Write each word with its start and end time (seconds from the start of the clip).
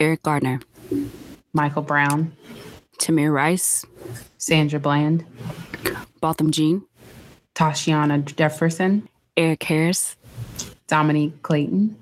Eric 0.00 0.22
Garner, 0.22 0.60
Michael 1.52 1.82
Brown, 1.82 2.34
Tamir 2.98 3.30
Rice, 3.30 3.84
Sandra 4.38 4.80
Bland, 4.80 5.26
Botham 6.22 6.50
Jean, 6.50 6.86
Tashiana 7.54 8.24
Jefferson, 8.34 9.06
Eric 9.36 9.62
Harris, 9.62 10.16
Dominique 10.86 11.42
Clayton, 11.42 11.96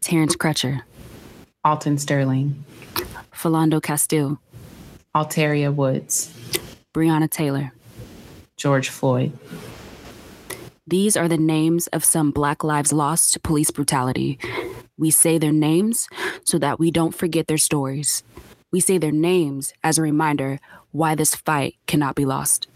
Terrence 0.00 0.34
Crutcher, 0.34 0.82
Alton 1.64 1.98
Sterling, 1.98 2.64
Philando 3.32 3.80
Castile, 3.80 4.40
Alteria 5.14 5.72
Woods, 5.72 6.34
Breonna 6.92 7.30
Taylor. 7.30 7.72
George 8.56 8.88
Floyd. 8.88 9.32
These 10.86 11.16
are 11.16 11.28
the 11.28 11.36
names 11.36 11.86
of 11.88 12.04
some 12.04 12.30
Black 12.30 12.64
lives 12.64 12.92
lost 12.92 13.34
to 13.34 13.40
police 13.40 13.70
brutality. 13.70 14.38
We 14.98 15.10
say 15.10 15.36
their 15.36 15.52
names 15.52 16.08
so 16.44 16.58
that 16.58 16.78
we 16.78 16.90
don't 16.90 17.14
forget 17.14 17.46
their 17.46 17.58
stories. 17.58 18.22
We 18.72 18.80
say 18.80 18.98
their 18.98 19.12
names 19.12 19.74
as 19.84 19.98
a 19.98 20.02
reminder 20.02 20.58
why 20.90 21.14
this 21.14 21.34
fight 21.34 21.76
cannot 21.86 22.14
be 22.14 22.24
lost. 22.24 22.66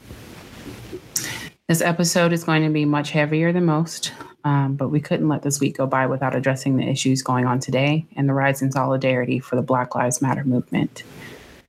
This 1.69 1.81
episode 1.81 2.33
is 2.33 2.45
going 2.45 2.63
to 2.65 2.71
be 2.71 2.85
much 2.85 3.11
heavier 3.11 3.53
than 3.53 3.65
most, 3.65 4.13
um, 4.45 4.75
but 4.75 4.89
we 4.89 5.01
couldn't 5.01 5.29
let 5.29 5.43
this 5.43 5.61
week 5.61 5.79
go 5.79 5.87
by 5.87 6.07
without 6.07 6.35
addressing 6.35 6.77
the 6.77 6.89
issues 6.89 7.23
going 7.23 7.47
on 7.47 7.61
today 7.61 8.07
and 8.17 8.29
the 8.29 8.35
rise 8.35 8.61
in 8.61 8.73
solidarity 8.73 9.39
for 9.39 9.57
the 9.57 9.63
Black 9.63 9.95
Lives 9.95 10.21
Matter 10.21 10.45
movement. 10.45 11.05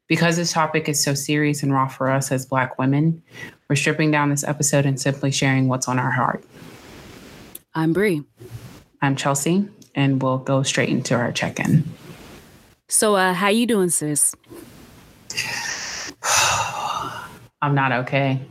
Because 0.07 0.35
this 0.35 0.51
topic 0.51 0.89
is 0.89 1.01
so 1.01 1.13
serious 1.13 1.63
and 1.63 1.71
raw 1.71 1.87
for 1.87 2.09
us 2.09 2.31
as 2.31 2.45
Black 2.45 2.77
women, 2.77 3.21
we're 3.69 3.75
stripping 3.77 4.11
down 4.11 4.29
this 4.29 4.43
episode 4.43 4.85
and 4.85 4.99
simply 4.99 5.31
sharing 5.31 5.69
what's 5.69 5.87
on 5.87 5.99
our 5.99 6.11
heart. 6.11 6.43
I'm 7.73 7.93
Bree. 7.93 8.23
I'm 9.01 9.15
Chelsea, 9.15 9.69
and 9.95 10.21
we'll 10.21 10.37
go 10.37 10.63
straight 10.63 10.89
into 10.89 11.15
our 11.15 11.31
check-in. 11.31 11.83
So, 12.87 13.15
uh, 13.15 13.33
how 13.33 13.47
you 13.47 13.65
doing, 13.65 13.89
sis? 13.89 14.35
I'm 17.61 17.75
not 17.75 17.91
okay. 17.91 18.41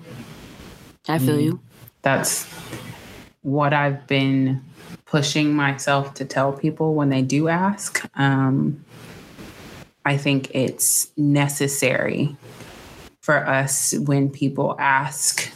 I 1.08 1.18
feel 1.18 1.36
mm, 1.36 1.44
you. 1.44 1.60
That's 2.02 2.46
what 3.42 3.72
I've 3.72 4.06
been 4.06 4.62
pushing 5.06 5.54
myself 5.54 6.14
to 6.14 6.24
tell 6.24 6.52
people 6.52 6.94
when 6.94 7.08
they 7.08 7.22
do 7.22 7.48
ask. 7.48 8.08
Um, 8.18 8.84
I 10.04 10.16
think 10.16 10.50
it's 10.54 11.10
necessary 11.16 12.36
for 13.20 13.46
us 13.46 13.94
when 13.98 14.30
people 14.30 14.76
ask, 14.78 15.50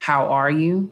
How 0.00 0.26
are 0.26 0.50
you? 0.50 0.90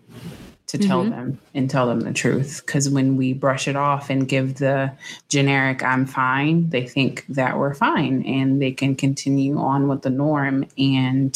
To 0.71 0.79
tell 0.79 1.03
mm-hmm. 1.03 1.11
them 1.11 1.39
and 1.53 1.69
tell 1.69 1.89
them 1.89 2.01
the 2.01 2.13
truth. 2.13 2.63
Because 2.65 2.89
when 2.89 3.17
we 3.17 3.33
brush 3.33 3.67
it 3.67 3.75
off 3.75 4.09
and 4.09 4.29
give 4.29 4.59
the 4.59 4.93
generic, 5.29 5.83
I'm 5.83 6.07
fine, 6.07 6.71
they 6.71 6.87
think 6.87 7.25
that 7.29 7.59
we're 7.59 7.75
fine 7.75 8.23
and 8.23 8.63
they 8.63 8.71
can 8.71 8.95
continue 8.95 9.59
on 9.59 9.89
with 9.89 10.03
the 10.03 10.11
norm. 10.11 10.65
And 10.79 11.35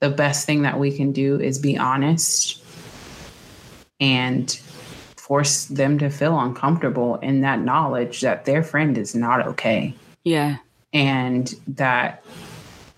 the 0.00 0.10
best 0.10 0.44
thing 0.44 0.62
that 0.62 0.80
we 0.80 0.96
can 0.96 1.12
do 1.12 1.40
is 1.40 1.60
be 1.60 1.78
honest 1.78 2.60
and 4.00 4.50
force 5.16 5.66
them 5.66 6.00
to 6.00 6.10
feel 6.10 6.38
uncomfortable 6.40 7.16
in 7.16 7.42
that 7.42 7.60
knowledge 7.60 8.22
that 8.22 8.44
their 8.44 8.64
friend 8.64 8.98
is 8.98 9.14
not 9.14 9.46
okay. 9.46 9.94
Yeah. 10.24 10.56
And 10.92 11.54
that 11.68 12.24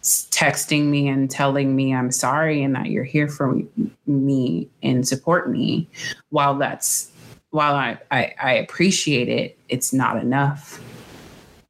texting 0.03 0.87
me 0.87 1.09
and 1.09 1.31
telling 1.31 1.77
me 1.77 1.95
I'm 1.95 2.11
sorry 2.11 2.63
and 2.63 2.75
that 2.75 2.87
you're 2.87 3.05
here 3.05 3.29
for 3.29 3.61
me 4.07 4.69
and 4.83 5.07
support 5.07 5.51
me, 5.51 5.89
while 6.31 6.57
that's 6.57 7.11
while 7.51 7.75
I, 7.75 7.99
I, 8.11 8.35
I 8.41 8.53
appreciate 8.55 9.29
it, 9.29 9.59
it's 9.69 9.93
not 9.93 10.17
enough. 10.17 10.81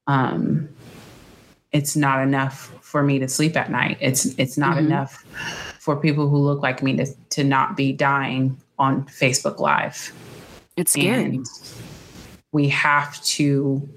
Um, 0.06 0.68
it's 1.72 1.96
not 1.96 2.22
enough 2.22 2.72
for 2.80 3.02
me 3.02 3.18
to 3.18 3.28
sleep 3.28 3.56
at 3.56 3.70
night. 3.70 3.96
It's 4.00 4.26
it's 4.38 4.58
not 4.58 4.76
mm-hmm. 4.76 4.86
enough 4.86 5.24
for 5.78 5.96
people 5.96 6.28
who 6.28 6.38
look 6.38 6.62
like 6.62 6.82
me 6.82 6.96
to 6.96 7.06
to 7.30 7.44
not 7.44 7.76
be 7.76 7.92
dying 7.92 8.56
on 8.78 9.04
Facebook 9.06 9.58
Live. 9.58 10.12
It's 10.76 10.92
scary. 10.92 11.24
And 11.24 11.46
we 12.52 12.68
have 12.68 13.22
to 13.24 13.88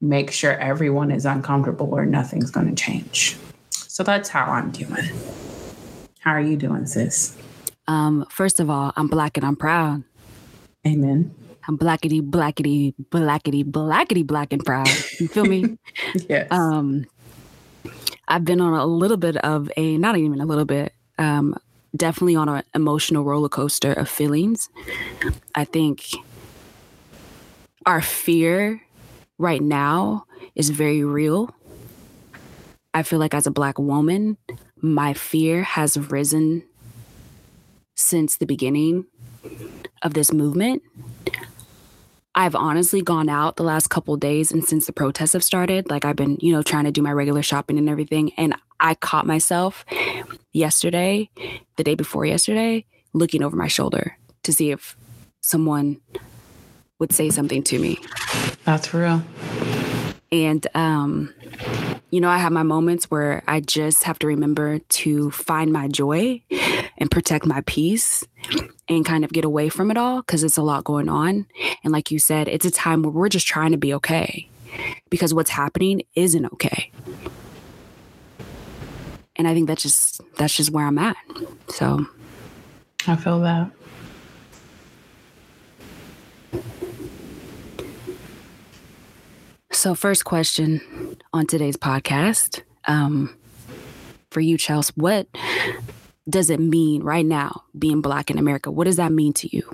make 0.00 0.30
sure 0.30 0.52
everyone 0.52 1.10
is 1.10 1.26
uncomfortable 1.26 1.92
or 1.92 2.06
nothing's 2.06 2.50
going 2.50 2.74
to 2.74 2.82
change. 2.82 3.36
So 3.70 4.02
that's 4.02 4.28
how 4.28 4.44
I'm 4.44 4.70
doing. 4.70 5.10
How 6.20 6.32
are 6.32 6.40
you 6.40 6.56
doing, 6.56 6.86
sis? 6.86 7.36
Um, 7.86 8.26
first 8.30 8.60
of 8.60 8.70
all, 8.70 8.92
I'm 8.96 9.08
black 9.08 9.36
and 9.36 9.46
I'm 9.46 9.56
proud. 9.56 10.04
Amen. 10.86 11.34
I'm 11.66 11.76
blackety, 11.76 12.22
blackety, 12.22 12.94
blackety, 13.10 13.64
blackety, 13.64 14.26
black 14.26 14.52
and 14.52 14.64
proud. 14.64 14.88
You 15.18 15.28
feel 15.28 15.44
me? 15.44 15.78
yes. 16.28 16.48
Um, 16.50 17.06
I've 18.26 18.44
been 18.44 18.60
on 18.60 18.74
a 18.74 18.86
little 18.86 19.16
bit 19.16 19.36
of 19.38 19.70
a, 19.76 19.98
not 19.98 20.16
even 20.16 20.40
a 20.40 20.46
little 20.46 20.64
bit, 20.64 20.92
um, 21.18 21.56
definitely 21.96 22.36
on 22.36 22.48
an 22.48 22.62
emotional 22.74 23.24
roller 23.24 23.48
coaster 23.48 23.92
of 23.92 24.08
feelings. 24.08 24.68
I 25.54 25.64
think 25.64 26.04
our 27.84 28.00
fear 28.00 28.82
right 29.38 29.62
now 29.62 30.26
is 30.54 30.70
very 30.70 31.04
real. 31.04 31.54
I 32.92 33.02
feel 33.02 33.18
like 33.18 33.34
as 33.34 33.46
a 33.46 33.50
Black 33.50 33.78
woman, 33.78 34.36
my 34.80 35.14
fear 35.14 35.62
has 35.62 35.96
risen 35.96 36.64
since 37.96 38.36
the 38.36 38.46
beginning 38.46 39.06
of 40.02 40.14
this 40.14 40.32
movement. 40.32 40.82
I've 42.34 42.54
honestly 42.54 43.02
gone 43.02 43.28
out 43.28 43.56
the 43.56 43.64
last 43.64 43.88
couple 43.88 44.16
days 44.16 44.52
and 44.52 44.64
since 44.64 44.86
the 44.86 44.92
protests 44.92 45.32
have 45.32 45.42
started, 45.42 45.90
like 45.90 46.04
I've 46.04 46.16
been, 46.16 46.38
you 46.40 46.52
know, 46.52 46.62
trying 46.62 46.84
to 46.84 46.92
do 46.92 47.02
my 47.02 47.12
regular 47.12 47.42
shopping 47.42 47.78
and 47.78 47.88
everything. 47.88 48.32
And 48.36 48.54
I 48.78 48.94
caught 48.94 49.26
myself 49.26 49.84
yesterday, 50.52 51.30
the 51.76 51.84
day 51.84 51.96
before 51.96 52.24
yesterday, 52.24 52.84
looking 53.12 53.42
over 53.42 53.56
my 53.56 53.66
shoulder 53.66 54.16
to 54.44 54.52
see 54.52 54.70
if 54.70 54.96
someone 55.42 56.00
would 56.98 57.12
say 57.12 57.30
something 57.30 57.62
to 57.64 57.78
me. 57.78 57.98
That's 58.64 58.92
real. 58.92 59.22
And, 60.30 60.66
um, 60.74 61.32
you 62.10 62.20
know, 62.20 62.28
I 62.28 62.38
have 62.38 62.52
my 62.52 62.62
moments 62.62 63.10
where 63.10 63.42
I 63.46 63.60
just 63.60 64.04
have 64.04 64.18
to 64.20 64.26
remember 64.26 64.78
to 64.78 65.30
find 65.30 65.72
my 65.72 65.88
joy 65.88 66.42
and 66.98 67.10
protect 67.10 67.46
my 67.46 67.62
peace 67.66 68.26
and 68.88 69.04
kind 69.04 69.24
of 69.24 69.32
get 69.32 69.44
away 69.44 69.68
from 69.68 69.90
it 69.90 69.96
all 69.96 70.22
because 70.22 70.42
it's 70.42 70.56
a 70.56 70.62
lot 70.62 70.84
going 70.84 71.08
on. 71.08 71.46
And 71.84 71.92
like 71.92 72.10
you 72.10 72.18
said, 72.18 72.48
it's 72.48 72.66
a 72.66 72.70
time 72.70 73.02
where 73.02 73.10
we're 73.10 73.28
just 73.28 73.46
trying 73.46 73.72
to 73.72 73.78
be 73.78 73.94
okay 73.94 74.48
because 75.10 75.32
what's 75.32 75.50
happening 75.50 76.02
isn't 76.14 76.46
okay. 76.52 76.90
And 79.36 79.46
I 79.46 79.54
think 79.54 79.68
that's 79.68 79.82
just 79.82 80.20
that's 80.36 80.56
just 80.56 80.70
where 80.70 80.84
I'm 80.84 80.98
at. 80.98 81.16
So 81.68 82.06
I 83.06 83.16
feel 83.16 83.40
that. 83.40 83.70
So, 89.78 89.94
first 89.94 90.24
question 90.24 91.16
on 91.32 91.46
today's 91.46 91.76
podcast 91.76 92.62
um, 92.86 93.36
for 94.28 94.40
you, 94.40 94.58
Chelsea, 94.58 94.92
what 94.96 95.28
does 96.28 96.50
it 96.50 96.58
mean 96.58 97.04
right 97.04 97.24
now 97.24 97.62
being 97.78 98.00
Black 98.00 98.28
in 98.28 98.38
America? 98.38 98.72
What 98.72 98.86
does 98.86 98.96
that 98.96 99.12
mean 99.12 99.34
to 99.34 99.56
you? 99.56 99.72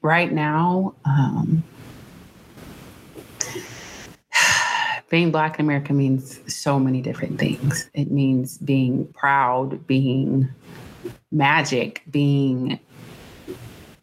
Right 0.00 0.32
now, 0.32 0.94
um, 1.04 1.64
being 5.10 5.32
Black 5.32 5.58
in 5.58 5.66
America 5.66 5.92
means 5.92 6.38
so 6.46 6.78
many 6.78 7.02
different 7.02 7.40
things. 7.40 7.90
It 7.94 8.12
means 8.12 8.58
being 8.58 9.12
proud, 9.12 9.88
being 9.88 10.48
magic, 11.32 12.04
being 12.08 12.78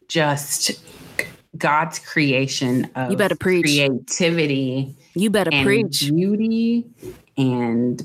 just 0.09 0.83
God's 1.57 1.99
creation 1.99 2.89
of 2.95 3.11
you 3.11 3.17
better 3.17 3.35
preach. 3.35 3.63
creativity. 3.65 4.95
You 5.15 5.29
better 5.29 5.51
preach 5.63 6.09
beauty 6.09 6.85
and 7.37 8.01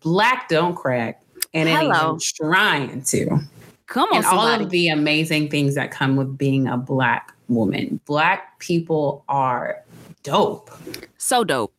black 0.00 0.48
don't 0.48 0.74
crack 0.74 1.22
and 1.54 1.68
Hello. 1.68 2.18
trying 2.36 3.02
to. 3.04 3.38
Come 3.86 4.08
on, 4.10 4.16
and 4.16 4.24
somebody. 4.24 4.54
all 4.54 4.64
of 4.64 4.70
the 4.70 4.88
amazing 4.88 5.50
things 5.50 5.74
that 5.74 5.90
come 5.90 6.16
with 6.16 6.36
being 6.38 6.66
a 6.66 6.76
black 6.76 7.32
woman. 7.48 8.00
Black 8.06 8.58
people 8.58 9.24
are 9.28 9.82
dope. 10.22 10.70
So 11.18 11.44
dope. 11.44 11.74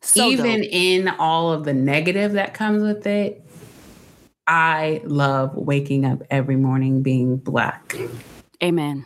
So 0.00 0.26
Even 0.28 0.60
dope. 0.60 0.68
in 0.70 1.08
all 1.08 1.52
of 1.52 1.64
the 1.64 1.74
negative 1.74 2.32
that 2.32 2.54
comes 2.54 2.82
with 2.82 3.06
it, 3.06 3.44
I 4.46 5.00
love 5.04 5.54
waking 5.54 6.04
up 6.04 6.22
every 6.30 6.56
morning 6.56 7.02
being 7.02 7.36
black. 7.36 7.94
Amen 8.62 9.04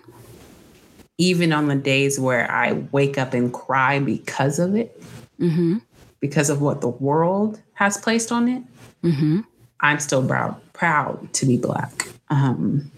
even 1.18 1.52
on 1.52 1.68
the 1.68 1.76
days 1.76 2.20
where 2.20 2.50
I 2.50 2.72
wake 2.92 3.18
up 3.18 3.34
and 3.34 3.52
cry 3.52 3.98
because 3.98 4.58
of 4.58 4.74
it, 4.74 5.00
mm-hmm. 5.40 5.78
because 6.20 6.50
of 6.50 6.60
what 6.60 6.80
the 6.80 6.88
world 6.88 7.60
has 7.74 7.96
placed 7.96 8.32
on 8.32 8.48
it, 8.48 8.62
mm-hmm. 9.02 9.40
I'm 9.80 9.98
still 10.00 10.26
proud 10.26 10.60
proud 10.72 11.32
to 11.32 11.46
be 11.46 11.56
black. 11.56 12.08
Um, 12.28 12.90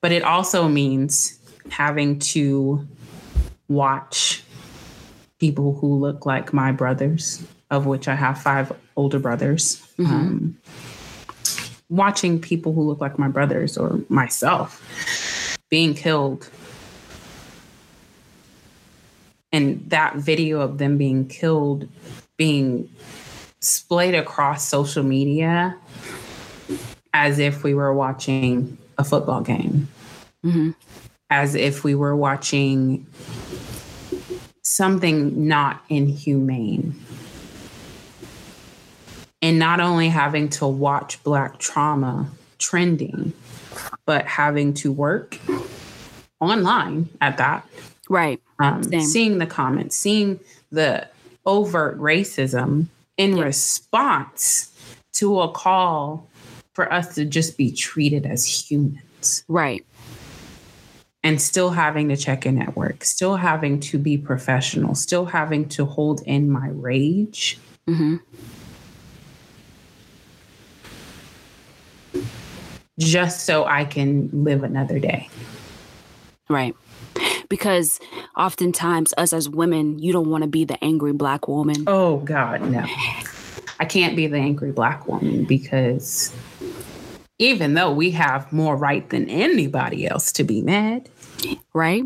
but 0.00 0.12
it 0.12 0.22
also 0.22 0.68
means 0.68 1.38
having 1.70 2.18
to 2.18 2.86
watch 3.68 4.42
people 5.38 5.74
who 5.74 5.94
look 5.94 6.26
like 6.26 6.52
my 6.52 6.72
brothers, 6.72 7.42
of 7.70 7.86
which 7.86 8.08
I 8.08 8.14
have 8.14 8.40
five 8.40 8.72
older 8.96 9.18
brothers. 9.18 9.76
Mm-hmm. 9.98 10.12
Um, 10.12 10.58
watching 11.88 12.40
people 12.40 12.72
who 12.72 12.82
look 12.82 13.00
like 13.00 13.18
my 13.18 13.28
brothers 13.28 13.76
or 13.76 14.00
myself 14.08 15.56
being 15.70 15.94
killed. 15.94 16.48
And 19.52 19.88
that 19.90 20.16
video 20.16 20.60
of 20.60 20.78
them 20.78 20.96
being 20.96 21.26
killed 21.26 21.88
being 22.40 22.88
splayed 23.60 24.14
across 24.14 24.66
social 24.66 25.02
media 25.02 25.76
as 27.12 27.38
if 27.38 27.62
we 27.62 27.74
were 27.74 27.92
watching 27.92 28.78
a 28.96 29.04
football 29.04 29.42
game, 29.42 29.88
mm-hmm. 30.42 30.70
as 31.28 31.54
if 31.54 31.84
we 31.84 31.94
were 31.94 32.16
watching 32.16 33.06
something 34.62 35.46
not 35.46 35.84
inhumane. 35.90 36.98
And 39.42 39.58
not 39.58 39.80
only 39.80 40.08
having 40.08 40.48
to 40.50 40.66
watch 40.66 41.22
Black 41.22 41.58
trauma 41.58 42.30
trending, 42.58 43.34
but 44.06 44.26
having 44.26 44.72
to 44.74 44.90
work 44.90 45.38
online 46.40 47.10
at 47.20 47.36
that. 47.36 47.66
Right. 48.10 48.42
Um, 48.58 48.82
seeing 48.82 49.38
the 49.38 49.46
comments, 49.46 49.96
seeing 49.96 50.40
the 50.70 51.08
overt 51.46 51.96
racism 51.98 52.86
in 53.16 53.36
yeah. 53.36 53.44
response 53.44 54.76
to 55.12 55.40
a 55.40 55.48
call 55.48 56.28
for 56.74 56.92
us 56.92 57.14
to 57.14 57.24
just 57.24 57.56
be 57.56 57.70
treated 57.70 58.26
as 58.26 58.44
humans. 58.44 59.44
Right. 59.46 59.86
And 61.22 61.40
still 61.40 61.70
having 61.70 62.08
to 62.08 62.16
check 62.16 62.46
in 62.46 62.60
at 62.60 62.76
work, 62.76 63.04
still 63.04 63.36
having 63.36 63.78
to 63.80 63.98
be 63.98 64.18
professional, 64.18 64.96
still 64.96 65.26
having 65.26 65.68
to 65.68 65.84
hold 65.84 66.22
in 66.22 66.50
my 66.50 66.68
rage. 66.68 67.58
Mm-hmm. 67.86 68.16
Just 72.98 73.46
so 73.46 73.66
I 73.66 73.84
can 73.84 74.30
live 74.32 74.64
another 74.64 74.98
day. 74.98 75.28
Right 76.48 76.74
because 77.50 78.00
oftentimes 78.34 79.12
us 79.18 79.34
as 79.34 79.46
women 79.46 79.98
you 79.98 80.14
don't 80.14 80.30
want 80.30 80.42
to 80.42 80.48
be 80.48 80.64
the 80.64 80.82
angry 80.82 81.12
black 81.12 81.46
woman. 81.48 81.84
Oh 81.86 82.16
god 82.18 82.62
no. 82.62 82.86
I 83.78 83.84
can't 83.84 84.16
be 84.16 84.26
the 84.26 84.38
angry 84.38 84.72
black 84.72 85.06
woman 85.06 85.44
because 85.44 86.34
even 87.40 87.72
though 87.72 87.90
we 87.90 88.10
have 88.12 88.52
more 88.52 88.76
right 88.76 89.08
than 89.08 89.28
anybody 89.28 90.06
else 90.06 90.30
to 90.32 90.44
be 90.44 90.62
mad 90.62 91.08
right? 91.72 92.04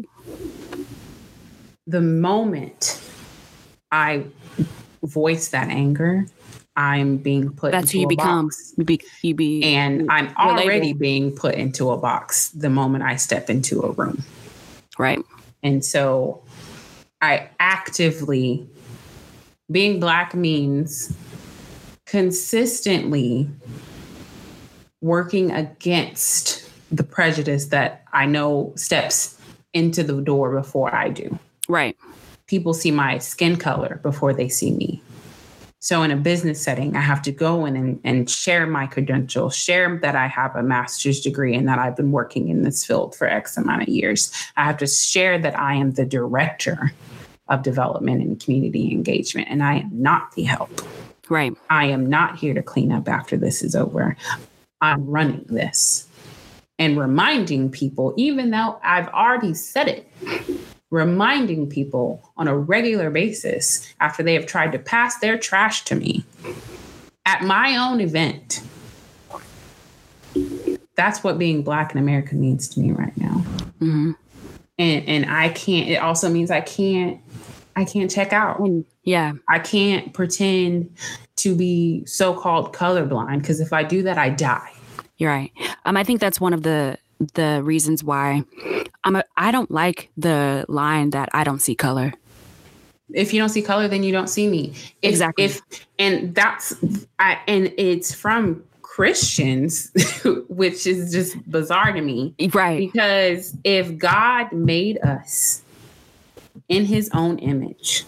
the 1.87 2.00
moment 2.00 3.02
i 3.93 4.25
voice 5.02 5.49
that 5.49 5.69
anger 5.69 6.26
i'm 6.76 7.19
being 7.19 7.50
put 7.50 7.73
that's 7.73 7.91
who 7.91 8.00
you 8.00 8.08
become. 8.08 8.50
You 8.79 8.85
be, 8.85 9.00
you 9.23 9.35
be 9.35 9.62
and 9.64 10.11
i'm 10.11 10.35
already 10.37 10.94
being 10.94 11.35
put 11.35 11.56
into 11.56 11.91
a 11.91 11.96
box 11.99 12.49
the 12.50 12.70
moment 12.70 13.05
i 13.05 13.17
step 13.17 13.50
into 13.50 13.82
a 13.82 13.91
room. 13.91 14.23
Right 14.99 15.19
and 15.65 15.85
so 15.85 16.43
I 17.21 17.49
actively, 17.59 18.69
being 19.71 19.99
Black 19.99 20.35
means 20.35 21.17
consistently 22.07 23.49
working 25.01 25.51
against 25.51 26.71
the 26.93 27.03
prejudice 27.03 27.67
that 27.67 28.05
I 28.13 28.27
know 28.27 28.73
steps 28.77 29.39
into 29.73 30.05
the 30.05 30.21
door 30.21 30.55
before 30.55 30.95
I 30.95 31.09
do. 31.09 31.39
Right. 31.67 31.97
People 32.47 32.75
see 32.75 32.91
my 32.91 33.19
skin 33.19 33.57
color 33.57 34.01
before 34.03 34.35
they 34.35 34.51
see 34.51 34.71
me. 34.71 35.03
So 35.85 36.03
in 36.03 36.11
a 36.11 36.17
business 36.17 36.63
setting, 36.63 36.97
I 36.97 37.03
have 37.03 37.21
to 37.21 37.31
go 37.31 37.67
in 37.67 37.77
and, 37.77 38.01
and 38.05 38.31
share 38.31 38.67
my 38.67 38.87
credentials, 38.87 39.55
share 39.55 39.99
that 39.99 40.17
I 40.17 40.27
have 40.29 40.57
a 40.57 40.63
master's 40.63 41.21
degree 41.21 41.55
and 41.55 41.69
that 41.69 41.79
I've 41.79 41.95
been 41.95 42.11
working 42.11 42.49
in 42.49 42.63
this 42.63 42.87
field 42.87 43.15
for 43.15 43.29
X 43.29 43.59
amount 43.59 43.83
of 43.83 43.89
years. 43.89 44.33
I 44.57 44.65
have 44.65 44.79
to 44.79 44.87
share 44.87 45.39
that 45.41 45.59
I 45.59 45.75
am 45.75 45.91
the 45.91 46.07
director 46.07 46.95
of 47.49 47.63
development 47.63 48.23
and 48.23 48.41
community 48.43 48.93
engagement, 48.93 49.49
and 49.51 49.63
I 49.63 49.81
am 49.81 49.91
not 49.93 50.33
the 50.33 50.45
help. 50.45 50.71
Right. 51.29 51.55
I 51.69 51.85
am 51.85 52.09
not 52.09 52.39
here 52.39 52.55
to 52.55 52.63
clean 52.63 52.91
up 52.91 53.07
after 53.07 53.37
this 53.37 53.63
is 53.63 53.77
over. 53.77 54.17
I'm 54.81 55.05
running 55.05 55.45
this 55.51 56.09
and 56.79 56.99
reminding 56.99 57.71
people, 57.71 58.15
even 58.17 58.53
though 58.53 58.81
I've 58.83 59.09
already 59.09 59.53
said 59.53 59.89
it, 59.89 60.11
reminding 60.94 61.69
people 61.69 62.23
on 62.37 62.46
a 62.46 62.56
regular 62.56 63.11
basis 63.11 63.93
after 64.00 64.23
they 64.23 64.32
have 64.35 64.46
tried 64.46 64.70
to 64.73 64.79
pass 64.79 65.19
their 65.19 65.37
trash 65.37 65.85
to 65.85 65.96
me 65.96 66.25
at 67.26 67.43
my 67.43 67.76
own 67.76 68.00
event. 68.00 68.62
That's 70.94 71.25
what 71.25 71.37
being 71.37 71.62
Black 71.62 71.93
in 71.93 71.99
America 71.99 72.37
means 72.37 72.69
to 72.70 72.81
me 72.81 72.93
right 72.93 73.17
now. 73.17 73.43
Mm-hmm. 73.81 74.12
And 74.79 75.08
and 75.08 75.31
I 75.31 75.49
can't. 75.50 75.88
It 75.88 75.96
also 75.96 76.31
means 76.31 76.50
I 76.50 76.61
can't. 76.61 77.20
I 77.76 77.85
can't 77.85 78.11
check 78.11 78.32
out. 78.32 78.61
Yeah, 79.02 79.32
I 79.49 79.58
can't 79.58 80.12
pretend 80.12 80.96
to 81.37 81.56
be 81.56 82.06
so-called 82.06 82.73
colorblind 82.73 83.41
because 83.41 83.61
if 83.61 83.73
I 83.73 83.82
do 83.82 84.02
that, 84.05 84.17
I 84.17 84.31
die. 84.31 84.70
You're 85.17 85.31
right. 85.31 85.50
Um, 85.85 85.96
I 85.96 86.05
think 86.05 86.20
that's 86.20 86.41
one 86.41 86.52
of 86.52 86.62
the 86.62 86.99
the 87.35 87.63
reasons 87.63 88.03
why 88.03 88.45
I'm 89.05 89.17
a, 89.17 89.25
I 89.37 89.51
don't 89.51 89.71
like 89.71 90.11
the 90.17 90.65
line 90.69 91.11
that 91.11 91.29
I 91.33 91.45
don't 91.45 91.61
see 91.61 91.75
color. 91.75 92.13
If 93.13 93.33
you 93.33 93.41
don't 93.41 93.51
see 93.51 93.63
color, 93.63 93.87
then 93.87 94.03
you 94.03 94.13
don't 94.13 94.29
see 94.29 94.49
me. 94.49 94.73
If, 95.03 95.13
exactly. 95.13 95.45
If 95.45 95.61
and 95.99 96.35
that's 96.35 96.75
I 97.19 97.39
and 97.47 97.73
it's 97.77 98.15
from 98.15 98.65
Christians, 98.83 99.91
which 100.49 100.87
is 100.87 101.13
just 101.13 101.51
bizarre 101.51 101.93
to 101.93 102.01
me. 102.01 102.35
Right. 102.53 102.79
Because 102.79 103.57
if 103.65 103.99
God 103.99 104.53
made 104.53 104.99
us 105.03 105.63
in 106.69 106.85
his 106.85 107.11
own 107.13 107.39
image, 107.41 108.05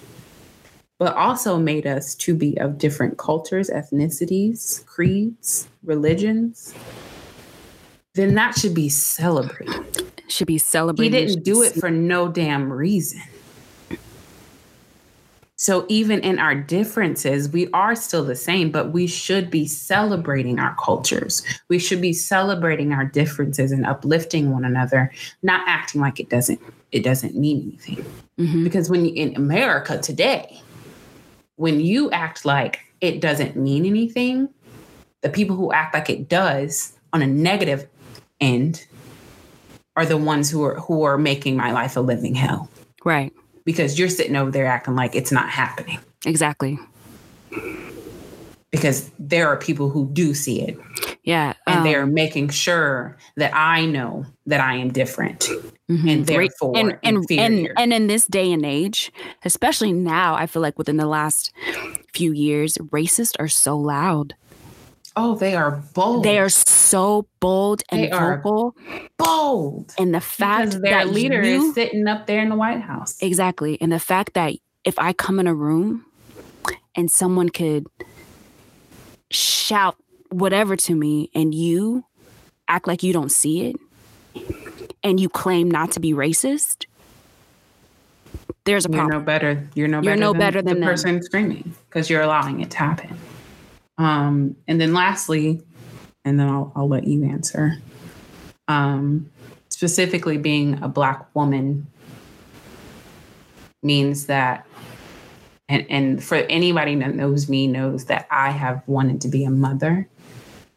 but 0.99 1.15
also 1.15 1.59
made 1.59 1.87
us 1.87 2.15
to 2.15 2.35
be 2.35 2.57
of 2.59 2.79
different 2.79 3.19
cultures, 3.19 3.69
ethnicities, 3.69 4.85
creeds, 4.87 5.69
religions, 5.85 6.73
then 8.17 8.35
that 8.35 8.59
should 8.59 8.75
be 8.75 8.89
celebrated. 8.89 9.85
Should 10.29 10.47
be 10.49 10.59
celebrated. 10.59 11.15
He 11.15 11.27
didn't 11.27 11.45
do 11.45 11.63
it 11.63 11.75
for 11.75 11.91
no 11.91 12.29
damn 12.29 12.73
reason. 12.73 13.21
So 15.59 15.87
even 15.89 16.21
in 16.21 16.39
our 16.39 16.55
differences, 16.55 17.49
we 17.49 17.69
are 17.73 17.95
still 17.95 18.25
the 18.25 18.37
same, 18.37 18.71
but 18.71 18.93
we 18.93 19.07
should 19.07 19.51
be 19.51 19.67
celebrating 19.67 20.59
our 20.59 20.77
cultures. 20.77 21.43
We 21.69 21.79
should 21.79 22.01
be 22.01 22.13
celebrating 22.13 22.93
our 22.93 23.05
differences 23.05 23.73
and 23.73 23.87
uplifting 23.87 24.53
one 24.53 24.65
another, 24.65 25.11
not 25.43 25.67
acting 25.67 26.01
like 26.01 26.21
it 26.21 26.29
doesn't 26.29 26.61
it 26.93 27.03
doesn't 27.03 27.37
mean 27.37 27.63
anything. 27.63 28.05
Mm-hmm. 28.39 28.65
Because 28.65 28.91
when 28.91 29.07
you, 29.07 29.15
in 29.15 29.35
America 29.35 29.99
today, 29.99 30.61
when 31.57 31.81
you 31.81 32.11
act 32.11 32.45
like 32.45 32.81
it 33.01 33.21
doesn't 33.21 33.57
mean 33.57 33.87
anything, 33.87 34.49
the 35.23 35.31
people 35.31 35.57
who 35.57 35.73
act 35.73 35.95
like 35.95 36.11
it 36.11 36.29
does 36.29 36.93
on 37.13 37.23
a 37.23 37.27
negative 37.27 37.89
end 38.41 38.87
are 39.97 40.07
the 40.07 40.17
ones 40.17 40.51
who 40.51 40.63
are 40.65 40.75
who 40.77 41.03
are 41.03 41.19
making 41.19 41.57
my 41.57 41.73
life 41.73 41.97
a 41.97 42.01
living 42.01 42.35
hell. 42.35 42.71
Right. 43.05 43.33
Because 43.65 43.99
you're 43.99 44.09
sitting 44.09 44.37
over 44.37 44.51
there 44.51 44.67
acting 44.67 44.95
like 44.95 45.15
it's 45.15 45.33
not 45.33 45.49
happening. 45.49 45.99
Exactly. 46.25 46.79
Because 48.71 49.11
there 49.19 49.49
are 49.49 49.57
people 49.57 49.91
who 49.91 50.09
do 50.13 50.35
see 50.35 50.61
it. 50.61 50.79
Yeah. 51.23 51.55
And 51.67 51.79
um, 51.79 51.85
they're 51.85 52.07
making 52.07 52.51
sure 52.51 53.17
that 53.37 53.53
I 53.55 53.87
know 53.87 54.27
that 54.47 54.61
I 54.61 54.77
am 54.77 54.93
different 54.93 55.49
mm-hmm. 55.91 56.09
and 56.09 56.27
therefore 56.27 56.77
and, 56.77 56.99
and, 57.03 57.25
and, 57.31 57.69
and 57.77 57.93
in 57.93 58.07
this 58.07 58.27
day 58.27 58.53
and 58.53 58.65
age, 58.65 59.13
especially 59.45 59.93
now, 59.93 60.35
I 60.35 60.47
feel 60.47 60.63
like 60.63 60.79
within 60.79 60.97
the 60.97 61.07
last 61.07 61.53
few 62.13 62.33
years, 62.33 62.77
racists 62.79 63.35
are 63.39 63.49
so 63.49 63.77
loud. 63.77 64.35
Oh, 65.19 65.35
they 65.35 65.57
are 65.57 65.83
bold. 65.95 66.25
They 66.25 66.39
are 66.39 66.51
so 66.51 67.27
bold 67.41 67.83
and 67.89 68.03
they 68.03 68.11
vocal. 68.11 68.77
bold. 69.17 69.95
And 69.99 70.15
the 70.15 70.21
fact 70.21 70.67
because 70.67 70.83
their 70.83 71.05
that 71.05 71.09
leader 71.09 71.43
you, 71.43 71.69
is 71.69 71.75
sitting 71.75 72.07
up 72.07 72.27
there 72.27 72.41
in 72.41 72.51
the 72.51 72.55
White 72.55 72.83
House. 72.83 73.17
Exactly. 73.23 73.79
And 73.81 73.91
the 73.91 73.99
fact 73.99 74.35
that 74.35 74.55
if 74.85 74.99
I 74.99 75.15
come 75.15 75.41
in 75.41 75.47
a 75.47 75.55
room 75.55 76.05
and 76.95 77.11
someone 77.11 77.49
could 77.49 77.87
shout 79.31 79.97
whatever 80.29 80.77
to 80.77 80.95
me 80.95 81.31
and 81.35 81.55
you 81.55 82.05
act 82.69 82.87
like 82.87 83.03
you 83.03 83.15
don't 83.15 83.33
see 83.33 83.67
it 83.71 83.77
and 85.03 85.19
you 85.19 85.31
claim 85.31 85.71
not 85.71 85.93
to 85.93 86.01
be 86.01 86.13
racist, 86.13 86.85
there's 88.65 88.85
a 88.85 88.91
problem. 88.91 89.13
You're 89.13 89.21
no 89.21 89.25
better. 89.25 89.69
You're 89.75 89.89
no 89.89 90.01
better. 90.01 90.11
you're 90.11 90.17
no 90.19 90.33
than 90.33 90.41
better 90.41 90.63
than 90.63 90.75
the 90.75 90.81
them. 90.81 90.89
person 90.89 91.23
screaming 91.23 91.75
because 91.89 92.11
you're 92.11 92.23
allowing 92.23 92.61
it 92.61 92.71
to 92.73 92.77
happen. 92.77 93.17
Um, 93.99 94.57
and 94.69 94.81
then 94.81 94.93
lastly, 94.93 95.63
and 96.25 96.39
then 96.39 96.49
I'll, 96.49 96.73
I'll 96.77 96.89
let 96.89 97.07
you 97.07 97.25
answer. 97.25 97.79
Um, 98.69 99.31
specifically 99.71 100.39
being 100.39 100.83
a 100.83 100.89
black 100.89 101.27
woman 101.35 101.87
means 103.83 104.27
that 104.27 104.67
and, 105.69 105.87
and 105.91 106.23
for 106.23 106.37
anybody 106.37 106.95
that 106.97 107.15
knows 107.15 107.49
me 107.49 107.67
knows 107.67 108.07
that 108.07 108.27
I 108.31 108.51
have 108.51 108.83
wanted 108.87 109.21
to 109.23 109.29
be 109.29 109.45
a 109.45 109.51
mother 109.51 110.09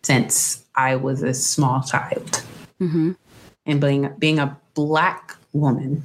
since 0.03 0.65
I 0.75 0.95
was 0.95 1.21
a 1.21 1.33
small 1.33 1.83
child. 1.83 2.43
Mm-hmm. 2.81 3.11
And 3.65 3.81
being 3.81 4.09
being 4.17 4.39
a 4.39 4.57
black 4.73 5.35
woman 5.53 6.03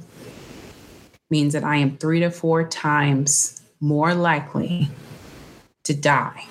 means 1.29 1.53
that 1.53 1.63
I 1.63 1.77
am 1.77 1.97
three 1.97 2.19
to 2.19 2.29
four 2.29 2.67
times 2.67 3.61
more 3.79 4.13
likely 4.13 4.89
to 5.83 5.93
die. 5.93 6.45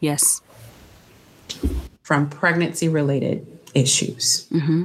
Yes. 0.00 0.40
From 2.02 2.28
pregnancy 2.28 2.88
related 2.88 3.46
issues. 3.74 4.46
Mm-hmm. 4.50 4.84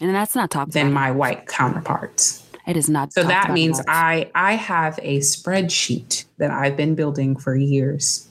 And 0.00 0.14
that's 0.14 0.34
not 0.34 0.50
talked 0.50 0.72
than 0.72 0.92
my 0.92 1.10
white 1.10 1.46
counterparts. 1.46 2.46
It 2.66 2.76
is 2.76 2.88
not. 2.88 3.12
So 3.12 3.24
that 3.24 3.52
means 3.52 3.80
I 3.88 4.30
I 4.34 4.54
have 4.54 4.98
a 5.02 5.18
spreadsheet 5.18 6.24
that 6.38 6.50
I've 6.50 6.76
been 6.76 6.94
building 6.94 7.36
for 7.36 7.56
years 7.56 8.28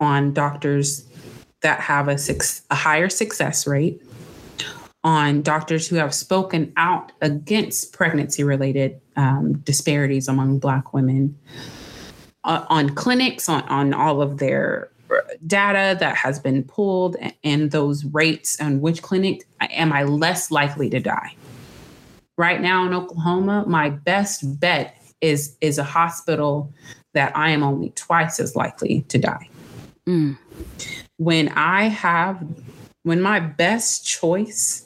on 0.00 0.32
doctors 0.32 1.06
that 1.60 1.80
have 1.80 2.08
a 2.08 2.18
six, 2.18 2.62
a 2.70 2.74
higher 2.74 3.08
success 3.08 3.66
rate, 3.66 4.02
on 5.04 5.42
doctors 5.42 5.86
who 5.88 5.96
have 5.96 6.14
spoken 6.14 6.72
out 6.76 7.12
against 7.20 7.92
pregnancy 7.92 8.42
related 8.42 9.00
um, 9.16 9.58
disparities 9.58 10.28
among 10.28 10.58
Black 10.58 10.92
women, 10.92 11.36
uh, 12.44 12.64
on 12.68 12.90
clinics, 12.90 13.48
on 13.48 13.62
on 13.68 13.92
all 13.92 14.22
of 14.22 14.38
their 14.38 14.90
data 15.46 15.96
that 15.98 16.16
has 16.16 16.38
been 16.38 16.62
pulled 16.62 17.16
and 17.44 17.70
those 17.70 18.04
rates 18.04 18.60
on 18.60 18.80
which 18.80 19.02
clinic 19.02 19.46
am 19.60 19.92
I 19.92 20.04
less 20.04 20.50
likely 20.50 20.90
to 20.90 21.00
die 21.00 21.34
right 22.36 22.60
now 22.60 22.86
in 22.86 22.92
Oklahoma, 22.92 23.64
my 23.66 23.90
best 23.90 24.60
bet 24.60 25.00
is 25.20 25.56
is 25.60 25.78
a 25.78 25.84
hospital 25.84 26.72
that 27.14 27.36
I 27.36 27.50
am 27.50 27.62
only 27.62 27.90
twice 27.90 28.38
as 28.38 28.54
likely 28.54 29.02
to 29.08 29.18
die. 29.18 29.48
Mm. 30.06 30.38
When 31.16 31.48
I 31.50 31.84
have 31.84 32.44
when 33.02 33.20
my 33.20 33.40
best 33.40 34.06
choice 34.06 34.84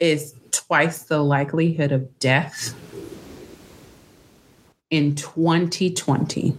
is 0.00 0.34
twice 0.50 1.04
the 1.04 1.22
likelihood 1.22 1.92
of 1.92 2.18
death 2.18 2.74
in 4.90 5.14
2020. 5.14 6.56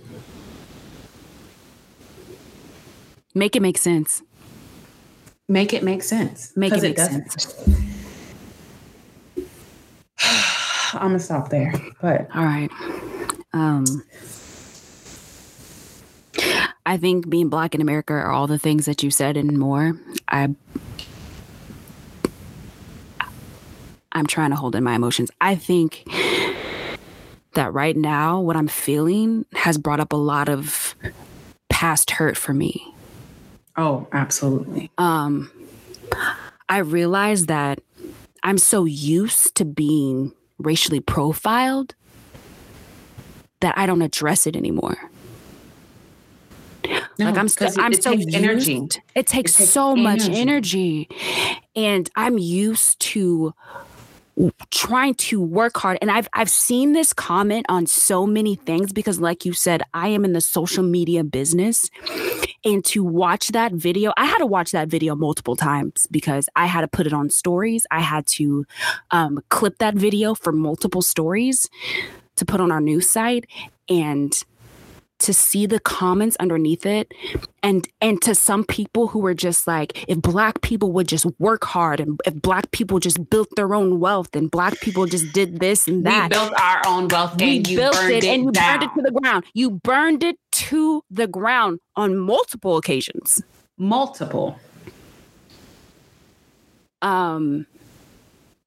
Make 3.34 3.56
it 3.56 3.62
make 3.62 3.78
sense. 3.78 4.22
Make 5.48 5.74
it 5.74 5.84
make 5.84 6.04
sense. 6.04 6.54
Make 6.56 6.74
it 6.74 6.82
make 6.82 6.98
it 6.98 7.00
sense. 7.00 7.56
I'm 10.94 11.10
gonna 11.10 11.20
stop 11.20 11.50
there. 11.50 11.74
But 12.02 12.28
all 12.36 12.44
right. 12.44 12.70
Um 13.54 13.86
I 16.86 16.98
think 16.98 17.30
being 17.30 17.50
black 17.50 17.76
in 17.76 17.82
America 17.82 18.14
are 18.14 18.32
all 18.32 18.48
the 18.48 18.60
things 18.60 18.86
that 18.86 19.04
you 19.04 19.12
said 19.12 19.38
and 19.38 19.58
more. 19.58 20.00
I 20.28 20.54
I'm 24.14 24.28
trying 24.28 24.50
to 24.50 24.56
hold 24.58 24.76
in 24.76 24.84
my 24.84 24.96
emotions. 24.96 25.32
I 25.40 25.56
think 25.56 26.06
that 27.54 27.74
right 27.74 27.96
now 27.96 28.40
what 28.40 28.56
I'm 28.56 28.68
feeling 28.68 29.46
has 29.54 29.78
brought 29.78 30.00
up 30.00 30.12
a 30.12 30.18
lot 30.18 30.50
of 30.50 30.96
past 31.70 32.12
hurt 32.12 32.38
for 32.38 32.54
me. 32.54 32.91
Oh, 33.82 34.08
absolutely. 34.12 34.92
Um 34.98 35.52
I 36.70 36.78
realize 36.78 37.48
that 37.48 37.82
I'm 38.44 38.58
so 38.58 38.86
used 38.86 39.56
to 39.56 39.66
being 39.66 40.34
racially 40.60 41.00
profiled 41.00 41.96
that 43.60 43.78
I 43.78 43.86
don't 43.86 44.02
address 44.02 44.46
it 44.48 44.56
anymore. 44.56 44.98
No, 47.20 47.26
like 47.26 47.38
I'm, 47.38 47.48
st- 47.48 47.78
I'm 47.78 47.94
so 47.94 48.12
used. 48.12 48.34
Energy. 48.34 48.78
It 48.78 49.28
takes, 49.28 49.56
it 49.56 49.58
takes 49.58 49.70
so 49.70 49.92
energy. 49.92 50.04
much 50.04 50.30
energy, 50.30 51.10
and 51.76 52.10
I'm 52.16 52.38
used 52.38 53.00
to 53.12 53.54
trying 54.70 55.14
to 55.16 55.42
work 55.42 55.78
hard. 55.78 55.98
And 56.02 56.12
I've 56.12 56.28
I've 56.34 56.50
seen 56.50 56.94
this 56.94 57.14
comment 57.14 57.66
on 57.70 57.86
so 57.86 58.26
many 58.26 58.56
things 58.56 58.94
because 58.94 59.20
like 59.20 59.46
you 59.46 59.54
said 59.54 59.84
I 59.94 60.10
am 60.10 60.26
in 60.26 60.34
the 60.34 60.42
social 60.42 60.84
media 60.84 61.24
business. 61.24 61.90
And 62.64 62.86
to 62.86 63.04
watch 63.04 63.50
that 63.50 63.72
video 63.72 64.14
I 64.18 64.26
had 64.26 64.38
to 64.38 64.46
watch 64.46 64.72
that 64.72 64.88
video 64.88 65.16
multiple 65.16 65.56
times 65.56 66.08
because 66.12 66.48
I 66.56 66.66
had 66.66 66.82
to 66.82 66.88
put 66.88 67.08
it 67.08 67.14
on 67.14 67.30
stories. 67.30 67.86
I 67.92 68.00
had 68.00 68.26
to 68.28 68.66
um, 69.12 69.40
clip 69.50 69.78
that 69.80 69.96
video 69.96 70.36
for 70.36 70.52
multiple 70.52 71.02
stories 71.02 71.70
to 72.36 72.46
put 72.46 72.60
on 72.60 72.72
our 72.72 72.82
news 72.82 73.10
site. 73.10 73.46
And 73.90 74.42
to 75.22 75.34
see 75.34 75.66
the 75.66 75.80
comments 75.80 76.36
underneath 76.40 76.86
it. 76.86 77.14
And 77.64 77.88
and 78.02 78.22
to 78.24 78.36
some 78.36 78.64
people 78.64 79.08
who 79.08 79.20
were 79.20 79.34
just 79.34 79.68
like 79.68 80.04
if 80.08 80.22
black 80.22 80.62
people 80.62 80.92
would 80.94 81.08
just 81.08 81.26
work 81.40 81.64
hard 81.64 82.00
and 82.00 82.20
if 82.26 82.34
black 82.42 82.72
people 82.72 83.00
just 83.00 83.30
built 83.30 83.50
their 83.56 83.74
own 83.74 84.00
wealth 84.00 84.36
and 84.36 84.50
black 84.50 84.80
people 84.82 85.06
just 85.06 85.32
did 85.34 85.60
this 85.60 85.88
and 85.88 86.06
that 86.06 86.32
we 86.32 86.38
built 86.38 86.54
our 86.60 86.82
own 86.88 87.08
wealth 87.08 87.40
we 87.40 87.58
and 87.58 87.66
built 87.66 87.96
it, 88.04 88.24
it, 88.24 88.26
and 88.26 88.44
you 88.44 88.52
down. 88.52 88.80
burned 88.80 88.84
it 88.84 88.96
to 88.96 89.02
the 89.04 89.20
ground. 89.20 89.46
You 89.54 89.72
burned 89.72 90.24
it 90.24 90.38
to 90.52 91.04
the 91.10 91.28
ground 91.28 91.80
on 91.96 92.18
multiple 92.18 92.78
occasions. 92.78 93.42
Multiple. 93.78 94.60
Um 97.02 97.68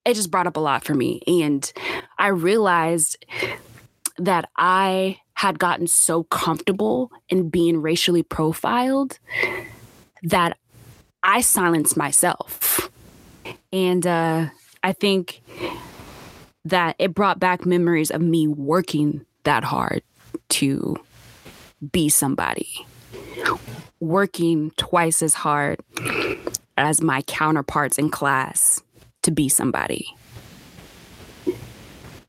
it 0.05 0.15
just 0.15 0.31
brought 0.31 0.47
up 0.47 0.57
a 0.57 0.61
lot 0.61 0.85
for 0.85 0.95
me. 0.95 1.21
And 1.27 1.71
i 2.19 2.29
realized 2.29 3.25
that 4.19 4.49
i 4.57 5.19
had 5.35 5.59
gotten 5.59 5.87
so 5.87 6.25
comfortable 6.25 7.11
in 7.29 7.51
being 7.51 7.83
racially 7.83 8.23
profiled 8.23 9.19
that 10.23 10.57
I 11.23 11.41
silenced 11.41 11.97
myself. 11.97 12.89
And 13.73 14.07
uh, 14.07 14.47
I 14.83 14.93
think 14.93 15.43
that 16.65 16.97
it 16.99 17.15
brought 17.15 17.39
back 17.39 17.67
memories 17.67 18.11
of 18.11 18.21
me 18.21 18.47
working 18.47 19.25
that 19.43 19.65
hard 19.65 20.03
to 20.51 20.97
be 21.93 22.09
somebody, 22.09 22.87
working 24.01 24.71
twice 24.77 25.21
as 25.23 25.35
hard 25.35 25.81
as 26.77 27.03
my 27.03 27.23
counterparts 27.23 27.99
in 27.99 28.11
class 28.11 28.83
to 29.23 29.31
be 29.31 29.49
somebody. 29.49 30.07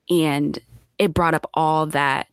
And 0.10 0.60
it 0.98 1.14
brought 1.14 1.34
up 1.34 1.50
all 1.54 1.86
that 1.88 2.28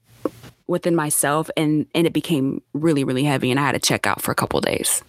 within 0.66 0.94
myself 0.94 1.50
and 1.56 1.86
and 1.94 2.06
it 2.06 2.12
became 2.12 2.62
really 2.72 3.04
really 3.04 3.24
heavy 3.24 3.50
and 3.50 3.58
i 3.60 3.64
had 3.64 3.72
to 3.72 3.78
check 3.78 4.06
out 4.06 4.22
for 4.22 4.30
a 4.30 4.34
couple 4.34 4.60
days. 4.60 5.02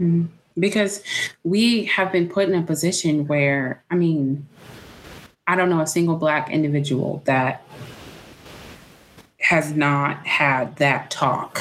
Mm-hmm. 0.00 0.26
because 0.60 1.02
we 1.42 1.86
have 1.86 2.12
been 2.12 2.28
put 2.28 2.48
in 2.48 2.54
a 2.54 2.62
position 2.62 3.26
where 3.26 3.82
i 3.90 3.96
mean 3.96 4.46
i 5.46 5.56
don't 5.56 5.70
know 5.70 5.80
a 5.80 5.86
single 5.86 6.16
black 6.16 6.50
individual 6.50 7.22
that 7.24 7.64
has 9.40 9.72
not 9.72 10.26
had 10.26 10.76
that 10.76 11.10
talk 11.10 11.60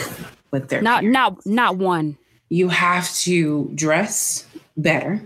with 0.52 0.70
their 0.70 0.82
not 0.82 1.04
not 1.04 1.46
not 1.46 1.78
one. 1.78 2.18
You 2.50 2.70
have 2.70 3.14
to 3.20 3.72
dress 3.76 4.46
better 4.76 5.22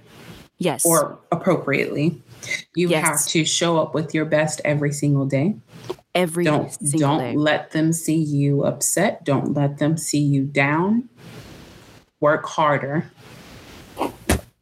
yes. 0.58 0.86
or 0.86 1.18
appropriately. 1.32 2.22
You 2.76 2.90
yes. 2.90 3.08
have 3.08 3.26
to 3.28 3.46
show 3.46 3.80
up 3.80 3.94
with 3.94 4.14
your 4.14 4.26
best 4.26 4.62
every 4.66 4.92
single 4.92 5.26
day 5.26 5.56
every 6.16 6.44
don't 6.44 6.78
don't 6.98 7.20
day. 7.20 7.36
let 7.36 7.72
them 7.72 7.94
see 7.94 8.16
you 8.16 8.64
upset 8.64 9.24
don't 9.24 9.54
let 9.54 9.78
them 9.78 9.98
see 9.98 10.20
you 10.20 10.44
down 10.44 11.08
work 12.20 12.46
harder 12.46 13.12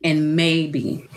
and 0.03 0.35
maybe 0.35 1.07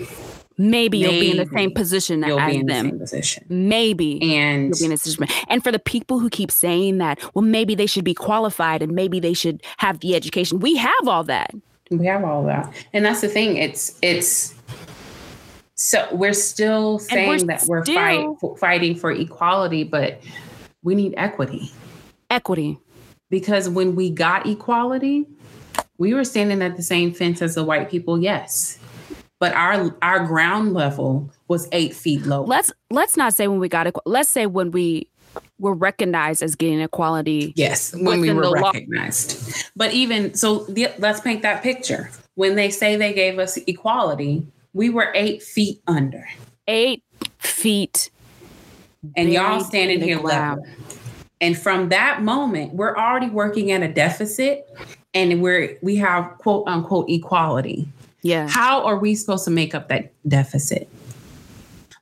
maybe, 0.58 0.98
maybe 0.98 0.98
you'll 0.98 1.20
be 1.20 1.30
in 1.30 1.36
the 1.36 1.54
same 1.54 1.72
position 1.72 2.22
you'll 2.22 2.38
as 2.38 2.52
be 2.52 2.60
in 2.60 2.66
them. 2.66 2.84
the 2.84 2.90
same 2.90 2.98
position. 2.98 3.46
Maybe 3.48 4.22
and 4.22 4.68
you'll 4.68 4.78
be 4.78 4.84
in 4.84 4.90
this 4.90 5.02
position. 5.02 5.26
And 5.48 5.62
for 5.62 5.72
the 5.72 5.78
people 5.78 6.18
who 6.18 6.30
keep 6.30 6.50
saying 6.50 6.98
that, 6.98 7.18
well, 7.34 7.42
maybe 7.42 7.74
they 7.74 7.86
should 7.86 8.04
be 8.04 8.14
qualified 8.14 8.82
and 8.82 8.92
maybe 8.92 9.20
they 9.20 9.34
should 9.34 9.62
have 9.78 10.00
the 10.00 10.14
education. 10.14 10.60
We 10.60 10.76
have 10.76 11.06
all 11.06 11.24
that. 11.24 11.52
We 11.90 12.06
have 12.06 12.24
all 12.24 12.42
that, 12.44 12.72
and 12.94 13.04
that's 13.04 13.20
the 13.20 13.28
thing. 13.28 13.58
It's 13.58 13.98
it's 14.00 14.54
so 15.82 16.06
we're 16.12 16.32
still 16.32 17.00
saying 17.00 17.28
we're 17.28 17.38
that 17.46 17.64
we're 17.66 17.84
still, 17.84 18.36
fight, 18.36 18.58
fighting 18.60 18.94
for 18.94 19.10
equality, 19.10 19.82
but 19.82 20.20
we 20.84 20.94
need 20.94 21.12
equity. 21.16 21.72
Equity. 22.30 22.78
Because 23.30 23.68
when 23.68 23.96
we 23.96 24.08
got 24.08 24.46
equality, 24.46 25.26
we 25.98 26.14
were 26.14 26.22
standing 26.22 26.62
at 26.62 26.76
the 26.76 26.84
same 26.84 27.12
fence 27.12 27.42
as 27.42 27.56
the 27.56 27.64
white 27.64 27.90
people, 27.90 28.16
yes. 28.16 28.78
But 29.40 29.54
our 29.54 29.96
our 30.02 30.24
ground 30.24 30.72
level 30.72 31.28
was 31.48 31.68
eight 31.72 31.96
feet 31.96 32.26
low. 32.26 32.44
Let's 32.44 32.70
let's 32.90 33.16
not 33.16 33.34
say 33.34 33.48
when 33.48 33.58
we 33.58 33.68
got 33.68 33.88
it. 33.88 33.96
Let's 34.06 34.28
say 34.28 34.46
when 34.46 34.70
we 34.70 35.08
were 35.58 35.74
recognized 35.74 36.44
as 36.44 36.54
getting 36.54 36.78
equality. 36.78 37.54
Yes, 37.56 37.92
when 37.92 38.20
we 38.20 38.32
were 38.32 38.52
recognized. 38.52 39.48
Law. 39.48 39.62
But 39.74 39.94
even 39.94 40.34
so, 40.34 40.58
the, 40.66 40.92
let's 40.98 41.18
paint 41.20 41.42
that 41.42 41.64
picture. 41.64 42.08
When 42.36 42.54
they 42.54 42.70
say 42.70 42.94
they 42.94 43.12
gave 43.12 43.40
us 43.40 43.56
equality, 43.66 44.46
we 44.72 44.90
were 44.90 45.12
eight 45.14 45.42
feet 45.42 45.80
under. 45.86 46.26
Eight 46.68 47.02
feet. 47.38 48.10
And 49.16 49.30
y'all 49.32 49.60
standing 49.60 50.00
here 50.00 50.18
level. 50.20 50.64
And 51.40 51.58
from 51.58 51.88
that 51.88 52.22
moment, 52.22 52.72
we're 52.74 52.96
already 52.96 53.28
working 53.28 53.72
at 53.72 53.82
a 53.82 53.88
deficit 53.92 54.68
and 55.12 55.42
we're 55.42 55.76
we 55.82 55.96
have 55.96 56.38
quote 56.38 56.64
unquote 56.68 57.10
equality. 57.10 57.88
Yeah. 58.22 58.48
How 58.48 58.84
are 58.84 58.96
we 58.98 59.16
supposed 59.16 59.44
to 59.46 59.50
make 59.50 59.74
up 59.74 59.88
that 59.88 60.12
deficit? 60.28 60.88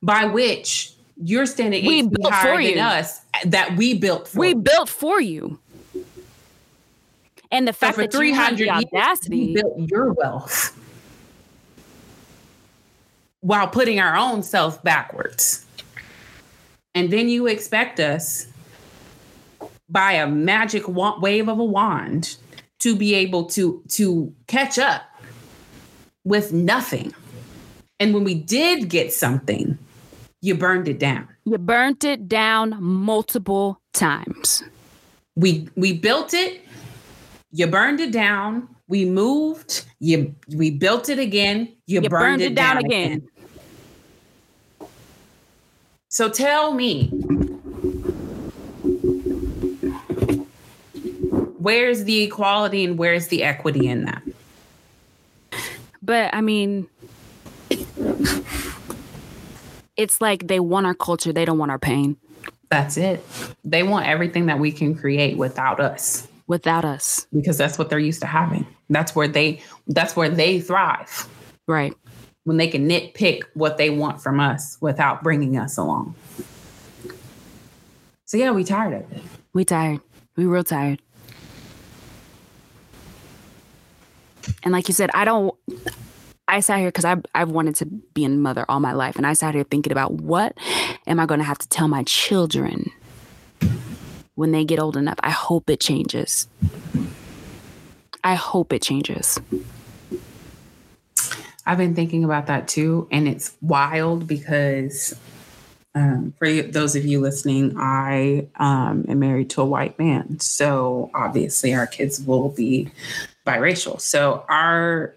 By 0.03 0.25
which 0.25 0.93
you're 1.23 1.47
standing 1.47 1.85
We 1.85 2.03
built 2.03 2.31
higher 2.31 2.55
for 2.57 2.63
than 2.63 2.77
us 2.79 3.21
that 3.45 3.75
we 3.77 3.95
built 3.97 4.27
for. 4.27 4.39
we 4.39 4.49
you. 4.49 4.55
built 4.55 4.89
for 4.89 5.19
you. 5.19 5.59
And 7.51 7.67
the 7.67 7.73
So 7.73 7.77
fact 7.79 7.95
for 7.95 8.01
that 8.07 8.13
you 8.13 8.33
have 8.35 8.55
300 8.55 8.65
the 8.67 8.69
audacity. 8.97 9.47
we 9.47 9.53
built 9.55 9.89
your 9.89 10.13
wealth 10.13 10.77
while 13.41 13.67
putting 13.67 13.99
our 13.99 14.15
own 14.15 14.43
self 14.43 14.81
backwards. 14.83 15.65
And 16.95 17.11
then 17.11 17.29
you 17.29 17.47
expect 17.47 17.99
us 17.99 18.47
by 19.89 20.13
a 20.13 20.27
magic 20.27 20.87
wa- 20.87 21.19
wave 21.19 21.47
of 21.49 21.59
a 21.59 21.63
wand 21.65 22.37
to 22.79 22.95
be 22.95 23.13
able 23.15 23.45
to 23.45 23.83
to 23.89 24.33
catch 24.47 24.79
up 24.79 25.03
with 26.23 26.53
nothing. 26.53 27.13
And 27.99 28.13
when 28.13 28.23
we 28.23 28.33
did 28.33 28.89
get 28.89 29.13
something, 29.13 29.77
you 30.41 30.55
burned 30.55 30.87
it 30.87 30.97
down. 30.99 31.27
You 31.45 31.57
burnt 31.57 32.03
it 32.03 32.27
down 32.27 32.81
multiple 32.81 33.79
times. 33.93 34.63
we 35.35 35.67
we 35.75 35.93
built 35.93 36.33
it 36.33 36.61
you 37.53 37.67
burned 37.67 37.99
it 38.01 38.11
down 38.11 38.67
we 38.91 39.05
moved 39.05 39.85
you 39.99 40.35
we 40.53 40.69
built 40.69 41.07
it 41.07 41.17
again 41.17 41.73
you, 41.87 42.01
You 42.01 42.09
burned, 42.09 42.41
it, 42.41 42.55
down, 42.55 42.77
again. 42.77 43.25
so 46.09 46.29
tell 46.29 46.73
me 46.73 47.07
where's 51.57 52.03
the 52.03 52.23
equality 52.23 52.83
and 52.83 52.97
where's 52.97 53.27
the 53.29 53.43
equity 53.43 53.87
in 53.87 54.03
that? 54.05 54.23
But 56.01 56.33
I 56.33 56.41
mean, 56.41 56.87
it's 59.95 60.19
like 60.19 60.47
they 60.47 60.59
want 60.59 60.85
our 60.85 60.95
culture, 60.95 61.31
they 61.31 61.45
don't 61.45 61.57
want 61.57 61.71
our 61.71 61.79
pain. 61.79 62.17
That's 62.69 62.97
it. 62.97 63.23
They 63.63 63.83
want 63.83 64.07
everything 64.07 64.47
that 64.47 64.59
we 64.59 64.71
can 64.73 64.95
create 64.95 65.37
without 65.37 65.79
us 65.79 66.27
without 66.51 66.85
us. 66.85 67.25
because 67.33 67.57
that's 67.57 67.77
what 67.79 67.89
they're 67.89 68.05
used 68.11 68.21
to 68.21 68.27
having 68.27 68.65
that's 68.89 69.15
where 69.15 69.27
they 69.37 69.61
that's 69.87 70.15
where 70.15 70.29
they 70.29 70.59
thrive 70.59 71.27
Right. 71.67 71.93
when 72.43 72.57
they 72.57 72.67
can 72.67 72.87
nitpick 72.87 73.39
what 73.53 73.77
they 73.77 73.89
want 73.89 74.21
from 74.21 74.39
us 74.39 74.77
without 74.81 75.23
bringing 75.23 75.57
us 75.57 75.77
along. 75.77 76.13
So 78.25 78.37
yeah, 78.37 78.51
we 78.51 78.63
tired 78.63 78.93
of 79.03 79.11
it. 79.11 79.23
We 79.53 79.63
tired. 79.65 79.99
We 80.37 80.45
real 80.45 80.63
tired. 80.63 80.99
And 84.63 84.71
like 84.73 84.87
you 84.87 84.93
said, 84.93 85.09
I 85.13 85.25
don't. 85.25 85.53
I 86.47 86.59
sat 86.61 86.79
here 86.79 86.87
because 86.89 87.05
I've 87.05 87.23
I've 87.35 87.49
wanted 87.51 87.75
to 87.77 87.85
be 87.85 88.25
a 88.25 88.29
mother 88.29 88.65
all 88.67 88.79
my 88.79 88.93
life, 88.93 89.15
and 89.17 89.25
I 89.25 89.33
sat 89.33 89.53
here 89.55 89.63
thinking 89.63 89.91
about 89.91 90.13
what 90.13 90.57
am 91.07 91.19
I 91.19 91.25
going 91.25 91.39
to 91.39 91.45
have 91.45 91.57
to 91.59 91.67
tell 91.69 91.87
my 91.87 92.03
children 92.03 92.89
when 94.41 94.51
they 94.51 94.65
get 94.65 94.79
old 94.79 94.97
enough. 94.97 95.19
I 95.21 95.29
hope 95.29 95.69
it 95.69 95.79
changes. 95.79 96.47
I 98.23 98.33
hope 98.33 98.73
it 98.73 98.81
changes. 98.81 99.39
I've 101.63 101.77
been 101.77 101.93
thinking 101.93 102.23
about 102.23 102.47
that 102.47 102.67
too, 102.67 103.07
and 103.11 103.27
it's 103.27 103.55
wild 103.61 104.25
because 104.25 105.15
um, 105.93 106.33
for 106.39 106.63
those 106.63 106.95
of 106.95 107.05
you 107.05 107.21
listening, 107.21 107.75
I 107.77 108.47
um, 108.55 109.05
am 109.07 109.19
married 109.19 109.51
to 109.51 109.61
a 109.61 109.65
white 109.65 109.99
man, 109.99 110.39
so 110.39 111.11
obviously 111.13 111.75
our 111.75 111.85
kids 111.85 112.19
will 112.19 112.49
be 112.49 112.89
biracial. 113.45 114.01
So 114.01 114.43
our 114.49 115.13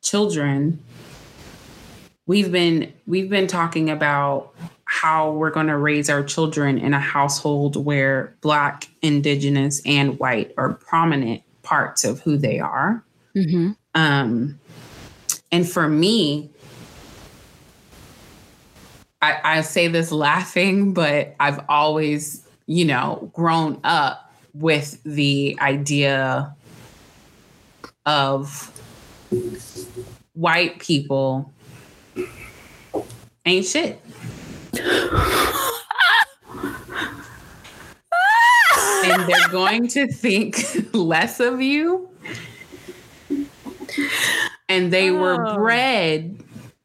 children, 0.00 0.82
we've 2.26 2.50
been 2.50 2.90
we've 3.06 3.28
been 3.28 3.48
talking 3.48 3.90
about 3.90 4.54
how 4.90 5.30
we're 5.30 5.50
going 5.50 5.68
to 5.68 5.78
raise 5.78 6.10
our 6.10 6.20
children 6.20 6.76
in 6.76 6.92
a 6.92 6.98
household 6.98 7.76
where 7.76 8.34
black, 8.40 8.88
indigenous, 9.02 9.80
and 9.86 10.18
white 10.18 10.52
are 10.58 10.74
prominent 10.74 11.42
parts 11.62 12.04
of 12.04 12.18
who 12.22 12.36
they 12.36 12.58
are. 12.58 13.04
Mm-hmm. 13.36 13.70
Um, 13.94 14.58
and 15.52 15.68
for 15.68 15.88
me, 15.88 16.50
I, 19.22 19.38
I 19.44 19.60
say 19.60 19.86
this 19.86 20.10
laughing, 20.10 20.92
but 20.92 21.36
I've 21.38 21.64
always, 21.68 22.44
you 22.66 22.84
know, 22.84 23.30
grown 23.32 23.78
up 23.84 24.34
with 24.54 25.00
the 25.04 25.56
idea 25.60 26.52
of 28.06 28.76
white 30.32 30.80
people 30.80 31.52
ain't 33.46 33.66
shit. 33.66 34.02
And 39.04 39.28
they're 39.28 39.48
going 39.50 39.88
to 39.88 40.06
think 40.06 40.56
less 40.94 41.40
of 41.40 41.60
you. 41.60 42.08
And 44.68 44.92
they 44.92 45.10
were 45.10 45.46
Oh. 45.48 45.54
bred 45.56 46.36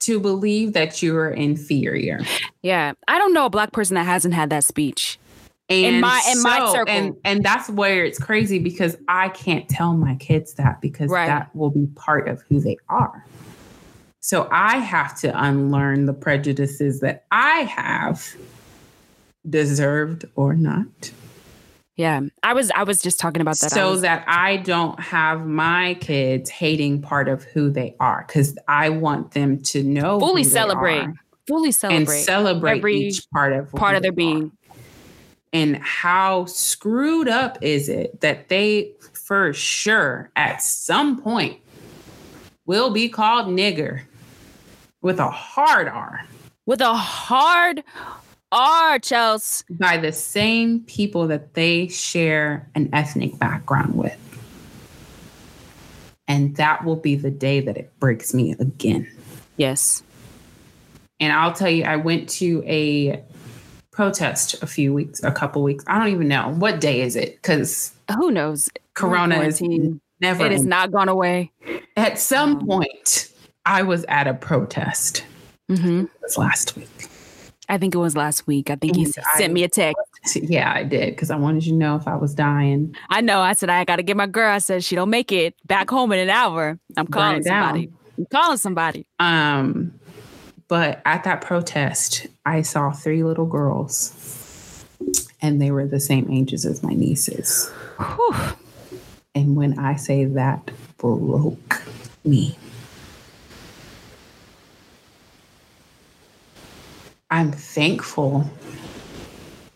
to 0.02 0.20
believe 0.20 0.74
that 0.74 1.02
you 1.02 1.16
are 1.18 1.30
inferior. 1.30 2.20
Yeah, 2.62 2.94
I 3.08 3.18
don't 3.18 3.34
know 3.34 3.46
a 3.46 3.50
black 3.50 3.72
person 3.72 3.96
that 3.96 4.06
hasn't 4.06 4.34
had 4.34 4.50
that 4.52 4.64
speech. 4.64 5.20
And 5.68 5.96
In 5.96 6.02
my- 6.02 6.22
in 6.32 6.44
my 6.44 6.72
circle. 6.72 6.94
And 6.94 7.16
and 7.24 7.44
that's 7.44 7.70
where 7.70 8.06
it's 8.06 8.20
crazy 8.20 8.60
because 8.60 8.96
I 9.08 9.30
can't 9.30 9.68
tell 9.68 9.94
my 9.96 10.16
kids 10.16 10.54
that 10.56 10.80
because 10.80 11.10
Right. 11.10 11.26
that 11.28 11.56
will 11.56 11.72
be 11.72 11.88
part 11.96 12.28
of 12.28 12.42
who 12.48 12.60
they 12.60 12.78
are. 12.88 13.26
So 14.26 14.48
I 14.52 14.78
have 14.78 15.16
to 15.20 15.40
unlearn 15.40 16.08
the 16.08 16.14
prejudices 16.14 17.00
that 17.02 17.26
I 17.30 17.60
have 17.60 18.36
deserved 19.48 20.26
or 20.36 20.56
not. 20.56 21.12
Yeah, 21.96 22.22
I 22.42 22.54
was 22.54 22.72
I 22.72 22.86
was 22.86 23.04
just 23.04 23.20
talking 23.20 23.44
about 23.44 23.60
that. 23.60 23.70
So 23.70 23.92
was- 23.92 24.02
that 24.02 24.26
I 24.28 24.58
don't 24.58 25.00
have 25.00 25.46
my 25.46 25.94
kids 26.02 26.50
hating 26.50 27.04
part 27.04 27.28
of 27.28 27.44
who 27.44 27.70
they 27.70 27.96
are 28.00 28.26
because 28.28 28.58
I 28.68 28.90
want 28.90 29.34
them 29.34 29.62
to 29.62 29.84
know 29.84 30.20
fully 30.20 30.44
celebrate, 30.44 31.08
fully 31.48 31.68
and 31.68 31.76
celebrate 31.76 32.22
celebrate 32.24 32.78
every 32.80 32.96
each 32.96 33.30
part 33.30 33.54
of 33.54 33.72
part 33.74 33.96
of 33.96 34.02
their 34.02 34.12
they 34.12 34.24
are. 34.24 34.40
being. 34.40 34.52
And 35.54 35.78
how 35.78 36.46
screwed 36.46 37.28
up 37.28 37.60
is 37.62 37.90
it 37.90 38.22
that 38.22 38.50
they, 38.50 38.94
for 39.14 39.54
sure, 39.54 40.32
at 40.36 40.64
some 40.64 41.22
point, 41.22 41.60
will 42.66 42.90
be 42.90 43.08
called 43.08 43.50
nigger 43.50 44.02
with 45.06 45.20
a 45.20 45.30
hard 45.30 45.88
R 45.88 46.26
with 46.66 46.82
a 46.82 46.96
hard 46.96 47.84
R, 48.52 48.98
Chels. 49.00 49.64
by 49.70 49.98
the 49.98 50.12
same 50.12 50.80
people 50.82 51.28
that 51.28 51.54
they 51.54 51.88
share 51.90 52.68
an 52.74 52.90
ethnic 52.92 53.38
background 53.38 53.96
with. 53.96 54.18
And 56.28 56.56
that 56.56 56.84
will 56.84 56.96
be 56.96 57.16
the 57.16 57.30
day 57.30 57.60
that 57.60 57.78
it 57.78 57.92
breaks 58.00 58.34
me 58.34 58.54
again. 58.54 59.08
Yes. 59.58 60.02
And 61.20 61.32
I'll 61.32 61.54
tell 61.54 61.70
you, 61.70 61.84
I 61.84 61.98
went 61.98 62.28
to 62.30 62.64
a 62.66 63.24
protest 63.92 64.64
a 64.64 64.68
few 64.68 64.92
weeks, 64.92 65.22
a 65.24 65.32
couple 65.32 65.62
weeks. 65.62 65.84
I 65.86 66.00
don't 66.00 66.12
even 66.12 66.28
know 66.28 66.50
what 66.50 66.82
day 66.82 67.02
is 67.02 67.16
it 67.16 67.36
because 67.36 67.94
Who 68.18 68.32
knows? 68.32 68.70
Corona 68.96 69.40
is 69.42 69.62
never. 70.20 70.46
It 70.48 70.52
is 70.52 70.66
not 70.66 70.92
gone 70.92 71.10
away. 71.10 71.52
At 71.96 72.18
some 72.18 72.58
Um, 72.58 72.68
point, 72.68 73.30
I 73.66 73.84
was 73.84 74.06
at 74.08 74.28
a 74.28 74.34
protest. 74.34 75.26
hmm 75.68 76.02
It 76.02 76.10
was 76.22 76.38
last 76.38 76.76
week. 76.76 77.08
I 77.68 77.80
think 77.80 77.96
it 77.96 77.98
was 77.98 78.16
last 78.16 78.46
week. 78.46 78.70
I 78.70 78.76
think 78.76 78.96
you 78.96 79.06
And 79.06 79.14
sent 79.38 79.50
I- 79.50 79.54
me 79.54 79.64
a 79.64 79.68
text. 79.70 80.00
Yeah, 80.36 80.72
I 80.74 80.84
did 80.84 81.12
because 81.16 81.30
I 81.32 81.36
wanted 81.36 81.66
you 81.66 81.72
to 81.74 81.78
know 81.78 81.96
if 81.96 82.08
I 82.08 82.16
was 82.16 82.34
dying. 82.36 82.96
I 83.10 83.22
know. 83.22 83.42
I 83.42 83.54
said 83.54 83.70
I 83.70 83.84
got 83.86 83.96
to 83.98 84.04
get 84.04 84.18
my 84.18 84.28
girl. 84.28 84.52
I 84.52 84.58
said 84.60 84.84
she 84.84 84.96
don't 84.96 85.10
make 85.10 85.32
it 85.32 85.56
back 85.66 85.90
home 85.90 86.12
in 86.12 86.20
an 86.20 86.30
hour. 86.30 86.80
I'm 86.98 87.08
calling 87.08 87.44
somebody. 87.44 87.92
I'm 88.18 88.26
calling 88.32 88.58
somebody. 88.58 89.06
Um, 89.20 89.94
but 90.68 91.02
at 91.06 91.24
that 91.26 91.42
protest, 91.42 92.26
I 92.46 92.62
saw 92.64 92.92
three 92.92 93.24
little 93.24 93.46
girls, 93.46 94.84
and 95.42 95.62
they 95.62 95.70
were 95.72 95.86
the 95.86 96.00
same 96.00 96.32
ages 96.32 96.66
as 96.66 96.82
my 96.82 96.94
nieces. 96.94 97.70
Whew. 98.00 98.36
And 99.36 99.56
when 99.56 99.78
I 99.78 99.96
say 99.96 100.26
that 100.26 100.72
broke 100.98 101.84
me, 102.24 102.58
I'm 107.30 107.52
thankful 107.52 108.50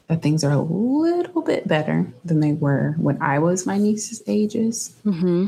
that 0.08 0.22
things 0.22 0.44
are 0.44 0.52
a 0.52 0.62
little 0.62 1.42
bit 1.42 1.68
better 1.68 2.08
than 2.26 2.40
they 2.40 2.54
were 2.54 2.96
when 2.98 3.22
I 3.22 3.40
was 3.40 3.66
my 3.66 3.78
niece's 3.78 4.22
ages. 4.28 4.96
hmm 5.04 5.48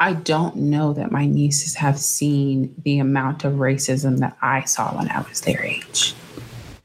I 0.00 0.14
don't 0.14 0.56
know 0.56 0.92
that 0.94 1.12
my 1.12 1.26
nieces 1.26 1.76
have 1.76 1.96
seen 1.96 2.74
the 2.82 2.98
amount 2.98 3.44
of 3.44 3.54
racism 3.54 4.18
that 4.18 4.36
I 4.42 4.64
saw 4.64 4.96
when 4.96 5.08
I 5.08 5.20
was 5.20 5.42
their 5.42 5.62
age. 5.64 6.14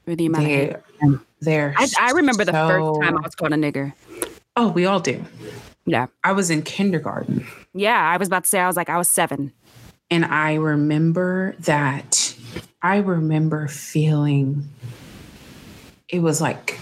for 0.05 0.15
the 0.15 0.27
amount 0.27 0.45
they, 0.45 0.69
of 0.69 1.21
they're 1.41 1.73
I, 1.77 1.87
I 1.99 2.11
remember 2.11 2.45
the 2.45 2.51
first 2.51 3.01
time 3.01 3.17
I 3.17 3.21
was 3.21 3.33
called 3.33 3.53
a 3.53 3.55
nigger. 3.55 3.93
Oh, 4.55 4.69
we 4.69 4.85
all 4.85 4.99
do. 4.99 5.23
Yeah. 5.85 6.07
I 6.23 6.33
was 6.33 6.49
in 6.51 6.61
kindergarten 6.61 7.47
Yeah, 7.73 7.99
I 7.99 8.17
was 8.17 8.27
about 8.27 8.43
to 8.43 8.49
say 8.49 8.59
I 8.59 8.67
was 8.67 8.75
like 8.75 8.89
I 8.89 8.97
was 8.97 9.09
seven. 9.09 9.51
And 10.09 10.25
I 10.25 10.55
remember 10.55 11.55
that 11.59 12.35
I 12.81 12.97
remember 12.97 13.67
feeling 13.67 14.67
it 16.09 16.19
was 16.19 16.39
like 16.41 16.79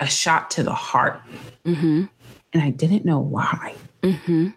a 0.00 0.06
shot 0.06 0.50
to 0.52 0.62
the 0.62 0.74
heart 0.74 1.20
Mm-hmm. 1.64 2.04
and 2.52 2.62
I 2.62 2.68
didn't 2.70 3.04
know 3.06 3.20
why. 3.20 3.74
Mm-hmm. 4.02 4.48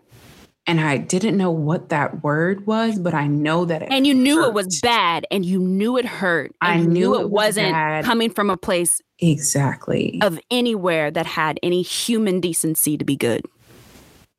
And 0.70 0.82
I 0.82 0.98
didn't 0.98 1.38
know 1.38 1.52
what 1.52 1.88
that 1.90 2.22
word 2.22 2.68
was, 2.68 3.00
but 3.00 3.14
I 3.14 3.28
know 3.28 3.64
that 3.64 3.84
it 3.84 3.88
And 3.90 4.06
you 4.06 4.14
knew 4.14 4.44
it 4.46 4.54
was 4.54 4.82
bad, 4.82 5.26
and 5.32 5.46
you 5.46 5.60
knew 5.60 5.96
it 5.96 6.04
hurt. 6.04 6.52
I 6.60 6.74
and 6.74 6.84
you 6.84 6.90
knew 6.90 7.16
it 7.16 7.22
it 7.22 7.24
was 7.30 7.32
wasn't 7.32 7.72
bad. 7.72 8.04
coming 8.04 8.30
from 8.30 8.50
a 8.50 8.58
place 8.58 9.02
exactly. 9.20 10.20
of 10.22 10.38
anywhere 10.52 11.10
that 11.12 11.26
had 11.26 11.58
any 11.64 11.82
human 11.82 12.42
decency 12.42 12.98
to 12.98 13.06
be 13.06 13.16
good. 13.16 13.46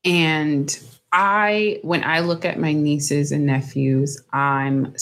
And 0.05 0.79
I, 1.13 1.81
when 1.83 2.05
I 2.05 2.21
look 2.21 2.45
at 2.45 2.59
my 2.59 2.73
nieces 2.73 3.33
and 3.33 3.47
nephews, 3.47 4.23
I'm 4.33 4.95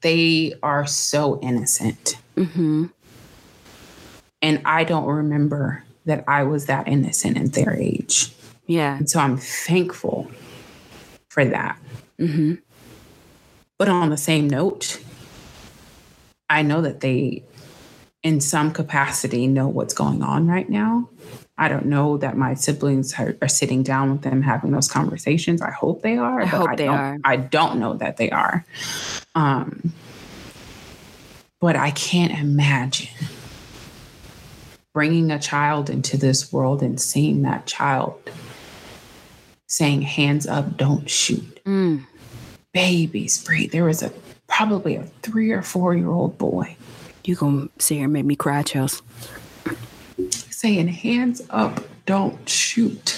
they 0.00 0.54
are 0.62 0.86
so 0.86 1.40
innocent. 1.40 2.16
Mm-hmm. 2.36 2.86
And 4.40 4.62
I 4.64 4.84
don't 4.84 5.06
remember 5.06 5.84
that 6.04 6.24
I 6.28 6.44
was 6.44 6.66
that 6.66 6.86
innocent 6.86 7.36
at 7.36 7.52
their 7.52 7.74
age. 7.74 8.32
Yeah. 8.66 8.96
And 8.96 9.10
so 9.10 9.18
I'm 9.18 9.36
thankful 9.36 10.30
for 11.28 11.44
that. 11.44 11.78
Mm-hmm. 12.18 12.54
But 13.78 13.88
on 13.88 14.10
the 14.10 14.16
same 14.16 14.48
note, 14.48 15.02
I 16.50 16.62
know 16.62 16.80
that 16.82 17.00
they, 17.00 17.44
in 18.22 18.40
some 18.40 18.72
capacity, 18.72 19.46
know 19.46 19.68
what's 19.68 19.94
going 19.94 20.22
on 20.22 20.46
right 20.46 20.68
now. 20.68 21.08
I 21.58 21.68
don't 21.68 21.86
know 21.86 22.16
that 22.18 22.36
my 22.36 22.54
siblings 22.54 23.12
are, 23.18 23.36
are 23.42 23.48
sitting 23.48 23.82
down 23.82 24.12
with 24.12 24.22
them 24.22 24.42
having 24.42 24.70
those 24.70 24.88
conversations. 24.88 25.60
I 25.60 25.72
hope 25.72 26.02
they 26.02 26.16
are. 26.16 26.40
I 26.40 26.44
but 26.44 26.50
hope 26.50 26.68
I 26.70 26.76
they 26.76 26.84
don't, 26.86 26.94
are. 26.96 27.18
I 27.24 27.36
don't 27.36 27.78
know 27.80 27.94
that 27.94 28.16
they 28.16 28.30
are. 28.30 28.64
Um, 29.34 29.92
but 31.60 31.74
I 31.74 31.90
can't 31.90 32.32
imagine 32.32 33.08
bringing 34.94 35.30
a 35.30 35.38
child 35.38 35.90
into 35.90 36.16
this 36.16 36.52
world 36.52 36.82
and 36.82 37.00
seeing 37.00 37.42
that 37.42 37.66
child 37.66 38.18
saying, 39.66 40.02
"Hands 40.02 40.46
up, 40.46 40.76
don't 40.76 41.10
shoot." 41.10 41.60
Mm. 41.64 42.06
babies 42.72 43.42
breathe. 43.44 43.72
There 43.72 43.84
was 43.84 44.02
a 44.02 44.12
probably 44.46 44.96
a 44.96 45.02
three 45.22 45.50
or 45.50 45.62
four 45.62 45.94
year 45.94 46.10
old 46.10 46.38
boy 46.38 46.76
You 47.24 47.34
gonna 47.34 47.68
sit 47.78 47.96
here 47.96 48.04
and 48.04 48.12
make 48.12 48.24
me 48.24 48.36
cry, 48.36 48.62
Chels. 48.62 49.02
Saying, 50.58 50.88
"Hands 50.88 51.40
up, 51.50 51.80
don't 52.04 52.48
shoot." 52.48 53.16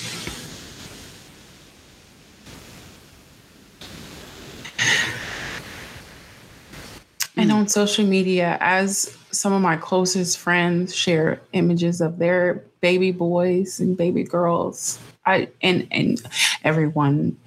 And 7.36 7.50
on 7.50 7.68
social 7.68 8.04
media, 8.04 8.58
as 8.60 9.16
some 9.30 9.54
of 9.54 9.62
my 9.62 9.76
closest 9.76 10.36
friends 10.36 10.94
share 10.94 11.40
images 11.54 12.02
of 12.02 12.18
their 12.18 12.62
baby 12.82 13.12
boys 13.12 13.80
and 13.80 13.96
baby 13.96 14.22
girls, 14.22 14.98
I 15.24 15.48
and 15.62 15.88
and 15.90 16.20
everyone 16.62 17.38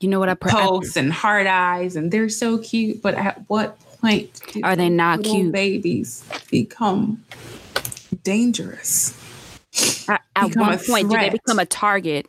You 0.00 0.08
know 0.08 0.18
what 0.20 0.30
I 0.30 0.34
pray? 0.34 0.52
posts 0.52 0.96
and 0.96 1.12
heart 1.12 1.46
eyes, 1.46 1.96
and 1.96 2.10
they're 2.10 2.30
so 2.30 2.56
cute. 2.56 3.02
But 3.02 3.14
at 3.16 3.42
what 3.48 3.78
point 4.00 4.40
do 4.52 4.60
Are 4.62 4.76
they 4.76 4.88
not 4.88 5.22
cute? 5.22 5.52
Babies 5.52 6.24
become 6.50 7.22
dangerous. 8.22 9.14
At, 10.08 10.22
at 10.34 10.56
one 10.56 10.78
point, 10.78 11.10
do 11.10 11.16
they 11.16 11.30
become 11.30 11.58
a 11.58 11.66
target? 11.66 12.26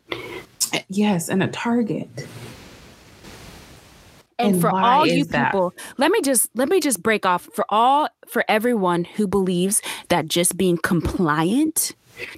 Yes, 0.88 1.28
and 1.28 1.42
a 1.42 1.48
target. 1.48 2.08
And, 4.38 4.54
And 4.54 4.60
for 4.60 4.70
all 4.70 5.06
you 5.06 5.24
that? 5.26 5.52
people, 5.52 5.74
let 5.98 6.10
me 6.10 6.20
just 6.22 6.48
let 6.54 6.68
me 6.68 6.80
just 6.80 7.02
break 7.02 7.26
off 7.26 7.48
for 7.52 7.64
all 7.68 8.08
for 8.26 8.44
everyone 8.48 9.04
who 9.04 9.26
believes 9.26 9.82
that 10.08 10.28
just 10.28 10.56
being 10.56 10.78
compliant 10.78 11.92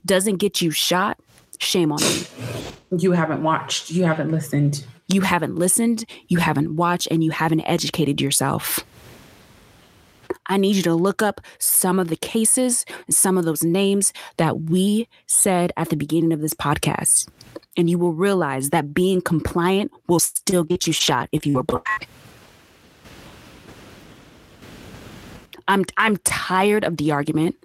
doesn't 0.05 0.37
get 0.37 0.61
you 0.61 0.71
shot. 0.71 1.19
Shame 1.59 1.93
on 1.93 2.01
you. 2.01 2.99
You 2.99 3.13
haven't 3.13 3.43
watched. 3.43 3.91
You 3.91 4.05
haven't 4.05 4.33
listened. 4.33 4.85
You 5.09 5.21
haven't 5.21 5.57
listened, 5.57 6.05
you 6.29 6.39
haven't 6.39 6.75
watched, 6.77 7.09
and 7.11 7.23
you 7.23 7.31
haven't 7.33 7.61
educated 7.63 8.21
yourself. 8.21 8.81
I 10.53 10.59
need 10.59 10.77
you 10.77 10.83
to 10.83 10.95
look 10.95 11.23
up 11.23 11.41
some 11.59 11.99
of 11.99 12.09
the 12.09 12.17
cases, 12.17 12.85
some 13.09 13.39
of 13.39 13.47
those 13.47 13.63
names 13.63 14.13
that 14.37 14.65
we 14.65 15.09
said 15.27 15.73
at 15.79 15.89
the 15.89 15.97
beginning 15.97 16.31
of 16.31 16.43
this 16.43 16.53
podcast. 16.53 17.27
And 17.75 17.89
you 17.89 17.99
will 17.99 18.13
realize 18.13 18.69
that 18.69 18.93
being 18.93 19.23
compliant 19.23 19.93
will 20.09 20.21
still 20.21 20.63
get 20.63 20.87
you 20.87 20.93
shot 20.93 21.31
if 21.33 21.47
you 21.47 21.59
are 21.59 21.63
black. 21.63 22.07
I'm 25.69 25.87
I'm 25.97 26.19
tired 26.19 26.85
of 26.85 26.99
the 26.99 27.13
argument. 27.13 27.57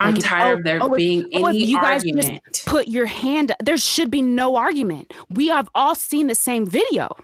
I'm 0.00 0.14
Like, 0.14 0.24
tired 0.24 0.54
oh, 0.54 0.58
of 0.58 0.64
there 0.64 0.82
oh, 0.82 0.96
being 0.96 1.28
oh, 1.34 1.48
any 1.48 1.66
you 1.66 1.78
guys 1.82 2.02
just 2.02 2.16
argument. 2.16 2.62
Put 2.64 2.88
your 2.88 3.04
hand. 3.04 3.54
There 3.62 3.76
should 3.76 4.10
be 4.10 4.22
no 4.22 4.56
argument. 4.56 5.12
We 5.28 5.48
have 5.48 5.68
all 5.74 5.94
seen 5.94 6.28
the 6.28 6.34
same 6.34 6.66
video. 6.66 7.14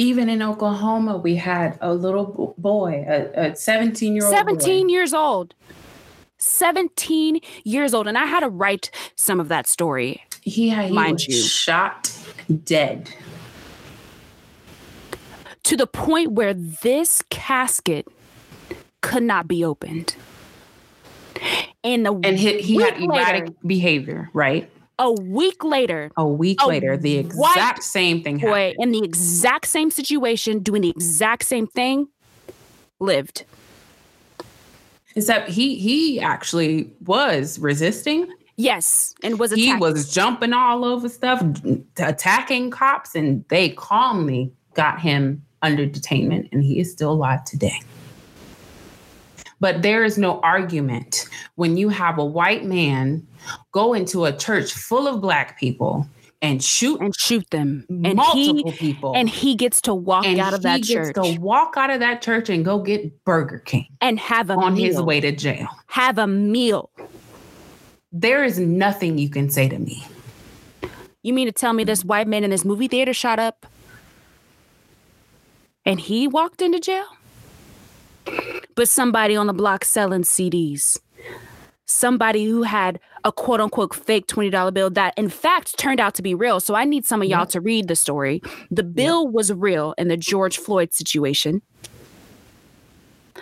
Even 0.00 0.28
in 0.28 0.42
Oklahoma, 0.42 1.16
we 1.18 1.34
had 1.34 1.76
a 1.80 1.92
little 1.92 2.54
boy, 2.56 3.04
a 3.34 3.54
17 3.56 4.14
year 4.14 4.24
old. 4.24 4.32
17 4.32 4.88
years 4.88 5.12
old. 5.12 5.54
17 6.38 7.40
years 7.64 7.92
old. 7.92 8.06
And 8.06 8.16
I 8.16 8.24
had 8.26 8.40
to 8.40 8.48
write 8.48 8.92
some 9.16 9.40
of 9.40 9.48
that 9.48 9.66
story. 9.66 10.22
He 10.40 10.68
had 10.68 10.86
he 10.86 10.92
Mind 10.94 11.14
was 11.14 11.26
you. 11.28 11.34
shot 11.42 12.16
dead. 12.64 13.10
to 15.64 15.76
the 15.76 15.86
point 15.88 16.32
where 16.32 16.54
this 16.54 17.22
casket 17.28 18.06
could 19.02 19.24
not 19.24 19.48
be 19.48 19.64
opened. 19.64 20.14
And, 21.84 22.06
a 22.06 22.12
And 22.12 22.38
he, 22.38 22.60
he 22.62 22.76
had 22.76 22.98
week 23.00 23.10
later- 23.10 23.20
erratic 23.22 23.54
behavior, 23.66 24.30
right? 24.32 24.70
A 24.98 25.12
week 25.12 25.62
later, 25.64 26.10
A 26.16 26.26
week 26.26 26.60
A 26.62 26.66
later, 26.66 26.96
the 26.96 27.18
exact 27.18 27.82
same 27.84 28.22
thing 28.22 28.38
boy 28.38 28.68
happened. 28.70 28.76
in 28.84 28.90
the 28.92 29.04
exact 29.04 29.66
same 29.68 29.90
situation, 29.90 30.58
doing 30.60 30.82
the 30.82 30.90
exact 30.90 31.44
same 31.44 31.66
thing, 31.66 32.08
lived. 33.00 33.44
Except 35.14 35.48
he 35.48 35.76
he 35.76 36.20
actually 36.20 36.92
was 37.04 37.58
resisting. 37.58 38.26
Yes, 38.56 39.14
and 39.22 39.38
was 39.38 39.52
He 39.52 39.74
was 39.74 40.12
jumping 40.12 40.52
all 40.52 40.84
over 40.84 41.08
stuff, 41.08 41.42
attacking 41.96 42.70
cops, 42.70 43.14
and 43.14 43.44
they 43.48 43.70
calmly 43.70 44.52
got 44.74 45.00
him 45.00 45.44
under 45.62 45.86
detainment, 45.86 46.48
and 46.52 46.62
he 46.62 46.78
is 46.80 46.90
still 46.90 47.12
alive 47.12 47.44
today. 47.44 47.80
But 49.60 49.82
there 49.82 50.04
is 50.04 50.18
no 50.18 50.40
argument 50.40 51.28
when 51.56 51.76
you 51.76 51.88
have 51.88 52.18
a 52.18 52.24
white 52.24 52.64
man 52.64 53.26
go 53.72 53.94
into 53.94 54.24
a 54.24 54.32
church 54.32 54.72
full 54.72 55.08
of 55.08 55.20
black 55.20 55.58
people 55.58 56.06
and 56.40 56.62
shoot 56.62 57.00
and 57.00 57.14
shoot 57.16 57.48
them. 57.50 57.84
And 57.88 58.14
multiple 58.14 58.70
he 58.70 58.76
people. 58.76 59.12
and 59.16 59.28
he 59.28 59.56
gets 59.56 59.80
to 59.82 59.94
walk 59.94 60.24
and 60.24 60.38
out 60.38 60.54
of 60.54 60.62
that 60.62 60.76
he 60.76 60.94
gets 60.94 61.08
church 61.08 61.14
to 61.14 61.40
walk 61.40 61.74
out 61.76 61.90
of 61.90 62.00
that 62.00 62.22
church 62.22 62.48
and 62.48 62.64
go 62.64 62.78
get 62.78 63.24
Burger 63.24 63.58
King 63.58 63.88
and 64.00 64.18
have 64.20 64.50
a 64.50 64.54
on 64.54 64.74
meal. 64.74 64.84
his 64.84 65.00
way 65.00 65.20
to 65.20 65.32
jail. 65.32 65.68
Have 65.86 66.18
a 66.18 66.26
meal. 66.26 66.90
There 68.12 68.44
is 68.44 68.58
nothing 68.58 69.18
you 69.18 69.28
can 69.28 69.50
say 69.50 69.68
to 69.68 69.78
me. 69.78 70.06
You 71.22 71.34
mean 71.34 71.46
to 71.46 71.52
tell 71.52 71.72
me 71.72 71.84
this 71.84 72.04
white 72.04 72.28
man 72.28 72.44
in 72.44 72.50
this 72.50 72.64
movie 72.64 72.88
theater 72.88 73.12
shot 73.12 73.38
up 73.38 73.66
and 75.84 75.98
he 76.00 76.28
walked 76.28 76.62
into 76.62 76.78
jail? 76.78 77.06
But 78.74 78.88
somebody 78.88 79.36
on 79.36 79.46
the 79.46 79.52
block 79.52 79.84
selling 79.84 80.22
CDs, 80.22 80.98
somebody 81.84 82.44
who 82.44 82.62
had 82.62 83.00
a 83.24 83.32
quote 83.32 83.60
unquote 83.60 83.94
fake 83.94 84.26
$20 84.26 84.72
bill 84.72 84.90
that 84.90 85.14
in 85.16 85.28
fact 85.28 85.76
turned 85.78 86.00
out 86.00 86.14
to 86.14 86.22
be 86.22 86.34
real. 86.34 86.60
So 86.60 86.74
I 86.74 86.84
need 86.84 87.04
some 87.04 87.22
of 87.22 87.28
y'all 87.28 87.46
to 87.46 87.60
read 87.60 87.88
the 87.88 87.96
story. 87.96 88.42
The 88.70 88.82
bill 88.82 89.26
was 89.26 89.52
real 89.52 89.94
in 89.98 90.08
the 90.08 90.16
George 90.16 90.58
Floyd 90.58 90.92
situation. 90.92 91.62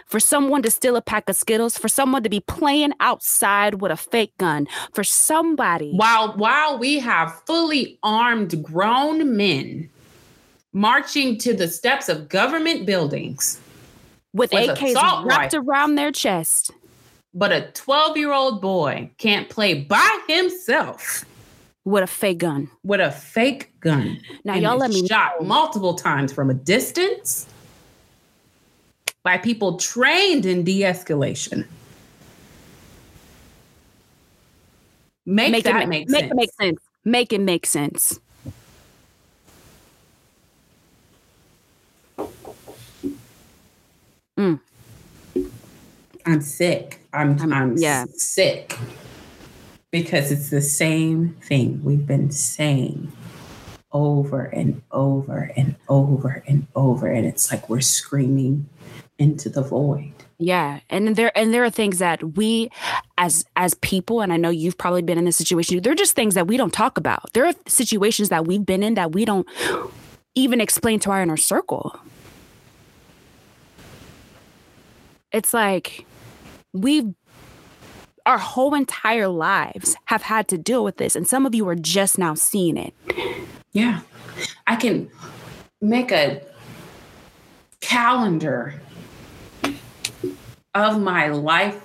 For 0.06 0.20
someone 0.20 0.62
to 0.62 0.70
steal 0.70 0.94
a 0.94 1.02
pack 1.02 1.28
of 1.28 1.36
Skittles, 1.36 1.76
for 1.76 1.88
someone 1.88 2.22
to 2.22 2.28
be 2.28 2.40
playing 2.40 2.92
outside 3.00 3.80
with 3.80 3.90
a 3.90 3.96
fake 3.96 4.36
gun, 4.38 4.68
for 4.92 5.02
somebody. 5.02 5.92
While 5.92 6.36
while 6.36 6.78
we 6.78 6.98
have 7.00 7.42
fully 7.46 7.98
armed 8.02 8.62
grown 8.62 9.36
men 9.36 9.90
marching 10.72 11.38
to 11.38 11.54
the 11.54 11.66
steps 11.66 12.08
of 12.08 12.28
government 12.28 12.86
buildings, 12.86 13.60
with, 14.36 14.52
with 14.52 14.70
AKs 14.78 14.94
wrapped 14.94 15.26
rifle. 15.26 15.60
around 15.60 15.94
their 15.96 16.12
chest. 16.12 16.70
but 17.34 17.52
a 17.52 17.70
12-year-old 17.74 18.60
boy 18.60 19.10
can't 19.18 19.48
play 19.48 19.74
by 19.82 20.18
himself 20.28 21.24
with 21.84 22.02
a 22.02 22.06
fake 22.06 22.38
gun. 22.38 22.68
with 22.84 23.00
a 23.00 23.10
fake 23.10 23.72
gun. 23.80 24.18
Now, 24.44 24.54
and 24.54 24.62
y'all 24.62 24.76
let 24.76 24.90
me 24.90 25.06
shot 25.06 25.40
know. 25.40 25.46
multiple 25.46 25.94
times 25.94 26.32
from 26.32 26.50
a 26.50 26.54
distance 26.54 27.46
by 29.22 29.38
people 29.38 29.76
trained 29.76 30.46
in 30.46 30.62
de-escalation. 30.64 31.66
Make, 35.28 35.50
Make 35.50 35.64
that 35.64 35.82
it 35.82 35.88
make, 35.88 36.08
make 36.08 36.20
sense. 36.20 36.30
it 36.30 36.36
make 36.36 36.50
sense. 36.60 36.78
Make 37.04 37.32
it 37.32 37.40
make 37.40 37.66
sense. 37.66 38.20
Mm. 44.38 44.60
I'm 46.26 46.40
sick. 46.40 47.00
I'm 47.12 47.38
I'm- 47.40 47.52
I'm 47.52 47.76
yeah. 47.78 48.04
sick 48.16 48.76
because 49.90 50.30
it's 50.30 50.50
the 50.50 50.60
same 50.60 51.36
thing 51.42 51.80
we've 51.82 52.06
been 52.06 52.30
saying 52.30 53.12
over 53.92 54.42
and 54.42 54.82
over 54.92 55.50
and 55.56 55.76
over 55.88 56.42
and 56.46 56.66
over, 56.74 57.06
and 57.06 57.24
it's 57.26 57.50
like 57.50 57.68
we're 57.70 57.80
screaming 57.80 58.68
into 59.18 59.48
the 59.48 59.62
void. 59.62 60.12
Yeah, 60.38 60.80
and 60.90 61.16
there 61.16 61.32
and 61.38 61.54
there 61.54 61.64
are 61.64 61.70
things 61.70 61.98
that 62.00 62.36
we, 62.36 62.68
as 63.16 63.46
as 63.56 63.72
people, 63.74 64.20
and 64.20 64.32
I 64.34 64.36
know 64.36 64.50
you've 64.50 64.76
probably 64.76 65.00
been 65.00 65.16
in 65.16 65.24
this 65.24 65.36
situation. 65.36 65.80
They're 65.80 65.94
just 65.94 66.14
things 66.14 66.34
that 66.34 66.46
we 66.46 66.58
don't 66.58 66.74
talk 66.74 66.98
about. 66.98 67.32
There 67.32 67.46
are 67.46 67.54
situations 67.66 68.28
that 68.28 68.46
we've 68.46 68.66
been 68.66 68.82
in 68.82 68.94
that 68.94 69.12
we 69.12 69.24
don't 69.24 69.46
even 70.34 70.60
explain 70.60 71.00
to 71.00 71.10
our 71.10 71.22
inner 71.22 71.38
circle. 71.38 71.98
It's 75.36 75.52
like 75.52 76.06
we've 76.72 77.12
our 78.24 78.38
whole 78.38 78.74
entire 78.74 79.28
lives 79.28 79.94
have 80.06 80.22
had 80.22 80.48
to 80.48 80.56
deal 80.56 80.82
with 80.82 80.96
this, 80.96 81.14
and 81.14 81.28
some 81.28 81.44
of 81.44 81.54
you 81.54 81.68
are 81.68 81.74
just 81.74 82.16
now 82.16 82.32
seeing 82.32 82.78
it. 82.78 82.94
Yeah. 83.72 84.00
I 84.66 84.76
can 84.76 85.10
make 85.82 86.10
a 86.10 86.40
calendar 87.82 88.80
of 90.74 91.02
my 91.02 91.28
lifetime. 91.28 91.82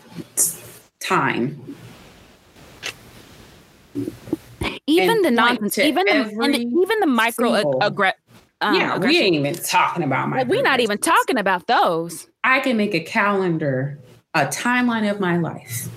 Even 4.88 5.24
the 5.24 5.32
nonsense, 5.32 5.78
even 5.80 6.06
the, 6.06 6.30
even 6.58 7.00
the 7.02 7.06
micro 7.06 7.54
ag- 7.56 7.66
aggre- 7.66 8.14
um, 8.62 8.76
yeah, 8.76 8.98
we 8.98 9.20
ain't 9.20 9.36
even 9.36 9.56
talking 9.56 10.04
about 10.04 10.30
my 10.30 10.38
like, 10.38 10.48
we're 10.48 10.62
not 10.62 10.80
even 10.80 10.98
talking 10.98 11.38
about 11.38 11.68
those. 11.68 12.30
I 12.44 12.60
can 12.60 12.78
make 12.78 12.94
a 12.94 13.00
calendar, 13.00 14.00
a 14.34 14.46
timeline 14.48 15.10
of 15.10 15.20
my 15.20 15.38
life, 15.38 15.88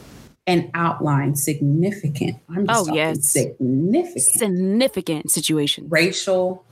and 0.47 0.71
outline 0.75 1.35
significant. 1.37 2.37
I'm 2.51 2.67
just 2.67 2.91
Oh, 2.91 2.95
yes. 2.95 3.27
significant 3.27 4.23
significant 4.23 5.31
situations 5.31 5.91
racial 5.91 6.65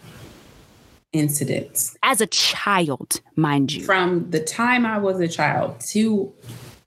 incidents 1.12 1.96
as 2.02 2.20
a 2.20 2.26
child, 2.26 3.20
mind 3.37 3.72
you. 3.72 3.85
from 3.85 4.30
the 4.30 4.40
time 4.40 4.85
I 4.87 4.98
was 4.98 5.20
a 5.20 5.28
child 5.28 5.80
to 5.92 6.32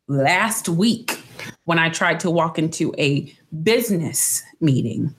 last 0.08 0.68
week 0.70 1.20
when 1.66 1.80
I 1.80 1.90
tried 1.90 2.20
to 2.22 2.32
walk 2.32 2.58
into 2.60 2.94
a 2.98 3.32
business 3.64 4.44
meeting. 4.62 5.14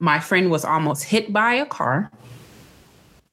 My 0.00 0.18
friend 0.18 0.50
was 0.50 0.64
almost 0.64 1.04
hit 1.04 1.32
by 1.32 1.54
a 1.54 1.66
car. 1.66 2.10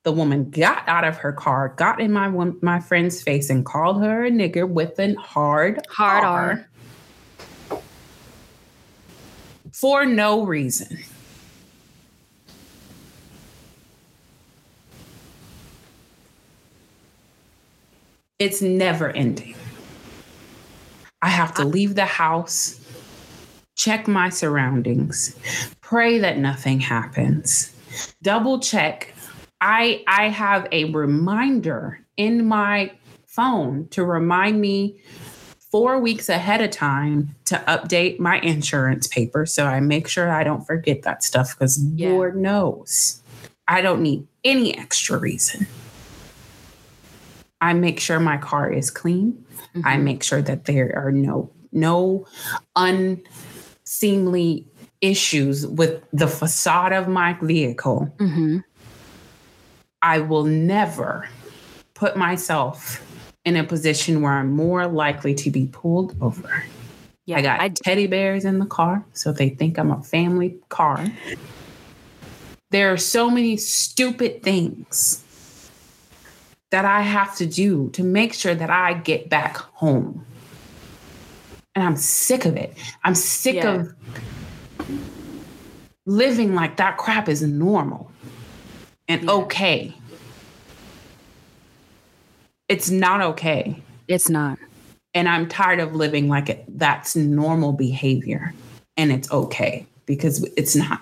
The 0.09 0.15
woman 0.15 0.49
got 0.49 0.89
out 0.89 1.03
of 1.03 1.17
her 1.17 1.31
car, 1.31 1.75
got 1.77 2.01
in 2.01 2.11
my 2.11 2.27
one- 2.27 2.57
my 2.63 2.79
friend's 2.79 3.21
face, 3.21 3.47
and 3.51 3.63
called 3.63 4.01
her 4.01 4.25
a 4.25 4.31
nigger 4.31 4.67
with 4.67 4.97
a 4.97 5.13
hard 5.13 5.85
Hard 5.87 6.23
R 6.23 6.67
for 9.71 10.07
no 10.07 10.47
reason. 10.47 10.97
It's 18.39 18.63
never 18.63 19.11
ending. 19.11 19.53
I 21.21 21.29
have 21.29 21.53
to 21.53 21.63
leave 21.63 21.93
the 21.93 22.05
house, 22.05 22.79
check 23.75 24.07
my 24.07 24.29
surroundings, 24.29 25.35
pray 25.81 26.17
that 26.17 26.39
nothing 26.39 26.79
happens, 26.79 27.71
double 28.23 28.59
check. 28.59 29.13
I 29.61 30.03
I 30.07 30.29
have 30.29 30.67
a 30.71 30.85
reminder 30.85 31.99
in 32.17 32.45
my 32.45 32.91
phone 33.25 33.87
to 33.89 34.03
remind 34.03 34.59
me 34.61 35.01
four 35.71 35.99
weeks 35.99 36.29
ahead 36.29 36.61
of 36.61 36.71
time 36.71 37.35
to 37.45 37.55
update 37.67 38.19
my 38.19 38.39
insurance 38.39 39.07
paper 39.07 39.45
so 39.45 39.65
I 39.65 39.79
make 39.79 40.07
sure 40.07 40.31
I 40.31 40.43
don't 40.43 40.65
forget 40.65 41.03
that 41.03 41.23
stuff 41.23 41.53
because 41.55 41.83
Yeah. 41.95 42.09
Lord 42.09 42.35
knows 42.35 43.21
I 43.67 43.81
don't 43.81 44.01
need 44.01 44.25
any 44.43 44.75
extra 44.77 45.17
reason. 45.19 45.67
I 47.61 47.73
make 47.73 47.99
sure 47.99 48.19
my 48.19 48.37
car 48.37 48.71
is 48.71 48.89
clean. 48.89 49.45
I 49.83 49.97
Mhm. 49.97 50.03
make 50.03 50.23
sure 50.23 50.41
that 50.41 50.65
there 50.65 50.91
are 50.97 51.11
no 51.11 51.51
no 51.71 52.25
unseemly 52.75 54.65
issues 55.01 55.67
with 55.67 56.01
the 56.11 56.27
facade 56.27 56.91
of 56.93 57.07
my 57.07 57.37
vehicle. 57.41 58.11
Mhm. 58.19 58.63
I 60.01 60.19
will 60.19 60.45
never 60.45 61.27
put 61.93 62.15
myself 62.15 63.05
in 63.43 63.55
a 63.55 63.63
position 63.63 64.21
where 64.21 64.33
I'm 64.33 64.51
more 64.51 64.87
likely 64.87 65.33
to 65.35 65.51
be 65.51 65.67
pulled 65.67 66.15
over. 66.21 66.63
Yeah, 67.25 67.37
I 67.37 67.41
got 67.41 67.59
I, 67.59 67.69
teddy 67.69 68.07
bears 68.07 68.45
in 68.45 68.59
the 68.59 68.65
car, 68.65 69.03
so 69.13 69.31
they 69.31 69.49
think 69.49 69.77
I'm 69.77 69.91
a 69.91 70.01
family 70.01 70.57
car. 70.69 71.05
There 72.71 72.93
are 72.93 72.97
so 72.97 73.29
many 73.29 73.57
stupid 73.57 74.43
things 74.43 75.23
that 76.69 76.85
I 76.85 77.01
have 77.01 77.35
to 77.37 77.45
do 77.45 77.89
to 77.91 78.03
make 78.03 78.33
sure 78.33 78.55
that 78.55 78.69
I 78.69 78.93
get 78.93 79.29
back 79.29 79.57
home. 79.57 80.25
And 81.75 81.83
I'm 81.83 81.95
sick 81.95 82.45
of 82.45 82.55
it. 82.55 82.75
I'm 83.03 83.15
sick 83.15 83.55
Yeah. 83.55 83.81
of 83.81 83.93
living 86.05 86.55
like 86.55 86.77
that 86.77 86.97
crap 86.97 87.29
is 87.29 87.41
normal 87.41 88.11
and 89.09 89.23
Yeah. 89.23 89.31
okay. 89.31 89.93
It's 92.69 92.89
not 92.89 93.19
okay. 93.21 93.81
it's 94.07 94.29
not. 94.29 94.57
And 95.13 95.27
I'm 95.29 95.47
tired 95.47 95.79
of 95.79 95.93
living 95.95 96.29
like 96.29 96.49
it, 96.49 96.63
that's 96.67 97.15
normal 97.15 97.73
behavior 97.73 98.53
and 98.97 99.11
it's 99.11 99.29
okay 99.31 99.85
because 100.07 100.43
it's 100.55 100.75
not. 100.75 101.01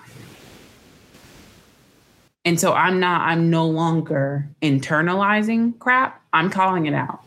And 2.44 2.58
so 2.60 2.72
I'm 2.74 3.00
not, 3.00 3.22
I'm 3.22 3.48
no 3.50 3.66
longer 3.66 4.48
internalizing 4.62 5.78
crap. 5.78 6.22
I'm 6.34 6.50
calling 6.50 6.84
it 6.86 6.94
out. 6.94 7.20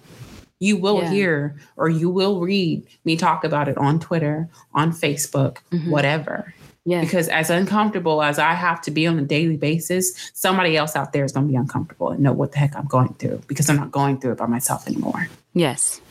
You 0.60 0.78
will 0.78 1.02
Yeah. 1.02 1.10
hear 1.12 1.56
or 1.78 1.90
you 1.90 2.10
will 2.10 2.40
read 2.40 2.86
me 3.06 3.16
talk 3.16 3.44
about 3.44 3.68
it 3.68 3.78
on 3.78 4.00
Twitter, 4.00 4.48
on 4.74 4.92
Facebook, 4.92 5.58
Mhm. 5.72 5.90
whatever. 5.90 6.54
Yeah. 6.86 7.02
Because 7.02 7.28
as 7.28 7.50
uncomfortable 7.50 8.24
as 8.24 8.40
I 8.40 8.54
have 8.54 8.82
to 8.82 8.92
be 8.92 9.06
on 9.06 9.20
a 9.20 9.22
daily 9.22 9.58
basis, 9.58 10.32
somebody 10.34 10.76
else 10.78 10.96
out 10.96 11.14
there 11.14 11.24
is 11.24 11.32
going 11.32 11.46
to 11.48 11.52
be 11.52 11.56
uncomfortable 11.56 12.10
and 12.10 12.22
know 12.22 12.34
what 12.34 12.54
the 12.54 12.58
heck 12.58 12.76
I'm 12.76 12.88
going 12.88 13.14
through 13.16 13.42
because 13.48 13.70
I'm 13.70 13.76
not 13.76 13.92
going 13.92 14.20
through 14.20 14.32
it 14.32 14.38
by 14.38 14.48
myself 14.48 14.88
anymore. 14.88 15.30
Yes. 15.54 16.02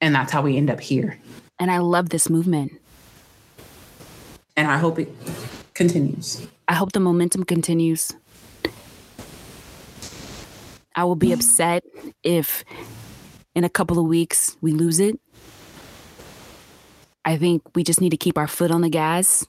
And 0.00 0.14
that's 0.14 0.32
how 0.32 0.42
we 0.42 0.56
end 0.56 0.70
up 0.70 0.80
here. 0.80 1.18
And 1.60 1.70
I 1.70 1.78
love 1.78 2.08
this 2.08 2.28
movement. 2.28 2.72
And 4.56 4.68
I 4.68 4.78
hope 4.78 4.98
it 4.98 5.08
continues. 5.74 6.46
I 6.66 6.74
hope 6.74 6.92
the 6.92 7.00
momentum 7.00 7.44
continues. 7.44 8.12
I 10.96 11.04
will 11.04 11.16
be 11.16 11.32
upset 11.32 11.84
if 12.24 12.64
in 13.54 13.62
a 13.62 13.68
couple 13.68 14.00
of 14.00 14.06
weeks 14.06 14.56
we 14.60 14.72
lose 14.72 14.98
it. 14.98 15.20
I 17.24 17.36
think 17.36 17.62
we 17.76 17.84
just 17.84 18.00
need 18.00 18.10
to 18.10 18.16
keep 18.16 18.36
our 18.36 18.48
foot 18.48 18.72
on 18.72 18.80
the 18.80 18.88
gas 18.88 19.46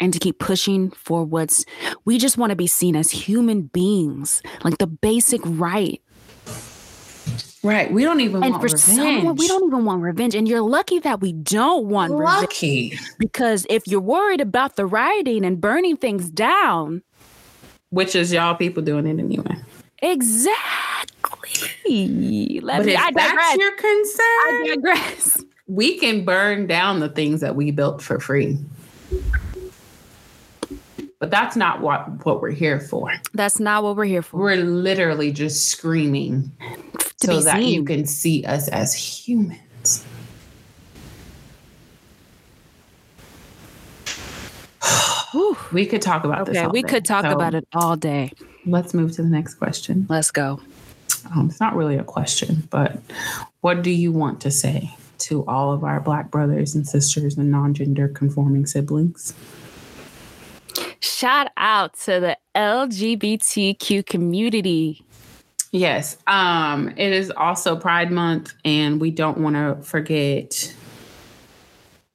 and 0.00 0.12
to 0.12 0.18
keep 0.18 0.38
pushing 0.38 0.90
for 0.90 1.24
what's 1.24 1.64
we 2.04 2.18
just 2.18 2.38
want 2.38 2.50
to 2.50 2.56
be 2.56 2.66
seen 2.66 2.96
as 2.96 3.10
human 3.10 3.62
beings, 3.62 4.42
like 4.64 4.78
the 4.78 4.86
basic 4.86 5.40
right. 5.44 6.00
Right. 7.64 7.92
We 7.92 8.04
don't 8.04 8.20
even 8.20 8.44
And 8.44 8.52
want 8.52 8.62
for 8.62 8.76
revenge. 8.76 9.16
someone, 9.16 9.34
we 9.34 9.48
don't 9.48 9.66
even 9.66 9.84
want 9.84 10.00
revenge. 10.02 10.36
And 10.36 10.46
you're 10.46 10.60
lucky 10.62 11.00
that 11.00 11.20
we 11.20 11.32
don't 11.32 11.86
want 11.86 12.12
revenge 12.12 12.42
lucky. 12.42 12.98
because 13.18 13.66
if 13.68 13.84
you're 13.88 14.00
worried 14.00 14.40
about 14.40 14.76
the 14.76 14.86
rioting 14.86 15.44
and 15.44 15.60
burning 15.60 15.96
things 15.96 16.30
down, 16.30 17.02
Which 17.90 18.14
is 18.14 18.32
y'all 18.32 18.54
people 18.54 18.82
doing 18.82 19.06
it 19.08 19.18
anyway. 19.18 19.56
Exactly. 20.02 22.60
Let 22.62 22.78
but 22.78 22.86
me, 22.86 22.92
if 22.94 23.00
I 23.00 23.10
that's 23.12 23.56
your 23.56 23.72
concern, 23.72 24.20
I 24.20 24.64
digress. 24.76 25.42
we 25.66 25.98
can 25.98 26.24
burn 26.24 26.68
down 26.68 27.00
the 27.00 27.08
things 27.08 27.40
that 27.40 27.56
we 27.56 27.72
built 27.72 28.00
for 28.02 28.20
free. 28.20 28.56
But 31.18 31.30
that's 31.30 31.56
not 31.56 31.80
what, 31.80 32.24
what 32.24 32.40
we're 32.40 32.50
here 32.50 32.78
for. 32.78 33.12
That's 33.34 33.58
not 33.58 33.82
what 33.82 33.96
we're 33.96 34.04
here 34.04 34.22
for. 34.22 34.38
We're 34.38 34.56
literally 34.56 35.32
just 35.32 35.68
screaming 35.68 36.52
to 37.20 37.26
so 37.26 37.40
that 37.40 37.62
you 37.64 37.84
can 37.84 38.06
see 38.06 38.44
us 38.44 38.68
as 38.68 38.94
humans. 38.94 40.04
We 45.72 45.86
could 45.86 46.02
talk 46.02 46.24
about 46.24 46.46
this. 46.46 46.56
Okay, 46.56 46.66
we 46.66 46.82
day. 46.82 46.88
could 46.88 47.04
talk 47.04 47.24
So 47.24 47.32
about 47.32 47.54
it 47.54 47.66
all 47.74 47.96
day. 47.96 48.32
Let's 48.66 48.94
move 48.94 49.12
to 49.12 49.22
the 49.22 49.28
next 49.28 49.54
question. 49.54 50.06
Let's 50.08 50.30
go. 50.30 50.60
Um, 51.34 51.48
it's 51.50 51.60
not 51.60 51.74
really 51.76 51.96
a 51.96 52.04
question, 52.04 52.66
but 52.70 52.98
what 53.60 53.82
do 53.82 53.90
you 53.90 54.12
want 54.12 54.40
to 54.42 54.50
say 54.50 54.94
to 55.18 55.44
all 55.46 55.72
of 55.72 55.84
our 55.84 56.00
Black 56.00 56.30
brothers 56.30 56.74
and 56.74 56.86
sisters 56.86 57.36
and 57.36 57.50
non 57.50 57.74
gender 57.74 58.08
conforming 58.08 58.66
siblings? 58.66 59.34
Shout 61.08 61.48
out 61.56 61.94
to 62.00 62.20
the 62.20 62.38
LGBTQ 62.54 64.04
community. 64.04 65.04
Yes. 65.72 66.18
Um, 66.26 66.88
it 66.96 67.12
is 67.12 67.30
also 67.30 67.76
Pride 67.76 68.10
Month, 68.10 68.54
and 68.64 69.00
we 69.00 69.10
don't 69.10 69.38
want 69.38 69.56
to 69.56 69.82
forget 69.82 70.74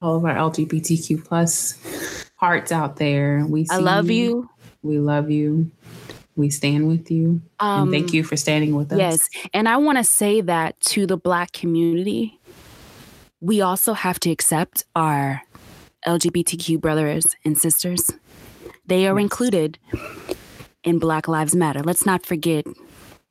all 0.02 0.16
of 0.16 0.26
our 0.26 0.36
LGBTQ 0.36 1.26
plus 1.26 1.80
hearts 2.36 2.72
out 2.72 2.98
there. 2.98 3.46
We 3.48 3.66
I 3.72 3.78
love 3.78 4.12
you. 4.12 4.50
We 4.84 5.00
love 5.00 5.32
you. 5.32 5.72
We 6.36 6.50
stand 6.50 6.88
with 6.88 7.10
you. 7.10 7.42
Um, 7.60 7.84
and 7.84 7.92
thank 7.92 8.14
you 8.14 8.24
for 8.24 8.38
standing 8.38 8.76
with 8.76 8.92
us. 8.92 9.00
Yes. 9.00 9.30
And 9.54 9.68
I 9.68 9.78
want 9.78 9.98
to 9.98 10.04
say 10.04 10.42
that 10.42 10.80
to 10.82 11.08
the 11.08 11.18
Black 11.18 11.52
community, 11.52 12.40
we 13.40 13.62
also 13.62 13.94
have 13.94 14.20
to 14.22 14.32
accept 14.32 14.86
our 14.96 15.42
LGBTQ 16.06 16.80
brothers 16.80 17.36
and 17.46 17.58
sisters. 17.58 18.12
They 18.86 19.08
are 19.08 19.20
included 19.20 19.80
in 20.84 21.00
Black 21.00 21.28
Lives 21.28 21.56
Matter. 21.56 21.82
Let's 21.82 22.06
not 22.06 22.26
forget 22.26 22.66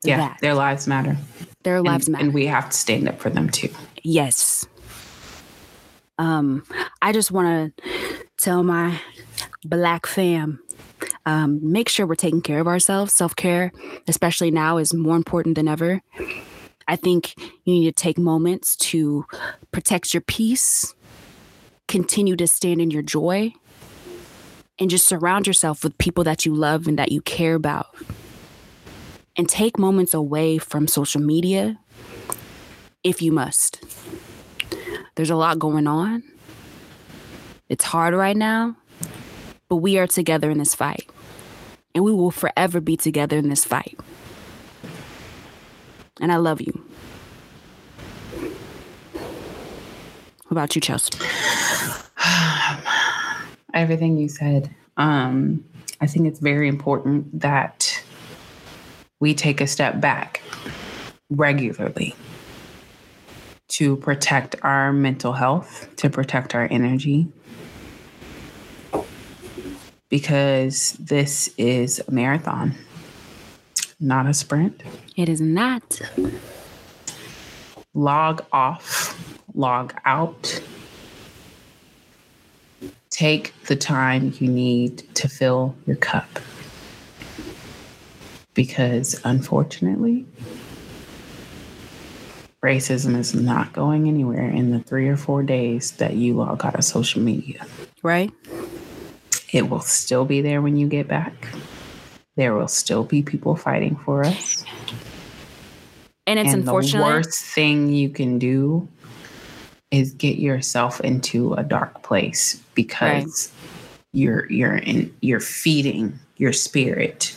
yeah, 0.02 0.16
that. 0.16 0.38
their 0.40 0.54
lives 0.54 0.86
matter. 0.86 1.16
Their 1.62 1.76
And- 1.76 1.86
lives 1.86 2.08
matter. 2.08 2.24
And 2.24 2.34
we 2.34 2.46
have 2.46 2.70
to 2.70 2.76
stand 2.76 3.08
up 3.08 3.20
for 3.20 3.30
them 3.30 3.48
too. 3.48 3.68
Yes. 4.02 4.66
Um, 6.18 6.64
I 7.00 7.12
just 7.12 7.30
want 7.30 7.76
to 7.76 7.84
tell 8.38 8.62
my 8.62 9.00
black 9.64 10.06
fam, 10.06 10.60
um, 11.26 11.60
make 11.72 11.88
sure 11.88 12.06
we're 12.06 12.14
taking 12.14 12.42
care 12.42 12.60
of 12.60 12.66
ourselves. 12.66 13.12
Self 13.12 13.34
care, 13.36 13.72
especially 14.08 14.50
now, 14.50 14.78
is 14.78 14.94
more 14.94 15.16
important 15.16 15.54
than 15.56 15.68
ever. 15.68 16.00
I 16.88 16.96
think 16.96 17.34
you 17.64 17.74
need 17.74 17.84
to 17.84 17.92
take 17.92 18.18
moments 18.18 18.76
to 18.76 19.24
protect 19.70 20.12
your 20.12 20.20
peace, 20.20 20.94
continue 21.88 22.36
to 22.36 22.46
stand 22.46 22.80
in 22.80 22.90
your 22.90 23.02
joy, 23.02 23.52
and 24.82 24.90
just 24.90 25.06
surround 25.06 25.46
yourself 25.46 25.84
with 25.84 25.96
people 25.98 26.24
that 26.24 26.44
you 26.44 26.52
love 26.52 26.88
and 26.88 26.98
that 26.98 27.12
you 27.12 27.20
care 27.20 27.54
about. 27.54 27.94
And 29.36 29.48
take 29.48 29.78
moments 29.78 30.12
away 30.12 30.58
from 30.58 30.88
social 30.88 31.20
media 31.20 31.78
if 33.04 33.22
you 33.22 33.30
must. 33.30 33.80
There's 35.14 35.30
a 35.30 35.36
lot 35.36 35.60
going 35.60 35.86
on. 35.86 36.24
It's 37.68 37.84
hard 37.84 38.12
right 38.12 38.36
now, 38.36 38.76
but 39.68 39.76
we 39.76 39.98
are 39.98 40.08
together 40.08 40.50
in 40.50 40.58
this 40.58 40.74
fight. 40.74 41.08
And 41.94 42.02
we 42.02 42.10
will 42.10 42.32
forever 42.32 42.80
be 42.80 42.96
together 42.96 43.38
in 43.38 43.50
this 43.50 43.64
fight. 43.64 43.96
And 46.20 46.32
I 46.32 46.36
love 46.36 46.60
you. 46.60 46.84
What 50.42 50.50
about 50.50 50.74
you, 50.74 50.80
Chelsea? 50.80 51.16
Everything 53.74 54.18
you 54.18 54.28
said. 54.28 54.74
Um, 54.96 55.64
I 56.00 56.06
think 56.06 56.26
it's 56.26 56.40
very 56.40 56.68
important 56.68 57.40
that 57.40 58.02
we 59.20 59.34
take 59.34 59.60
a 59.60 59.66
step 59.66 60.00
back 60.00 60.42
regularly 61.30 62.14
to 63.68 63.96
protect 63.96 64.56
our 64.62 64.92
mental 64.92 65.32
health, 65.32 65.88
to 65.96 66.10
protect 66.10 66.54
our 66.54 66.68
energy. 66.70 67.28
Because 70.10 70.92
this 71.00 71.48
is 71.56 72.02
a 72.06 72.10
marathon, 72.10 72.74
not 73.98 74.26
a 74.26 74.34
sprint. 74.34 74.82
It 75.16 75.28
is 75.30 75.40
not. 75.40 76.02
log 77.94 78.44
off, 78.52 79.40
log 79.54 79.94
out. 80.04 80.60
Take 83.22 83.54
the 83.66 83.76
time 83.76 84.34
you 84.40 84.48
need 84.48 85.14
to 85.14 85.28
fill 85.28 85.76
your 85.86 85.94
cup. 85.94 86.40
Because 88.52 89.20
unfortunately, 89.22 90.26
racism 92.64 93.16
is 93.16 93.32
not 93.32 93.72
going 93.72 94.08
anywhere 94.08 94.48
in 94.50 94.72
the 94.72 94.80
three 94.80 95.08
or 95.08 95.16
four 95.16 95.44
days 95.44 95.92
that 95.98 96.14
you 96.14 96.34
log 96.34 96.64
out 96.64 96.74
of 96.74 96.82
social 96.82 97.22
media. 97.22 97.64
Right? 98.02 98.32
It 99.52 99.70
will 99.70 99.82
still 99.82 100.24
be 100.24 100.40
there 100.40 100.60
when 100.60 100.76
you 100.76 100.88
get 100.88 101.06
back. 101.06 101.46
There 102.34 102.54
will 102.54 102.66
still 102.66 103.04
be 103.04 103.22
people 103.22 103.54
fighting 103.54 103.94
for 104.04 104.24
us. 104.24 104.64
And 106.26 106.40
it's 106.40 106.52
and 106.52 106.62
unfortunate. 106.62 106.98
the 106.98 107.04
worst 107.04 107.40
thing 107.40 107.92
you 107.92 108.08
can 108.08 108.40
do 108.40 108.88
is 109.92 110.12
get 110.14 110.38
yourself 110.38 111.00
into 111.02 111.52
a 111.54 111.62
dark 111.62 112.02
place 112.02 112.60
because 112.74 113.52
you're 114.12 114.50
you're 114.50 114.76
in 114.76 115.14
you're 115.20 115.40
feeding 115.40 116.18
your 116.38 116.52
spirit 116.52 117.36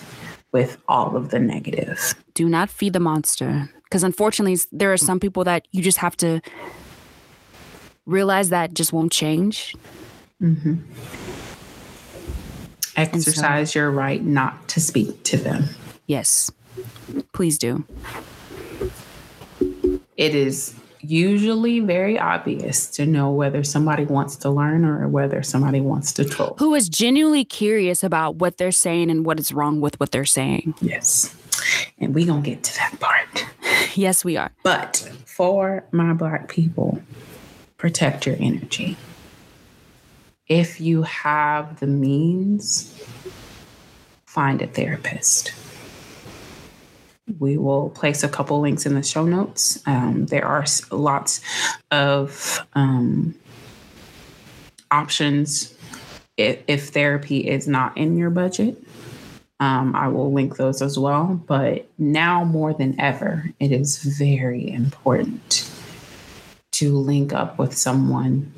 with 0.51 0.77
all 0.87 1.15
of 1.15 1.29
the 1.29 1.39
negative. 1.39 2.15
Do 2.33 2.49
not 2.49 2.69
feed 2.69 2.93
the 2.93 2.99
monster. 2.99 3.69
Because 3.83 4.03
unfortunately, 4.03 4.57
there 4.71 4.91
are 4.91 4.97
some 4.97 5.19
people 5.19 5.43
that 5.43 5.67
you 5.71 5.83
just 5.83 5.99
have 5.99 6.17
to 6.17 6.41
realize 8.05 8.49
that 8.49 8.73
just 8.73 8.91
won't 8.91 9.11
change. 9.11 9.75
Mhm. 10.41 10.79
Exercise 12.95 13.75
your 13.75 13.91
right 13.91 14.23
not 14.23 14.67
to 14.69 14.79
speak 14.79 15.23
to 15.23 15.37
them. 15.37 15.65
Yes. 16.07 16.51
Please 17.33 17.57
do. 17.57 17.83
It 20.17 20.33
is 20.33 20.73
usually 21.09 21.79
very 21.79 22.17
obvious 22.19 22.87
to 22.91 23.05
know 23.05 23.31
whether 23.31 23.63
somebody 23.63 24.05
wants 24.05 24.35
to 24.37 24.49
learn 24.49 24.85
or 24.85 25.07
whether 25.07 25.43
somebody 25.43 25.81
wants 25.81 26.13
to 26.13 26.25
troll. 26.25 26.55
Who 26.59 26.73
is 26.75 26.89
genuinely 26.89 27.45
curious 27.45 28.03
about 28.03 28.35
what 28.35 28.57
they're 28.57 28.71
saying 28.71 29.09
and 29.09 29.25
what 29.25 29.39
is 29.39 29.51
wrong 29.51 29.81
with 29.81 29.99
what 29.99 30.11
they're 30.11 30.25
saying. 30.25 30.75
Yes. 30.81 31.35
And 31.99 32.13
we're 32.13 32.25
going 32.25 32.43
to 32.43 32.49
get 32.49 32.63
to 32.63 32.75
that 32.77 32.99
part. 32.99 33.45
Yes, 33.97 34.25
we 34.25 34.35
are. 34.35 34.51
But 34.61 35.09
for 35.25 35.85
my 35.91 36.11
Black 36.11 36.49
people, 36.49 37.01
protect 37.77 38.25
your 38.25 38.35
energy. 38.39 38.97
If 40.49 40.81
you 40.81 41.03
have 41.03 41.79
the 41.79 41.87
means, 41.87 43.01
find 44.25 44.61
a 44.61 44.67
therapist. 44.67 45.53
We 47.39 47.57
will 47.57 47.89
place 47.89 48.23
a 48.23 48.29
couple 48.29 48.59
links 48.59 48.85
in 48.85 48.93
the 48.93 49.01
show 49.01 49.25
notes. 49.25 49.81
Um, 49.87 50.27
there 50.27 50.45
are 50.45 50.65
lots 50.91 51.41
of 51.89 52.65
um, 52.73 53.33
options 54.91 55.75
if, 56.37 56.59
if 56.67 56.89
therapy 56.89 57.47
is 57.47 57.67
not 57.67 57.97
in 57.97 58.15
your 58.15 58.29
budget. 58.29 58.77
Um, 59.59 59.95
I 59.95 60.09
will 60.09 60.31
link 60.33 60.57
those 60.57 60.81
as 60.81 60.99
well. 60.99 61.41
But 61.47 61.89
now 61.97 62.43
more 62.43 62.73
than 62.73 62.99
ever, 62.99 63.49
it 63.59 63.71
is 63.71 63.97
very 63.97 64.69
important 64.69 65.69
to 66.73 66.95
link 66.97 67.33
up 67.33 67.57
with 67.57 67.75
someone 67.75 68.53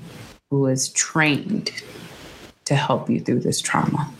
who 0.50 0.66
is 0.66 0.90
trained 0.90 1.72
to 2.66 2.76
help 2.76 3.10
you 3.10 3.20
through 3.20 3.42
this 3.42 3.62
trauma. 3.62 4.12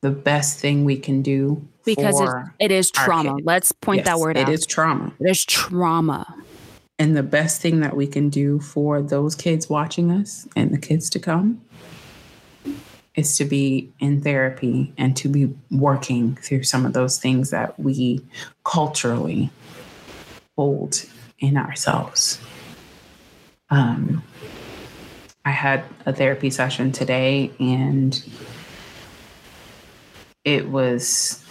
The 0.00 0.10
best 0.10 0.60
thing 0.60 0.84
we 0.84 0.96
can 0.96 1.22
do 1.22 1.66
Because 1.86 2.20
it, 2.20 2.30
it 2.66 2.70
is 2.70 2.90
trauma. 2.90 3.36
Let's 3.42 3.72
point 3.72 4.04
that 4.04 4.18
word 4.18 4.36
It 4.36 4.42
out. 4.42 4.48
It 4.48 4.52
is 4.52 4.66
trauma. 4.66 5.12
There's 5.18 5.44
trauma. 5.44 6.26
And 6.98 7.16
the 7.16 7.22
best 7.22 7.60
thing 7.60 7.80
that 7.80 7.96
we 7.96 8.06
can 8.06 8.28
do 8.28 8.58
for 8.58 9.00
those 9.00 9.34
kids 9.34 9.70
watching 9.70 10.10
us 10.10 10.48
and 10.56 10.72
the 10.72 10.78
kids 10.78 11.08
to 11.10 11.18
come 11.18 11.62
is 13.14 13.36
to 13.38 13.44
be 13.44 13.90
in 13.98 14.20
therapy 14.20 14.92
and 14.98 15.16
to 15.16 15.28
be 15.28 15.54
working 15.70 16.36
through 16.36 16.62
some 16.62 16.84
of 16.84 16.92
those 16.92 17.18
things 17.18 17.50
that 17.50 17.78
we 17.78 18.20
culturally 18.64 19.50
hold 20.56 21.04
in 21.38 21.56
ourselves. 21.56 22.40
Um, 23.70 24.22
I 25.44 25.50
had 25.50 25.84
a 26.04 26.12
therapy 26.12 26.50
session 26.50 26.92
today 26.92 27.50
and 27.60 28.22
it 30.44 30.68
was 30.68 31.45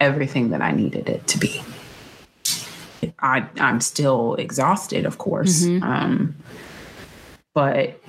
everything 0.00 0.50
that 0.50 0.62
I 0.62 0.72
needed 0.72 1.08
it 1.08 1.26
to 1.28 1.38
be. 1.38 1.62
I, 3.20 3.48
I'm 3.58 3.80
still 3.80 4.34
exhausted, 4.34 5.06
of 5.06 5.18
course. 5.18 5.64
Um, 5.82 6.34
but 7.54 8.00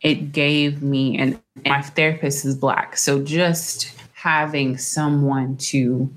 it 0.00 0.32
gave 0.32 0.82
me, 0.82 1.16
and 1.18 1.40
my 1.64 1.82
therapist 1.82 2.44
is 2.44 2.56
black. 2.56 2.96
So 2.96 3.22
just 3.22 3.92
having 4.14 4.76
someone 4.76 5.56
to 5.58 6.10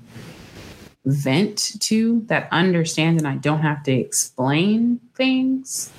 vent 1.04 1.80
to 1.80 2.22
that 2.26 2.48
understands, 2.50 3.22
and 3.22 3.28
I 3.28 3.36
don't 3.36 3.60
have 3.60 3.82
to 3.84 3.92
explain 3.92 5.00
things. 5.14 5.90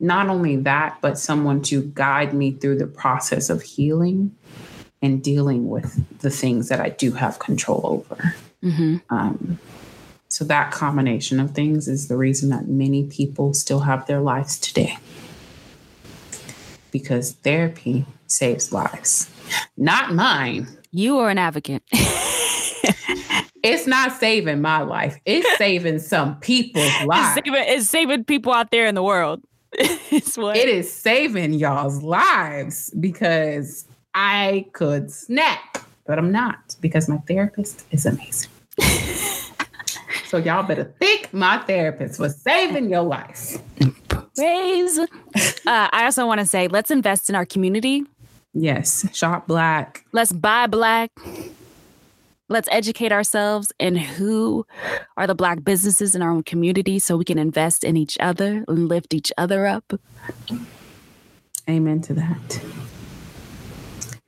Not 0.00 0.28
only 0.28 0.56
that, 0.56 0.98
but 1.00 1.18
someone 1.18 1.60
to 1.62 1.82
guide 1.94 2.32
me 2.32 2.52
through 2.52 2.78
the 2.78 2.86
process 2.86 3.50
of 3.50 3.62
healing 3.62 4.34
and 5.00 5.22
dealing 5.22 5.68
with 5.68 6.18
the 6.20 6.30
things 6.30 6.68
that 6.68 6.80
I 6.80 6.90
do 6.90 7.12
have 7.12 7.38
control 7.38 7.82
over 7.84 8.34
hmm 8.62 8.96
um, 9.10 9.58
So 10.28 10.44
that 10.44 10.72
combination 10.72 11.40
of 11.40 11.52
things 11.52 11.88
is 11.88 12.08
the 12.08 12.16
reason 12.16 12.50
that 12.50 12.68
many 12.68 13.04
people 13.04 13.54
still 13.54 13.80
have 13.80 14.06
their 14.06 14.20
lives 14.20 14.58
today. 14.58 14.98
Because 16.90 17.32
therapy 17.32 18.04
saves 18.26 18.72
lives. 18.72 19.30
Not 19.76 20.12
mine. 20.12 20.68
You 20.90 21.18
are 21.18 21.30
an 21.30 21.38
advocate. 21.38 21.82
it's 23.62 23.86
not 23.86 24.12
saving 24.12 24.60
my 24.60 24.82
life. 24.82 25.18
It's 25.24 25.58
saving 25.58 26.00
some 26.00 26.38
people's 26.40 26.92
lives. 27.04 27.38
It's 27.38 27.46
saving, 27.46 27.64
it's 27.66 27.88
saving 27.88 28.24
people 28.24 28.52
out 28.52 28.70
there 28.70 28.86
in 28.86 28.94
the 28.94 29.02
world. 29.02 29.42
it's 29.72 30.36
what 30.36 30.56
it 30.56 30.68
is 30.68 30.90
saving 30.90 31.52
y'all's 31.52 32.02
lives 32.02 32.90
because 32.98 33.87
I 34.14 34.66
could 34.72 35.10
snap, 35.10 35.78
but 36.06 36.18
I'm 36.18 36.32
not 36.32 36.76
because 36.80 37.08
my 37.08 37.18
therapist 37.18 37.84
is 37.90 38.06
amazing. 38.06 38.50
so 40.26 40.38
y'all 40.38 40.62
better 40.62 40.84
think 40.98 41.32
my 41.32 41.58
therapist 41.58 42.18
was 42.18 42.40
saving 42.40 42.90
your 42.90 43.02
life. 43.02 43.58
Praise. 44.34 44.98
Uh, 44.98 45.88
I 45.92 46.04
also 46.04 46.26
want 46.26 46.40
to 46.40 46.46
say, 46.46 46.68
let's 46.68 46.90
invest 46.90 47.28
in 47.28 47.34
our 47.34 47.44
community. 47.44 48.04
Yes, 48.54 49.06
shop 49.12 49.46
black. 49.46 50.04
Let's 50.12 50.32
buy 50.32 50.66
black. 50.66 51.10
Let's 52.48 52.68
educate 52.72 53.12
ourselves 53.12 53.72
in 53.78 53.96
who 53.96 54.66
are 55.18 55.26
the 55.26 55.34
black 55.34 55.64
businesses 55.64 56.14
in 56.14 56.22
our 56.22 56.30
own 56.30 56.42
community 56.42 56.98
so 56.98 57.16
we 57.16 57.24
can 57.24 57.38
invest 57.38 57.84
in 57.84 57.96
each 57.96 58.16
other 58.20 58.64
and 58.66 58.88
lift 58.88 59.12
each 59.12 59.30
other 59.36 59.66
up. 59.66 59.92
Amen 61.68 62.00
to 62.02 62.14
that. 62.14 62.60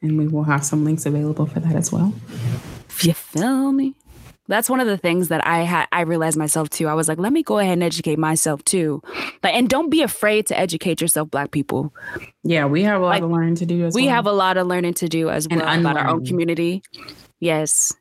And 0.03 0.17
we 0.19 0.27
will 0.27 0.45
have 0.45 0.65
some 0.65 0.85
links 0.85 1.07
available 1.07 1.47
for 1.47 1.61
that 1.61 1.75
as 1.75 1.93
well. 1.93 2.15
You 3.03 3.13
feel 3.13 3.73
me? 3.73 3.95
That's 4.49 4.69
one 4.69 4.81
of 4.81 4.87
the 4.87 4.99
things 4.99 5.29
that 5.29 5.47
I 5.47 5.61
had 5.61 5.87
I 5.93 6.01
realized 6.01 6.37
myself 6.37 6.71
too. 6.71 6.89
I 6.89 6.95
was 6.95 7.07
like, 7.07 7.19
let 7.19 7.33
me 7.33 7.43
go 7.43 7.59
ahead 7.59 7.75
and 7.75 7.83
educate 7.83 8.19
myself 8.19 8.65
too. 8.65 9.01
Like 9.43 9.55
and 9.55 9.69
don't 9.69 9.91
be 9.91 10.03
afraid 10.03 10.47
to 10.47 10.59
educate 10.59 11.01
yourself, 11.01 11.31
black 11.31 11.53
people. 11.53 11.95
Yeah, 12.43 12.67
we 12.67 12.83
have 12.83 13.01
a 13.01 13.05
lot 13.05 13.11
like, 13.11 13.23
of 13.23 13.31
learning 13.31 13.57
to 13.57 13.67
do 13.67 13.85
as 13.85 13.95
we 13.95 14.03
well. 14.03 14.09
We 14.09 14.11
have 14.15 14.27
a 14.27 14.33
lot 14.33 14.57
of 14.57 14.67
learning 14.67 14.95
to 14.95 15.09
do 15.09 15.31
as 15.31 15.47
well 15.49 15.61
about 15.61 15.97
our 15.97 16.09
own 16.09 16.27
community. 16.27 16.83
Yes 17.39 17.93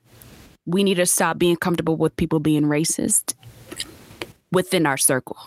we 0.69 0.83
need 0.83 0.95
to 0.95 1.05
stop 1.05 1.37
being 1.37 1.55
comfortable 1.55 1.97
with 1.97 2.15
people 2.15 2.39
being 2.39 2.63
racist 2.63 3.33
within 4.51 4.85
our 4.85 4.97
circle. 4.97 5.37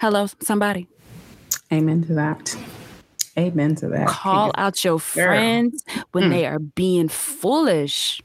Hello, 0.00 0.26
somebody. 0.40 0.86
Amen 1.72 2.04
to 2.04 2.14
that. 2.14 2.56
Amen 3.38 3.76
to 3.76 3.88
that. 3.88 4.08
Call 4.08 4.50
out 4.56 4.84
your 4.84 4.98
friends 4.98 5.82
Girl. 5.82 6.04
when 6.12 6.24
mm. 6.24 6.30
they 6.30 6.46
are 6.46 6.58
being 6.58 7.08
foolish. 7.08 8.20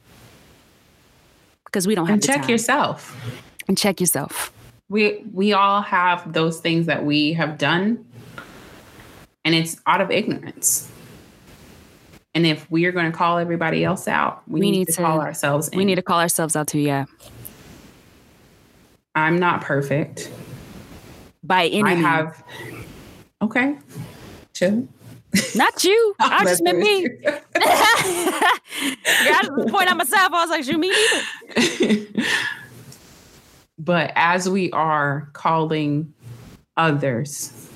Because 1.65 1.85
we 1.85 1.93
don't 1.93 2.07
have 2.07 2.15
and 2.15 2.23
check 2.23 2.41
time. 2.41 2.49
yourself. 2.49 3.15
And 3.67 3.77
check 3.77 3.99
yourself. 3.99 4.51
We 4.89 5.23
we 5.31 5.53
all 5.53 5.81
have 5.81 6.33
those 6.33 6.59
things 6.59 6.87
that 6.87 7.05
we 7.05 7.33
have 7.33 7.57
done. 7.57 8.05
And 9.45 9.53
it's 9.53 9.77
out 9.85 10.01
of 10.01 10.09
ignorance. 10.09 10.91
And 12.35 12.47
if 12.47 12.69
we 12.71 12.85
are 12.85 12.91
going 12.91 13.11
to 13.11 13.15
call 13.15 13.37
everybody 13.37 13.83
else 13.83 14.07
out, 14.07 14.41
we, 14.47 14.61
we 14.61 14.71
need, 14.71 14.77
need, 14.79 14.87
to, 14.87 15.01
call 15.01 15.21
ourselves 15.21 15.67
in. 15.67 15.77
We 15.77 15.85
need 15.85 15.95
to 15.95 16.01
call 16.01 16.19
ourselves 16.19 16.55
out 16.55 16.67
too, 16.67 16.79
yeah. 16.79 17.05
I'm 19.13 19.37
not 19.37 19.61
perfect. 19.61 20.31
By 21.43 21.67
any 21.67 21.91
I 21.91 21.93
have 21.93 22.43
okay. 23.41 23.77
Chill. 24.53 24.87
Not 25.55 25.83
you. 25.83 26.15
I 26.19 26.43
just 26.43 26.63
meant 26.63 26.79
me. 26.79 27.09
yeah, 27.23 27.39
I 27.55 29.41
just 29.43 29.69
point 29.69 29.89
out 29.89 29.97
myself. 29.97 30.31
I 30.33 30.45
was 30.45 30.49
like, 30.49 30.67
you 30.67 30.77
me 30.77 30.91
neither. 31.55 32.07
but 33.79 34.11
as 34.15 34.47
we 34.47 34.71
are 34.71 35.29
calling 35.33 36.13
others 36.77 37.69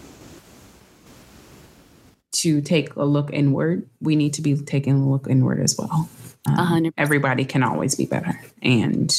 to 2.34 2.62
take 2.62 2.96
a 2.96 3.04
look 3.04 3.32
inward, 3.34 3.88
we 4.02 4.16
need 4.16 4.34
to 4.34 4.42
be 4.42 4.56
taking 4.56 5.02
a 5.02 5.10
look 5.10 5.28
inward 5.28 5.60
as 5.60 5.76
well. 5.78 6.10
Um, 6.46 6.92
everybody 6.98 7.44
can 7.44 7.64
always 7.64 7.96
be 7.96 8.06
better. 8.06 8.40
And 8.62 9.14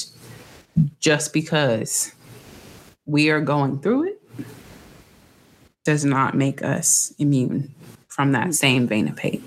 just 1.01 1.33
because 1.33 2.15
we 3.07 3.31
are 3.31 3.41
going 3.41 3.81
through 3.81 4.05
it 4.05 4.23
does 5.85 6.05
not 6.05 6.35
make 6.35 6.63
us 6.63 7.13
immune 7.19 7.75
from 8.19 8.33
that 8.33 8.53
same 8.53 8.89
vein 8.89 9.07
of 9.07 9.17
hate. 9.17 9.41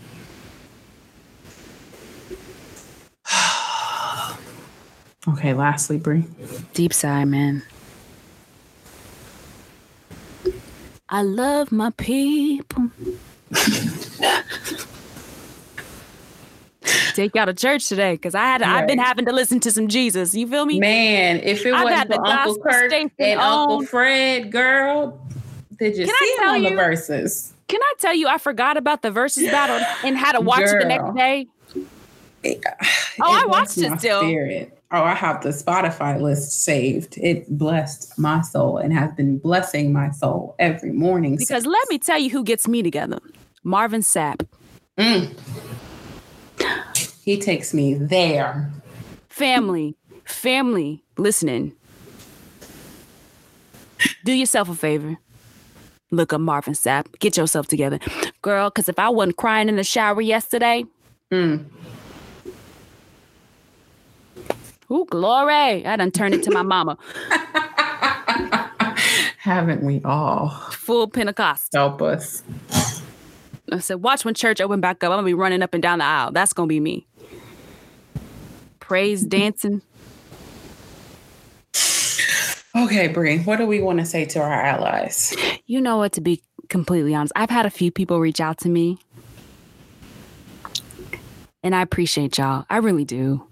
okay, 5.27 5.53
lastly, 5.53 5.97
Brie. 5.97 6.23
Deep 6.73 6.93
sigh, 6.93 7.25
man. 7.25 7.63
I 11.09 11.21
love 11.21 11.73
my 11.73 11.89
people. 11.89 12.91
Take 17.13 17.35
you 17.35 17.41
out 17.41 17.49
of 17.49 17.57
church 17.57 17.89
today 17.89 18.13
because 18.13 18.35
I 18.35 18.45
had 18.45 18.61
right. 18.61 18.69
I've 18.69 18.87
been 18.87 18.99
having 18.99 19.25
to 19.25 19.33
listen 19.33 19.59
to 19.59 19.71
some 19.71 19.89
Jesus. 19.89 20.33
You 20.33 20.47
feel 20.47 20.65
me? 20.65 20.79
Man, 20.79 21.41
if 21.43 21.65
it 21.65 21.73
wasn't 21.73 22.13
for 22.13 22.25
Uncle 22.25 22.57
Kirk 22.59 22.93
and 23.19 23.41
Uncle 23.41 23.85
Fred, 23.85 24.49
girl, 24.49 25.19
did 25.77 25.97
you 25.97 26.05
Can 26.05 26.15
see 26.17 26.35
him 26.37 26.47
on 26.47 26.63
you, 26.63 26.69
the 26.69 26.75
Verzuz? 26.77 27.51
Can 27.71 27.79
I 27.81 27.93
tell 27.99 28.13
you 28.13 28.27
I 28.27 28.37
forgot 28.37 28.75
about 28.75 29.01
the 29.01 29.11
Verzuz 29.11 29.49
battle 29.49 29.79
and 30.03 30.17
had 30.17 30.33
to 30.33 30.41
watch 30.41 30.59
girl, 30.59 30.75
it 30.75 30.79
the 30.79 30.87
next 30.89 31.15
day? 31.15 31.47
It, 32.43 32.65
oh, 33.21 33.43
I 33.43 33.45
watched 33.47 33.77
it 33.77 33.97
still. 33.97 34.19
Spirit. 34.19 34.77
Oh, 34.91 35.01
I 35.01 35.13
have 35.13 35.41
the 35.41 35.49
Spotify 35.49 36.19
list 36.19 36.65
saved. 36.65 37.17
It 37.17 37.47
blessed 37.57 38.19
my 38.19 38.41
soul 38.41 38.77
and 38.77 38.91
has 38.91 39.13
been 39.13 39.37
blessing 39.37 39.93
my 39.93 40.11
soul 40.11 40.53
every 40.59 40.91
morning. 40.91 41.37
Because 41.37 41.63
since. 41.63 41.65
let 41.65 41.89
me 41.89 41.97
tell 41.97 42.19
you 42.19 42.29
who 42.29 42.43
gets 42.43 42.67
me 42.67 42.83
together. 42.83 43.19
Marvin 43.63 44.01
Sapp. 44.01 44.45
Mm. 44.97 45.39
He 47.23 47.39
takes 47.39 47.73
me 47.73 47.93
there. 47.93 48.69
Family, 49.29 49.95
family, 50.25 51.05
listening. 51.17 51.71
Do 54.25 54.33
yourself 54.33 54.67
a 54.67 54.75
favor. 54.75 55.17
Look 56.11 56.33
up 56.33 56.41
Marvin 56.41 56.73
Sapp. 56.73 57.05
Get 57.19 57.37
yourself 57.37 57.67
together. 57.67 57.99
Girl, 58.41 58.69
because 58.69 58.89
if 58.89 58.99
I 58.99 59.09
wasn't 59.09 59.37
crying 59.37 59.69
in 59.69 59.77
the 59.77 59.83
shower 59.83 60.21
yesterday, 60.21 60.85
mm. 61.31 61.65
Ooh, 64.91 65.05
glory. 65.09 65.85
I 65.85 65.95
done 65.95 66.11
turned 66.11 66.33
it 66.33 66.43
to 66.43 66.51
my 66.51 66.63
mama. 66.63 66.97
Haven't 69.37 69.83
we 69.83 70.01
all? 70.03 70.49
Full 70.71 71.07
Pentecost. 71.07 71.69
Help 71.73 72.01
us. 72.01 72.43
I 73.71 73.79
said, 73.79 74.03
watch 74.03 74.25
when 74.25 74.33
church 74.33 74.59
open 74.59 74.81
back 74.81 75.01
up. 75.03 75.11
I'm 75.11 75.17
gonna 75.17 75.25
be 75.25 75.33
running 75.33 75.61
up 75.63 75.73
and 75.73 75.81
down 75.81 75.99
the 75.99 76.05
aisle. 76.05 76.33
That's 76.33 76.51
gonna 76.51 76.67
be 76.67 76.81
me. 76.81 77.07
Praise 78.81 79.23
dancing. 79.23 79.81
Okay, 82.75 83.07
Brie, 83.07 83.39
what 83.39 83.57
do 83.57 83.65
we 83.65 83.81
want 83.81 83.99
to 83.99 84.05
say 84.05 84.25
to 84.25 84.39
our 84.39 84.61
allies? 84.61 85.35
You 85.65 85.81
know 85.81 85.97
what, 85.97 86.13
to 86.13 86.21
be 86.21 86.41
completely 86.69 87.13
honest, 87.13 87.33
I've 87.35 87.49
had 87.49 87.65
a 87.65 87.69
few 87.69 87.91
people 87.91 88.19
reach 88.19 88.39
out 88.39 88.57
to 88.59 88.69
me. 88.69 88.97
And 91.63 91.75
I 91.75 91.81
appreciate 91.81 92.37
y'all. 92.37 92.65
I 92.69 92.77
really 92.77 93.05
do. 93.05 93.45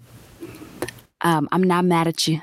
Um, 1.20 1.48
I'm 1.52 1.62
not 1.62 1.84
mad 1.84 2.08
at 2.08 2.26
you. 2.26 2.40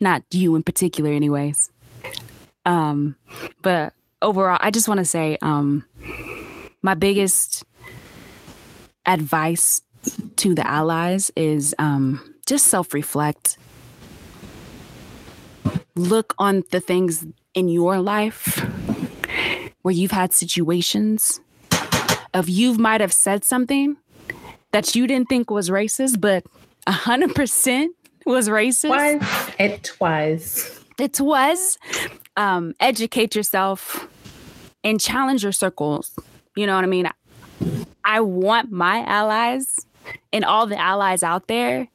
Not 0.00 0.22
you 0.30 0.54
in 0.56 0.62
particular, 0.62 1.10
anyways. 1.10 1.70
Um, 2.64 3.16
but 3.62 3.92
overall, 4.20 4.58
I 4.60 4.70
just 4.70 4.88
want 4.88 4.98
to 4.98 5.04
say 5.04 5.38
um, 5.42 5.84
my 6.82 6.94
biggest 6.94 7.64
advice 9.06 9.82
to 10.36 10.54
the 10.54 10.66
allies 10.66 11.30
is 11.34 11.74
um, 11.78 12.34
just 12.46 12.66
self 12.66 12.92
reflect. 12.94 13.58
Look 15.94 16.34
on 16.38 16.64
the 16.70 16.80
things 16.80 17.26
in 17.54 17.68
your 17.68 18.00
life 18.00 18.64
where 19.82 19.92
you've 19.92 20.10
had 20.10 20.32
situations 20.32 21.40
of 22.34 22.48
you 22.48 22.74
might 22.74 23.00
have 23.00 23.12
said 23.12 23.44
something 23.44 23.96
that 24.70 24.94
you 24.94 25.06
didn't 25.06 25.28
think 25.28 25.50
was 25.50 25.68
racist, 25.68 26.20
but 26.20 26.44
a 26.86 26.92
hundred 26.92 27.34
percent 27.34 27.94
was 28.24 28.48
racist. 28.48 28.88
Was. 28.88 29.50
It 29.58 29.92
was. 30.00 30.80
It 30.98 31.20
was. 31.20 31.78
Um, 32.36 32.74
educate 32.80 33.34
yourself 33.34 34.08
and 34.82 34.98
challenge 35.00 35.42
your 35.42 35.52
circles. 35.52 36.18
You 36.56 36.66
know 36.66 36.74
what 36.74 36.84
I 36.84 36.88
mean? 36.88 37.08
I 38.04 38.20
want 38.20 38.72
my 38.72 39.04
allies 39.04 39.76
and 40.32 40.44
all 40.44 40.66
the 40.66 40.78
allies 40.78 41.22
out 41.22 41.48
there. 41.48 41.88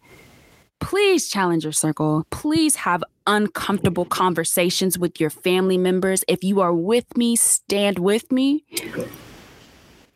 Please 0.80 1.28
challenge 1.30 1.64
your 1.64 1.74
circle. 1.74 2.26
Please 2.30 2.76
have 2.76 3.04
uncomfortable 3.28 4.06
conversations 4.06 4.98
with 4.98 5.20
your 5.20 5.30
family 5.30 5.78
members. 5.78 6.24
If 6.28 6.44
you 6.44 6.62
are 6.62 6.74
with 6.74 7.16
me, 7.18 7.36
stand 7.36 8.00
with 8.00 8.32
me. 8.32 8.66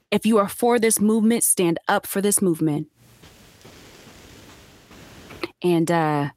If 0.09 0.25
you 0.25 0.39
are 0.39 0.49
for 0.49 0.79
this 0.79 0.99
movement, 0.99 1.43
stand 1.43 1.77
up 1.87 2.07
for 2.07 2.21
this 2.21 2.41
movement. 2.41 2.87
And 5.61 5.91
uh 5.91 6.29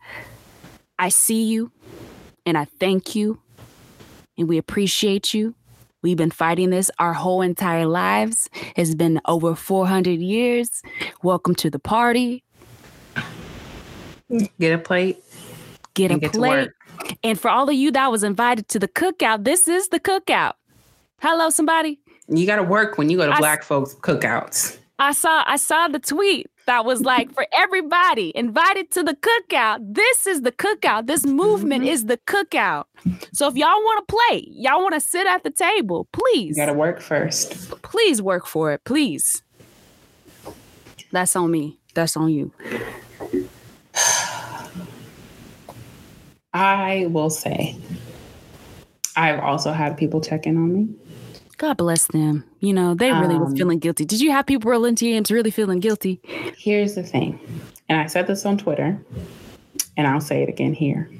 I 0.99 1.09
see 1.09 1.45
you 1.45 1.73
and 2.45 2.59
I 2.59 2.67
thank 2.79 3.15
you 3.15 3.41
and 4.37 4.49
we 4.49 4.59
appreciate 4.59 5.33
you. 5.33 5.55
We've 6.03 6.17
been 6.17 6.31
fighting 6.31 6.71
this 6.71 6.91
our 6.99 7.15
whole 7.15 7.41
entire 7.41 7.87
lives. 7.87 8.51
It's 8.77 8.95
been 8.95 9.21
over 9.25 9.55
400 9.55 10.21
years. 10.21 10.83
Welcome 11.23 11.55
to 11.57 11.71
the 11.71 11.79
party. 11.79 12.45
Get 14.59 14.73
a 14.73 14.79
plate. 14.79 15.23
Get 15.95 16.11
a 16.11 16.19
get 16.19 16.33
plate. 16.33 16.71
And 17.23 17.41
for 17.41 17.49
all 17.49 17.69
of 17.69 17.75
you 17.75 17.91
that 17.93 18.11
was 18.11 18.23
invited 18.25 18.69
to 18.69 18.79
the 18.79 18.89
cookout, 18.89 19.45
this 19.45 19.69
is 19.69 19.89
the 19.89 20.01
cookout. 20.01 20.55
Hello, 21.21 21.51
somebody. 21.51 22.01
You 22.29 22.47
got 22.47 22.57
to 22.57 22.63
work 22.63 22.99
when 22.99 23.11
you 23.11 23.17
go 23.17 23.27
to 23.27 23.33
I 23.33 23.39
black 23.39 23.61
s- 23.61 23.67
folks 23.67 23.95
cookouts. 23.95 24.79
I 24.99 25.13
saw 25.13 25.45
I 25.47 25.57
saw 25.57 25.89
the 25.89 25.99
tweet 25.99 26.49
that 26.67 26.85
was 26.85 27.01
like 27.13 27.33
for 27.33 27.47
everybody 27.53 28.33
invited 28.35 28.91
to 28.93 29.03
the 29.05 29.15
cookout. 29.15 29.79
This 29.95 30.27
is 30.27 30.43
the 30.43 30.53
cookout. 30.53 31.07
This 31.07 31.25
movement 31.25 31.85
mm-hmm. 31.85 31.93
is 31.93 32.07
the 32.07 32.19
cookout. 32.19 32.85
So 33.33 33.47
if 33.49 33.55
y'all 33.55 33.69
want 33.69 34.09
to 34.09 34.17
play, 34.17 34.45
y'all 34.49 34.83
want 34.83 34.95
to 34.95 35.01
sit 35.01 35.27
at 35.27 35.45
the 35.45 35.51
table, 35.51 36.09
please. 36.13 36.57
You 36.57 36.67
got 36.67 36.67
to 36.67 36.79
work 36.79 37.01
first. 37.01 37.71
Please 37.83 38.21
work 38.21 38.47
for 38.47 38.73
it, 38.73 38.83
please. 38.85 39.43
That's 41.13 41.37
on 41.37 41.51
me. 41.51 41.79
That's 41.95 42.17
on 42.17 42.31
you. 42.31 42.53
I 46.55 47.07
will 47.11 47.31
say, 47.31 47.77
I've 49.17 49.41
also 49.41 49.73
had 49.73 49.99
people 49.99 50.21
check 50.21 50.47
in 50.47 50.57
on 50.57 50.73
me. 50.73 50.89
God 51.59 51.77
bless 51.77 52.07
them. 52.07 52.45
You 52.61 52.73
know, 52.73 52.95
they 52.95 53.13
really 53.13 53.35
um, 53.35 53.45
was 53.45 53.55
feeling 53.55 53.81
guilty. 53.81 54.05
Did 54.05 54.21
you 54.21 54.31
have 54.31 54.47
people 54.47 54.71
rolling 54.71 54.95
TMs 54.95 55.31
really 55.31 55.51
feeling 55.51 55.81
guilty? 55.81 56.21
Here's 56.57 56.95
the 56.95 57.03
thing, 57.03 57.39
and 57.89 58.01
I 58.01 58.07
said 58.07 58.27
this 58.27 58.47
on 58.47 58.57
Twitter, 58.57 58.99
and 59.97 60.07
I'll 60.07 60.21
say 60.21 60.43
it 60.43 60.49
again 60.49 60.75
here. 60.75 61.11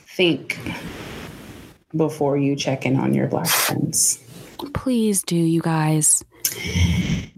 Think 0.00 0.58
before 1.96 2.36
you 2.36 2.54
check 2.54 2.84
in 2.84 2.96
on 2.96 3.14
your 3.14 3.26
black 3.26 3.48
friends. 3.48 4.22
Please 4.74 5.22
do, 5.22 5.36
you 5.36 5.60
guys. 5.62 6.22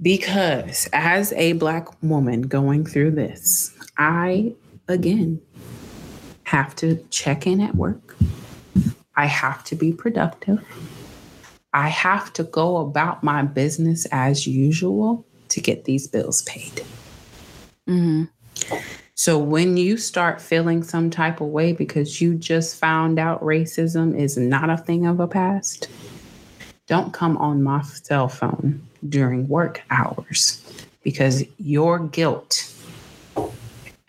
Because 0.00 0.88
as 0.92 1.32
a 1.34 1.52
black 1.54 2.02
woman 2.02 2.42
going 2.42 2.84
through 2.84 3.12
this, 3.12 3.72
I 3.96 4.54
again 4.88 5.40
have 6.44 6.76
to 6.76 6.96
check 7.10 7.46
in 7.46 7.60
at 7.60 7.74
work. 7.74 8.16
I 9.16 9.26
have 9.26 9.64
to 9.64 9.74
be 9.74 9.92
productive. 9.92 10.62
I 11.72 11.88
have 11.88 12.32
to 12.34 12.44
go 12.44 12.76
about 12.78 13.22
my 13.22 13.42
business 13.42 14.06
as 14.12 14.46
usual 14.46 15.26
to 15.48 15.60
get 15.60 15.84
these 15.84 16.06
bills 16.06 16.42
paid. 16.42 16.82
Mm-hmm. 17.88 18.24
So 19.14 19.38
when 19.38 19.76
you 19.76 19.96
start 19.96 20.40
feeling 20.40 20.82
some 20.82 21.08
type 21.08 21.40
of 21.40 21.48
way 21.48 21.72
because 21.72 22.20
you 22.20 22.34
just 22.34 22.76
found 22.76 23.18
out 23.18 23.42
racism 23.42 24.18
is 24.18 24.36
not 24.36 24.68
a 24.68 24.76
thing 24.76 25.06
of 25.06 25.20
a 25.20 25.28
past, 25.28 25.88
don't 26.86 27.12
come 27.12 27.36
on 27.38 27.62
my 27.62 27.82
cell 27.82 28.28
phone 28.28 28.86
during 29.08 29.48
work 29.48 29.82
hours 29.90 30.62
because 31.02 31.44
your 31.58 31.98
guilt 31.98 32.71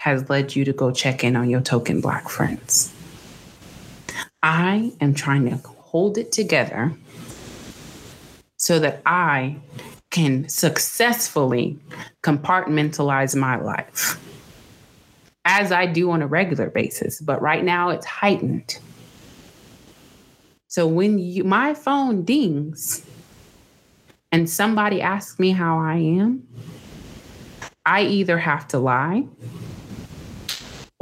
has 0.03 0.29
led 0.29 0.53
you 0.53 0.65
to 0.65 0.73
go 0.73 0.91
check 0.91 1.23
in 1.23 1.33
on 1.37 1.49
your 1.49 1.61
token 1.61 2.01
black 2.01 2.27
friends. 2.27 2.93
I 4.41 4.91
am 4.99 5.13
trying 5.13 5.49
to 5.49 5.55
hold 5.65 6.17
it 6.17 6.29
together 6.33 6.93
so 8.57 8.79
that 8.79 9.01
I 9.05 9.55
can 10.11 10.49
successfully 10.49 11.79
compartmentalize 12.21 13.33
my 13.33 13.55
life 13.55 14.19
as 15.45 15.71
I 15.71 15.85
do 15.85 16.11
on 16.11 16.21
a 16.21 16.27
regular 16.27 16.69
basis. 16.69 17.21
But 17.21 17.41
right 17.41 17.63
now 17.63 17.89
it's 17.89 18.05
heightened. 18.05 18.77
So 20.67 20.85
when 20.85 21.17
you, 21.17 21.45
my 21.45 21.73
phone 21.73 22.25
dings 22.25 23.05
and 24.33 24.49
somebody 24.49 25.01
asks 25.01 25.39
me 25.39 25.51
how 25.51 25.79
I 25.79 25.95
am, 25.95 26.45
I 27.85 28.01
either 28.03 28.37
have 28.37 28.67
to 28.69 28.79
lie 28.79 29.23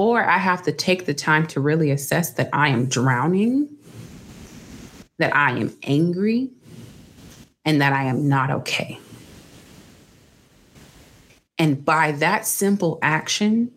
or 0.02 0.28
I 0.28 0.40
have 0.40 0.64
to 0.64 0.72
take 0.72 1.06
the 1.06 1.14
time 1.14 1.46
to 1.46 1.60
really 1.60 1.92
assess 1.92 2.32
that 2.32 2.50
I 2.52 2.70
am 2.70 2.88
drowning, 2.88 3.70
that 5.20 5.36
I 5.36 5.52
am 5.52 5.78
angry, 5.84 6.50
and 7.66 7.82
that 7.82 7.94
I 7.94 8.06
am 8.06 8.28
not 8.28 8.50
okay. 8.50 8.98
And 11.60 11.86
by 11.86 12.14
that 12.14 12.48
simple 12.48 12.98
action, 13.04 13.72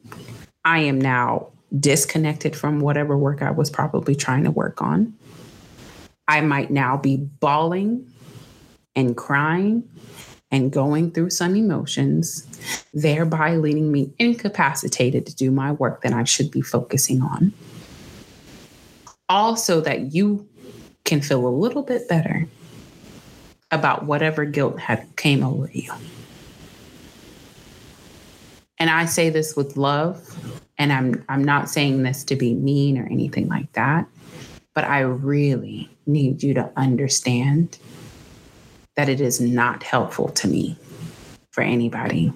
I 0.64 0.78
am 0.78 0.98
now 0.98 1.48
disconnected 1.78 2.56
from 2.56 2.80
whatever 2.80 3.18
work 3.18 3.42
I 3.42 3.50
was 3.50 3.68
probably 3.68 4.14
trying 4.14 4.44
to 4.44 4.50
work 4.50 4.80
on. 4.80 5.12
I 6.26 6.40
might 6.40 6.70
now 6.70 6.96
be 6.96 7.18
bawling 7.18 8.10
and 8.96 9.14
crying 9.14 9.86
and 10.54 10.70
going 10.70 11.10
through 11.10 11.30
some 11.30 11.56
emotions, 11.56 12.46
thereby 12.94 13.56
leaving 13.56 13.90
me 13.90 14.12
incapacitated 14.20 15.26
to 15.26 15.34
do 15.34 15.50
my 15.50 15.72
work 15.72 16.02
that 16.02 16.12
I 16.12 16.22
should 16.22 16.52
be 16.52 16.60
focusing 16.60 17.22
on. 17.22 17.52
Also, 19.28 19.80
that 19.80 20.14
you 20.14 20.48
can 21.04 21.20
feel 21.20 21.44
a 21.44 21.50
little 21.50 21.82
bit 21.82 22.08
better 22.08 22.46
about 23.72 24.04
whatever 24.04 24.44
guilt 24.44 24.78
had 24.78 25.04
came 25.16 25.42
over 25.42 25.68
you. 25.72 25.92
And 28.78 28.90
I 28.90 29.06
say 29.06 29.30
this 29.30 29.56
with 29.56 29.76
love, 29.76 30.38
and 30.78 30.92
I'm 30.92 31.24
I'm 31.28 31.42
not 31.42 31.68
saying 31.68 32.04
this 32.04 32.22
to 32.24 32.36
be 32.36 32.54
mean 32.54 32.96
or 32.96 33.06
anything 33.06 33.48
like 33.48 33.72
that, 33.72 34.06
but 34.72 34.84
I 34.84 35.00
really 35.00 35.90
need 36.06 36.44
you 36.44 36.54
to 36.54 36.70
understand 36.76 37.76
that 38.96 39.08
it 39.08 39.20
is 39.20 39.40
not 39.40 39.82
helpful 39.82 40.28
to 40.30 40.48
me 40.48 40.76
for 41.50 41.62
anybody 41.62 42.32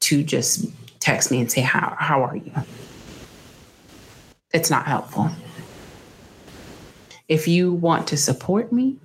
to 0.00 0.22
just 0.22 0.66
text 1.00 1.30
me 1.30 1.40
and 1.40 1.50
say, 1.50 1.60
How, 1.60 1.96
how 1.98 2.22
are 2.22 2.36
you? 2.36 2.52
It's 4.52 4.70
not 4.70 4.86
helpful. 4.86 5.30
If 7.28 7.46
you 7.46 7.72
want 7.72 8.08
to 8.08 8.16
support 8.16 8.72
me, 8.72 8.96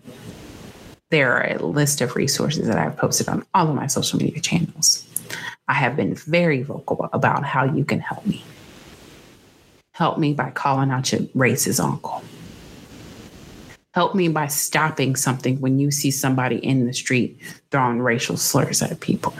there 1.10 1.34
are 1.34 1.56
a 1.56 1.66
list 1.66 2.02
of 2.02 2.16
resources 2.16 2.68
that 2.68 2.78
I've 2.78 2.98
posted 2.98 3.28
on 3.28 3.46
all 3.54 3.70
of 3.70 3.76
my 3.76 3.88
social 3.88 4.18
media 4.20 4.40
channels. 4.40 5.06
I 5.68 5.74
have 5.74 5.96
been 5.96 6.16
very 6.16 6.64
vocal 6.64 7.10
about 7.12 7.44
how 7.44 7.66
you 7.66 7.84
can 7.84 8.00
help 8.00 8.26
me. 8.26 8.44
Help 9.92 10.18
me 10.18 10.34
by 10.34 10.52
calling 10.52 10.90
out 10.90 11.12
your 11.12 11.22
racist 11.36 11.84
uncle 11.84 12.24
Help 13.94 14.16
me 14.16 14.28
by 14.28 14.48
stopping 14.48 15.16
something 15.16 15.60
when 15.62 15.78
you 15.78 15.92
see 15.92 16.10
somebody 16.10 16.56
in 16.58 16.88
the 16.88 16.94
street 16.94 17.40
throwing 17.70 18.02
racial 18.02 18.38
slurs 18.38 18.82
at 18.82 19.00
people. 19.00 19.34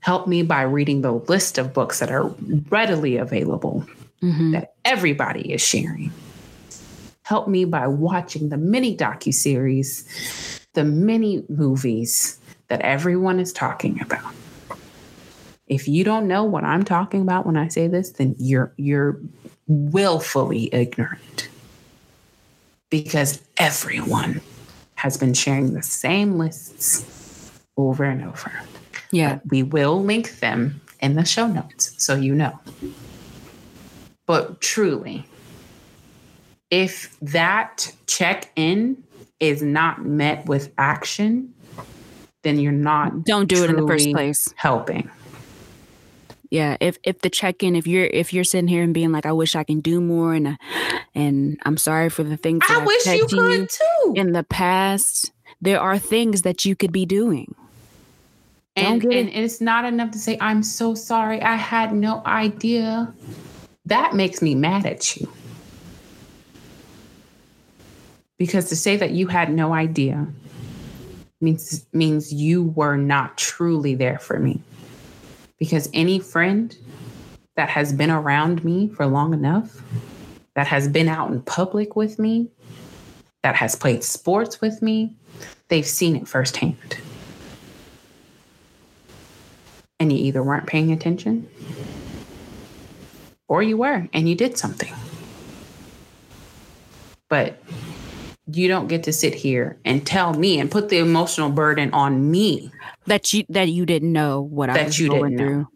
Help 0.00 0.26
me 0.26 0.42
by 0.42 0.62
reading 0.62 1.02
the 1.02 1.12
list 1.12 1.58
of 1.58 1.74
books 1.74 1.98
that 1.98 2.10
are 2.10 2.28
readily 2.70 3.18
available 3.18 3.86
mm-hmm. 4.22 4.52
that 4.52 4.74
everybody 4.84 5.52
is 5.52 5.60
sharing. 5.60 6.10
Help 7.22 7.48
me 7.48 7.66
by 7.66 7.86
watching 7.86 8.48
the 8.48 8.56
many 8.56 8.96
docu-series, 8.96 10.60
the 10.72 10.84
many 10.84 11.44
movies 11.50 12.38
that 12.68 12.80
everyone 12.80 13.40
is 13.40 13.52
talking 13.52 14.00
about. 14.00 14.34
If 15.66 15.86
you 15.86 16.04
don't 16.04 16.28
know 16.28 16.44
what 16.44 16.64
I'm 16.64 16.82
talking 16.82 17.22
about 17.22 17.46
when 17.46 17.56
I 17.56 17.68
say 17.68 17.88
this, 17.88 18.12
then 18.12 18.36
you're 18.38 18.72
you're 18.76 19.18
willfully 19.66 20.68
ignorant 20.74 21.48
because 22.94 23.42
everyone 23.56 24.40
has 24.94 25.16
been 25.16 25.34
sharing 25.34 25.74
the 25.74 25.82
same 25.82 26.38
lists 26.38 27.50
over 27.76 28.04
and 28.04 28.22
over. 28.22 28.52
Yeah. 29.10 29.34
But 29.34 29.50
we 29.50 29.64
will 29.64 30.00
link 30.00 30.38
them 30.38 30.80
in 31.00 31.14
the 31.14 31.24
show 31.24 31.48
notes 31.48 31.92
so 31.98 32.14
you 32.14 32.36
know. 32.36 32.56
But 34.26 34.60
truly, 34.60 35.26
if 36.70 37.18
that 37.18 37.92
check 38.06 38.52
in 38.54 39.02
is 39.40 39.60
not 39.60 40.04
met 40.04 40.46
with 40.46 40.72
action, 40.78 41.52
then 42.44 42.60
you're 42.60 42.70
not 42.70 43.24
don't 43.24 43.48
do 43.48 43.64
it 43.64 43.70
in 43.70 43.76
the 43.76 43.88
first 43.88 44.12
place 44.12 44.54
helping 44.54 45.10
yeah 46.54 46.76
if 46.80 46.98
if 47.02 47.20
the 47.20 47.28
check-in 47.28 47.74
if 47.74 47.84
you're 47.84 48.06
if 48.06 48.32
you're 48.32 48.44
sitting 48.44 48.68
here 48.68 48.84
and 48.84 48.94
being 48.94 49.10
like 49.10 49.26
i 49.26 49.32
wish 49.32 49.56
i 49.56 49.64
can 49.64 49.80
do 49.80 50.00
more 50.00 50.32
and 50.34 50.56
and 51.12 51.58
i'm 51.64 51.76
sorry 51.76 52.08
for 52.08 52.22
the 52.22 52.36
things 52.36 52.62
i 52.68 52.84
wish 52.84 53.06
you 53.06 53.26
could 53.26 53.68
too. 53.68 54.14
in 54.14 54.30
the 54.30 54.44
past 54.44 55.32
there 55.60 55.80
are 55.80 55.98
things 55.98 56.42
that 56.42 56.64
you 56.64 56.76
could 56.76 56.92
be 56.92 57.06
doing. 57.06 57.54
And, 58.76 59.02
and 59.04 59.28
it. 59.28 59.32
it's 59.32 59.60
not 59.60 59.84
enough 59.84 60.12
to 60.12 60.18
say 60.18 60.38
i'm 60.40 60.62
so 60.62 60.94
sorry 60.94 61.42
i 61.42 61.56
had 61.56 61.92
no 61.92 62.22
idea. 62.24 63.12
That 63.86 64.14
makes 64.14 64.40
me 64.40 64.54
mad 64.54 64.86
at 64.86 65.16
you. 65.16 65.30
Because 68.38 68.68
to 68.70 68.76
say 68.76 68.96
that 68.96 69.10
you 69.10 69.26
had 69.26 69.52
no 69.52 69.74
idea 69.74 70.26
means 71.40 71.84
means 71.92 72.32
you 72.32 72.62
were 72.62 72.96
not 72.96 73.36
truly 73.36 73.94
there 73.94 74.18
for 74.18 74.38
me 74.38 74.62
Because 75.58 75.88
any 75.92 76.18
friend 76.18 76.76
that 77.56 77.68
has 77.68 77.92
been 77.92 78.10
around 78.10 78.64
me 78.64 78.88
for 78.88 79.06
long 79.06 79.32
enough, 79.32 79.82
that 80.54 80.66
has 80.66 80.88
been 80.88 81.08
out 81.08 81.30
in 81.30 81.40
public 81.42 81.96
with 81.96 82.18
me, 82.18 82.48
that 83.42 83.54
has 83.54 83.76
played 83.76 84.02
sports 84.02 84.60
with 84.60 84.82
me, 84.82 85.16
they've 85.68 85.86
seen 85.86 86.16
it 86.16 86.26
firsthand. 86.26 86.98
And 90.00 90.12
you 90.12 90.18
either 90.18 90.42
weren't 90.42 90.66
paying 90.66 90.90
attention 90.90 91.48
or 93.48 93.62
you 93.62 93.76
were 93.76 94.08
and 94.12 94.28
you 94.28 94.34
did 94.34 94.58
something. 94.58 94.92
But 97.28 97.62
you 98.46 98.68
don't 98.68 98.88
get 98.88 99.02
to 99.04 99.12
sit 99.12 99.34
here 99.34 99.78
and 99.84 100.06
tell 100.06 100.34
me 100.34 100.58
and 100.60 100.70
put 100.70 100.88
the 100.90 100.98
emotional 100.98 101.48
burden 101.50 101.92
on 101.94 102.30
me 102.30 102.70
that 103.06 103.32
you 103.32 103.44
that 103.48 103.68
you 103.68 103.86
didn't 103.86 104.12
know 104.12 104.40
what 104.42 104.68
I 104.70 104.84
was 104.84 104.98
you 104.98 105.08
going 105.08 105.36
didn't 105.36 105.38
through. 105.46 105.58
know. 105.60 105.68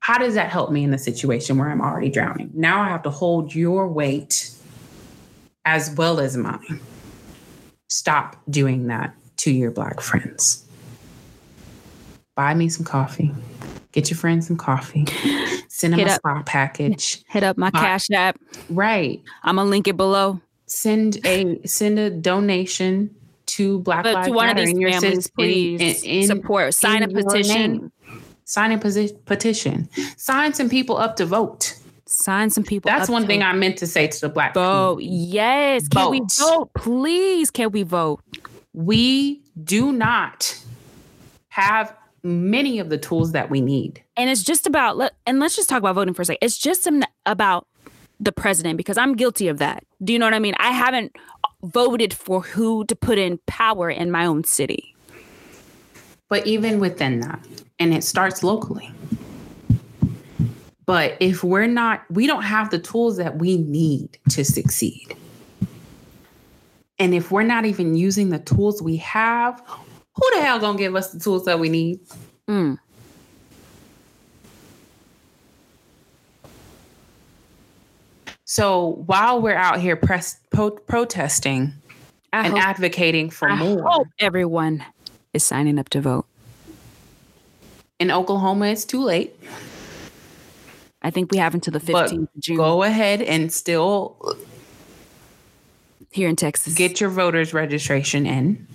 How 0.00 0.16
does 0.18 0.34
that 0.34 0.50
help 0.50 0.70
me 0.72 0.82
in 0.84 0.90
the 0.90 0.98
situation 0.98 1.58
where 1.58 1.68
I'm 1.70 1.82
already 1.82 2.08
drowning? 2.08 2.50
Now 2.54 2.80
I 2.80 2.88
have 2.88 3.02
to 3.02 3.10
hold 3.10 3.54
your 3.54 3.86
weight 3.88 4.50
as 5.66 5.94
well 5.96 6.18
as 6.20 6.34
mine. 6.36 6.80
Stop 7.88 8.36
doing 8.48 8.86
that 8.86 9.14
to 9.38 9.50
your 9.50 9.70
black 9.70 10.00
friends. 10.00 10.64
Buy 12.34 12.54
me 12.54 12.68
some 12.70 12.86
coffee. 12.86 13.34
Get 13.92 14.10
your 14.10 14.16
friends 14.16 14.46
some 14.46 14.56
coffee. 14.56 15.04
Send 15.68 15.92
them 15.92 15.98
Hit 16.00 16.08
a 16.08 16.12
up- 16.12 16.16
spa 16.20 16.42
package. 16.44 17.22
Hit 17.28 17.42
up 17.42 17.58
my 17.58 17.70
Buy- 17.70 17.80
cash 17.80 18.10
app. 18.10 18.38
Right. 18.70 19.20
I'm 19.42 19.56
gonna 19.56 19.68
link 19.68 19.88
it 19.88 19.96
below. 19.96 20.40
Send 20.68 21.24
a 21.26 21.60
send 21.66 21.98
a 21.98 22.10
donation 22.10 23.14
to 23.46 23.78
Black 23.80 24.04
But 24.04 24.14
Lives 24.14 24.28
to 24.28 24.32
one 24.34 24.48
of 24.50 24.56
Matter 24.56 24.66
these 24.66 24.74
in 24.74 24.80
your 24.80 24.90
families, 24.92 25.24
city- 25.24 25.32
please 25.36 26.02
in- 26.04 26.10
in- 26.10 26.26
support. 26.26 26.74
Sign 26.74 27.02
a 27.02 27.06
in 27.06 27.10
your 27.10 27.22
petition. 27.24 27.92
Sign 28.44 28.72
a 28.72 28.78
posi- 28.78 29.16
petition. 29.24 29.88
Sign 30.16 30.52
some 30.54 30.68
people 30.68 30.96
up 30.98 31.16
to 31.16 31.26
vote. 31.26 31.74
Sign 32.06 32.48
some 32.50 32.64
people. 32.64 32.90
That's 32.90 33.08
one 33.10 33.26
thing 33.26 33.42
I 33.42 33.52
meant 33.52 33.76
to 33.78 33.86
say 33.86 34.06
to 34.06 34.20
the 34.20 34.28
black 34.30 34.54
vote. 34.54 34.96
community. 34.96 35.16
Yes. 35.34 35.88
Can 35.88 36.10
we 36.10 36.20
Vote. 36.20 36.32
vote? 36.38 36.70
Please, 36.74 37.50
can 37.50 37.70
we 37.70 37.82
vote? 37.82 38.20
We 38.72 39.42
do 39.64 39.92
not 39.92 40.58
have 41.48 41.94
many 42.22 42.78
of 42.78 42.88
the 42.90 42.98
tools 42.98 43.32
that 43.32 43.48
we 43.50 43.60
need. 43.60 44.02
And 44.16 44.28
it's 44.30 44.42
just 44.42 44.66
about 44.66 44.96
let 44.96 45.14
and 45.26 45.38
let's 45.40 45.54
just 45.56 45.68
talk 45.68 45.78
about 45.78 45.94
voting 45.94 46.14
for 46.14 46.22
a 46.22 46.24
second. 46.24 46.38
It's 46.42 46.58
just 46.58 46.82
some- 46.82 47.02
about 47.26 47.66
the 48.20 48.32
president 48.32 48.76
because 48.76 48.98
I'm 48.98 49.14
guilty 49.14 49.48
of 49.48 49.58
that. 49.58 49.84
Do 50.02 50.12
you 50.12 50.18
know 50.18 50.26
what 50.26 50.34
I 50.34 50.38
mean? 50.38 50.54
I 50.58 50.72
haven't 50.72 51.14
voted 51.62 52.14
for 52.14 52.42
who 52.42 52.84
to 52.86 52.96
put 52.96 53.18
in 53.18 53.38
power 53.46 53.90
in 53.90 54.10
my 54.10 54.26
own 54.26 54.44
city. 54.44 54.94
But 56.28 56.46
even 56.46 56.78
within 56.78 57.20
that, 57.20 57.44
and 57.78 57.94
it 57.94 58.04
starts 58.04 58.42
locally. 58.42 58.92
But 60.84 61.16
if 61.20 61.44
we're 61.44 61.66
not, 61.66 62.04
we 62.10 62.26
don't 62.26 62.42
have 62.42 62.70
the 62.70 62.78
tools 62.78 63.16
that 63.18 63.36
we 63.38 63.58
need 63.58 64.18
to 64.30 64.44
succeed. 64.44 65.14
And 66.98 67.14
if 67.14 67.30
we're 67.30 67.42
not 67.42 67.64
even 67.64 67.94
using 67.94 68.30
the 68.30 68.38
tools 68.38 68.82
we 68.82 68.96
have, 68.96 69.62
who 70.14 70.30
the 70.34 70.42
hell 70.42 70.58
gonna 70.58 70.78
give 70.78 70.96
us 70.96 71.12
the 71.12 71.20
tools 71.20 71.44
that 71.44 71.60
we 71.60 71.68
need? 71.68 72.00
Mm. 72.48 72.78
So 78.58 79.02
while 79.04 79.42
we're 79.42 79.54
out 79.54 79.78
here 79.78 79.94
press, 79.94 80.38
po- 80.50 80.70
protesting 80.70 81.74
I 82.32 82.46
and 82.46 82.54
hope, 82.54 82.62
advocating 82.62 83.28
for 83.28 83.50
I 83.50 83.56
more, 83.56 83.82
hope 83.86 84.08
everyone 84.18 84.82
is 85.34 85.44
signing 85.44 85.78
up 85.78 85.90
to 85.90 86.00
vote. 86.00 86.24
in 87.98 88.10
Oklahoma, 88.10 88.68
it's 88.68 88.86
too 88.86 89.02
late. 89.04 89.38
I 91.02 91.10
think 91.10 91.30
we 91.30 91.36
have 91.36 91.52
until 91.52 91.72
the 91.72 91.92
But 91.92 92.10
15th 92.10 92.22
of 92.22 92.40
June 92.40 92.56
Go 92.56 92.82
ahead 92.84 93.20
and 93.20 93.52
still 93.52 94.16
here 96.10 96.30
in 96.30 96.34
Texas. 96.36 96.72
get 96.74 97.02
your 97.02 97.10
voters 97.10 97.52
registration 97.52 98.24
in. 98.24 98.66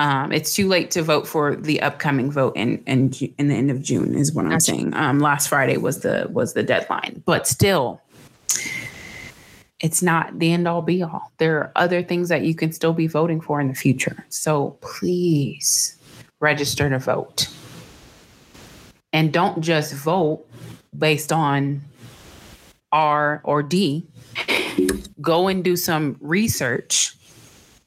Um, 0.00 0.32
it's 0.32 0.52
too 0.52 0.66
late 0.66 0.90
to 0.92 1.02
vote 1.04 1.28
for 1.28 1.54
the 1.54 1.80
upcoming 1.80 2.32
vote 2.32 2.56
in 2.56 2.82
in, 2.88 3.12
in 3.38 3.46
the 3.46 3.54
end 3.54 3.70
of 3.70 3.80
June 3.80 4.16
is 4.16 4.32
what 4.32 4.44
I'm 4.46 4.50
Gotcha. 4.50 4.64
saying. 4.64 4.94
Um, 4.94 5.20
last 5.20 5.46
Friday 5.48 5.76
was 5.76 6.00
the 6.00 6.26
was 6.32 6.54
the 6.54 6.64
deadline, 6.64 7.22
but 7.24 7.46
still, 7.46 8.00
it's 9.80 10.02
not 10.02 10.38
the 10.38 10.52
end 10.52 10.66
all 10.66 10.82
be 10.82 11.02
all. 11.02 11.32
There 11.38 11.58
are 11.58 11.72
other 11.76 12.02
things 12.02 12.28
that 12.28 12.42
you 12.42 12.54
can 12.54 12.72
still 12.72 12.92
be 12.92 13.06
voting 13.06 13.40
for 13.40 13.60
in 13.60 13.68
the 13.68 13.74
future. 13.74 14.24
So 14.28 14.78
please 14.80 15.98
register 16.40 16.88
to 16.90 16.98
vote, 16.98 17.48
and 19.12 19.32
don't 19.32 19.60
just 19.60 19.94
vote 19.94 20.46
based 20.96 21.32
on 21.32 21.80
R 22.92 23.40
or 23.44 23.62
D 23.62 24.06
go 25.24 25.48
and 25.48 25.64
do 25.64 25.74
some 25.76 26.16
research, 26.20 27.16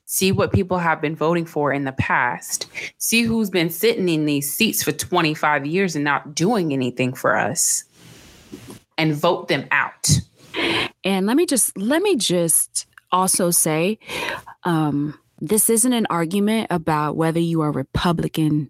see 0.06 0.32
what 0.32 0.52
people 0.52 0.80
have 0.80 1.00
been 1.00 1.16
voting 1.16 1.46
for 1.46 1.72
in 1.72 1.86
the 1.86 1.92
past, 1.94 2.68
see 2.98 3.22
who's 3.22 3.50
been 3.50 3.70
sitting 3.70 4.10
in 4.10 4.26
these 4.26 4.52
seats 4.52 4.84
for 4.84 4.92
25 4.92 5.66
years 5.66 5.96
and 5.96 6.04
not 6.04 6.36
doing 6.36 6.74
anything 6.74 7.14
for 7.14 7.38
us, 7.38 7.84
and 8.98 9.16
vote 9.16 9.48
them 9.48 9.68
out. 9.72 10.10
And 11.04 11.26
let 11.26 11.38
me 11.38 11.46
just 11.46 11.78
let 11.78 12.02
me 12.02 12.16
just 12.16 12.86
also 13.12 13.52
say, 13.52 14.00
um, 14.64 15.18
this 15.40 15.70
isn't 15.70 15.94
an 15.94 16.08
argument 16.10 16.68
about 16.70 17.16
whether 17.16 17.40
you 17.40 17.62
are 17.62 17.72
Republican, 17.72 18.70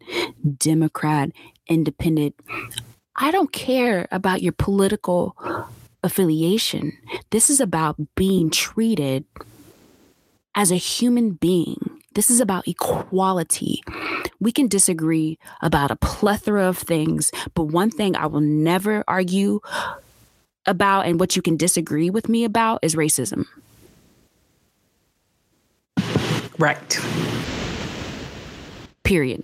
Democrat, 0.57 1.31
Independent. 1.67 2.35
I 3.15 3.31
don't 3.31 3.51
care 3.51 4.07
about 4.11 4.41
your 4.41 4.53
political 4.53 5.35
affiliation. 6.03 6.97
This 7.31 7.49
is 7.49 7.59
about 7.59 7.95
being 8.15 8.49
treated 8.49 9.25
as 10.55 10.71
a 10.71 10.75
human 10.75 11.31
being. 11.31 12.01
This 12.13 12.29
is 12.29 12.39
about 12.39 12.67
equality. 12.67 13.83
We 14.39 14.51
can 14.51 14.67
disagree 14.67 15.39
about 15.61 15.91
a 15.91 15.95
plethora 15.95 16.67
of 16.67 16.77
things, 16.77 17.31
but 17.53 17.65
one 17.65 17.89
thing 17.89 18.15
I 18.15 18.27
will 18.27 18.41
never 18.41 19.03
argue 19.07 19.61
about 20.67 21.05
and 21.05 21.19
what 21.19 21.35
you 21.35 21.41
can 21.41 21.57
disagree 21.57 22.09
with 22.09 22.29
me 22.29 22.43
about 22.43 22.79
is 22.83 22.95
racism. 22.95 23.45
Right. 26.59 26.99
Period. 29.03 29.43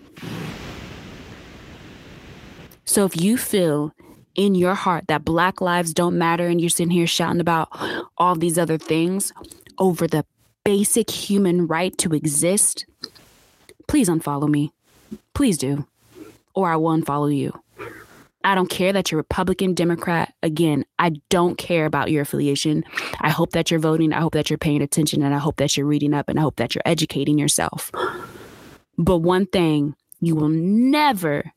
So 2.85 3.05
if 3.05 3.19
you 3.19 3.37
feel 3.37 3.93
in 4.35 4.55
your 4.55 4.73
heart 4.73 5.05
that 5.07 5.23
black 5.23 5.61
lives 5.61 5.93
don't 5.93 6.17
matter 6.17 6.47
and 6.47 6.59
you're 6.59 6.69
sitting 6.69 6.91
here 6.91 7.07
shouting 7.07 7.39
about 7.39 7.69
all 8.17 8.35
these 8.35 8.57
other 8.57 8.77
things 8.77 9.31
over 9.77 10.07
the 10.07 10.25
basic 10.63 11.09
human 11.09 11.67
right 11.67 11.97
to 11.99 12.13
exist, 12.13 12.85
please 13.87 14.09
unfollow 14.09 14.49
me. 14.49 14.71
Please 15.33 15.57
do. 15.57 15.85
Or 16.55 16.71
I 16.71 16.75
will 16.75 16.91
unfollow 16.91 17.35
you. 17.35 17.62
I 18.43 18.55
don't 18.55 18.69
care 18.69 18.91
that 18.91 19.11
you're 19.11 19.17
Republican, 19.17 19.73
Democrat. 19.73 20.33
Again, 20.43 20.85
I 20.99 21.11
don't 21.29 21.57
care 21.57 21.85
about 21.85 22.11
your 22.11 22.23
affiliation. 22.23 22.83
I 23.21 23.29
hope 23.29 23.51
that 23.51 23.71
you're 23.71 23.79
voting. 23.79 24.11
I 24.11 24.19
hope 24.19 24.33
that 24.33 24.49
you're 24.49 24.57
paying 24.57 24.81
attention 24.81 25.23
and 25.23 25.33
I 25.33 25.37
hope 25.37 25.57
that 25.57 25.77
you're 25.77 25.85
reading 25.85 26.13
up 26.13 26.27
and 26.29 26.37
I 26.37 26.41
hope 26.41 26.57
that 26.57 26.75
you're 26.75 26.81
educating 26.85 27.37
yourself. 27.39 27.91
But 28.97 29.19
one 29.19 29.45
thing 29.45 29.95
you 30.19 30.35
will 30.35 30.49
never 30.49 31.51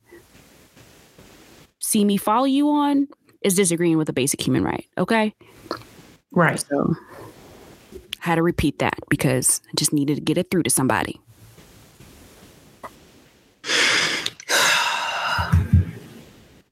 see 1.79 2.05
me 2.05 2.17
follow 2.17 2.47
you 2.47 2.69
on 2.69 3.09
is 3.43 3.55
disagreeing 3.55 3.99
with 3.99 4.09
a 4.09 4.13
basic 4.13 4.41
human 4.41 4.65
right. 4.65 4.87
Okay. 4.99 5.35
Right. 6.33 6.59
So 6.59 6.95
I 7.95 8.27
had 8.27 8.35
to 8.37 8.43
repeat 8.43 8.79
that 8.79 8.99
because 9.09 9.61
I 9.69 9.73
just 9.77 9.93
needed 9.93 10.17
to 10.17 10.21
get 10.21 10.39
it 10.39 10.51
through 10.51 10.65
to 10.65 10.71
somebody. 10.71 11.21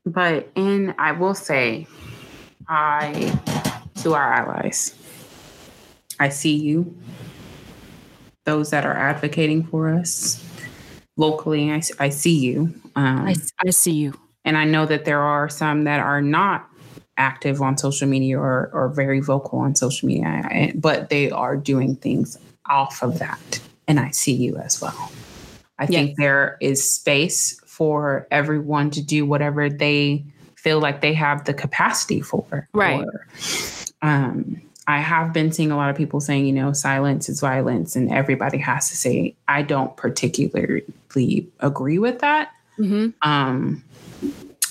But 0.07 0.51
in, 0.55 0.95
I 0.99 1.13
will 1.13 1.35
say, 1.35 1.87
I, 2.69 3.39
to 4.03 4.15
our 4.15 4.33
allies, 4.33 4.95
I 6.21 6.29
see 6.29 6.55
you, 6.55 6.97
those 8.45 8.71
that 8.71 8.85
are 8.85 8.95
advocating 8.95 9.65
for 9.65 9.89
us 9.89 10.45
locally, 11.17 11.73
I, 11.73 11.81
I 11.99 12.09
see 12.11 12.39
you. 12.39 12.75
Um, 12.97 13.27
I, 13.27 13.35
I 13.67 13.71
see 13.71 13.93
you. 13.93 14.15
and 14.45 14.57
I 14.57 14.65
know 14.65 14.87
that 14.87 15.05
there 15.05 15.21
are 15.21 15.49
some 15.49 15.85
that 15.85 16.01
are 16.01 16.21
not 16.21 16.69
active 17.17 17.63
on 17.63 17.79
social 17.79 18.09
media 18.09 18.39
or, 18.39 18.71
or 18.73 18.89
very 18.89 19.21
vocal 19.21 19.61
on 19.61 19.75
social 19.75 20.07
media, 20.07 20.73
but 20.75 21.09
they 21.09 21.31
are 21.31 21.57
doing 21.57 21.97
things 21.97 22.37
off 22.69 23.03
of 23.03 23.19
that. 23.21 23.61
And 23.87 24.01
I 24.01 24.11
see 24.11 24.33
you 24.33 24.57
as 24.57 24.81
well. 24.81 25.13
I 25.79 25.87
think 25.87 26.17
there 26.17 26.57
is 26.61 26.89
space 26.89 27.61
for 27.75 28.29
everyone 28.31 28.89
to 28.89 29.03
do 29.03 29.27
whatever 29.27 29.69
they 29.69 30.25
feel 30.55 30.79
like 30.79 31.01
they 31.01 31.13
have 31.13 31.45
the 31.45 31.53
capacity 31.53 32.21
for. 32.21 32.69
Right. 32.73 33.05
Or, 33.05 33.27
um, 34.01 34.63
I 34.87 35.01
have 35.01 35.33
been 35.33 35.51
seeing 35.51 35.73
a 35.73 35.77
lot 35.77 35.91
of 35.91 35.97
people 35.97 36.21
saying, 36.21 36.47
you 36.47 36.53
know, 36.53 36.73
silence 36.73 37.29
is 37.29 37.41
violence, 37.41 37.97
and 37.97 38.13
everybody 38.13 38.59
has 38.59 38.91
to 38.91 38.97
say. 38.97 39.35
I 39.49 39.63
don't 39.63 39.97
particularly 39.97 41.49
agree 41.59 41.99
with 41.99 42.21
that. 42.21 42.53
Mm-hmm. 42.79 43.09
Um, 43.29 43.83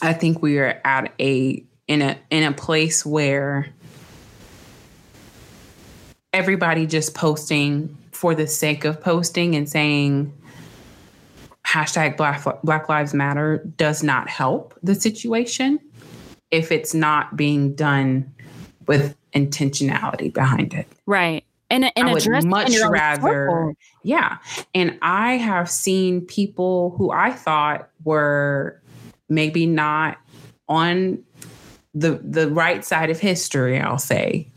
I 0.02 0.14
think 0.14 0.42
we 0.42 0.60
are 0.60 0.80
at 0.86 1.12
a 1.20 1.62
in 1.88 2.02
a 2.02 2.18
in 2.30 2.44
a 2.44 2.54
place 2.54 3.06
where 3.06 3.68
everybody 6.32 6.86
just 6.86 7.16
posting 7.16 7.98
for 8.12 8.34
the 8.34 8.48
sake 8.48 8.86
of 8.86 9.02
posting 9.02 9.56
and 9.56 9.68
saying 9.68 10.32
hashtag 11.74 12.18
black, 12.18 12.44
black 12.64 12.88
lives 12.88 13.14
matter 13.14 13.64
does 13.78 14.04
not 14.04 14.30
help 14.30 14.78
the 14.84 14.94
situation 14.94 15.80
if 16.52 16.72
it's 16.72 16.94
not 16.94 17.36
being 17.36 17.74
done 17.74 18.32
with 18.88 19.18
intentionality 19.34 20.32
behind 20.32 20.74
it. 20.74 20.88
Right. 21.08 21.44
And, 21.70 21.92
and 21.96 22.10
I 22.10 22.14
would 22.14 22.46
much 22.46 22.78
rather 22.88 23.74
yeah. 24.04 24.38
And 24.76 25.00
i 25.02 25.38
have 25.38 25.72
seen 25.72 26.22
people 26.22 26.94
who 26.98 27.10
i 27.10 27.32
thought 27.32 27.90
were 28.04 28.80
maybe 29.28 29.66
not 29.66 30.18
on 30.70 31.24
the 31.96 32.20
the 32.24 32.50
right 32.50 32.86
side 32.86 33.10
of 33.10 33.20
history 33.20 33.80
i'll 33.80 33.98
say 33.98 34.52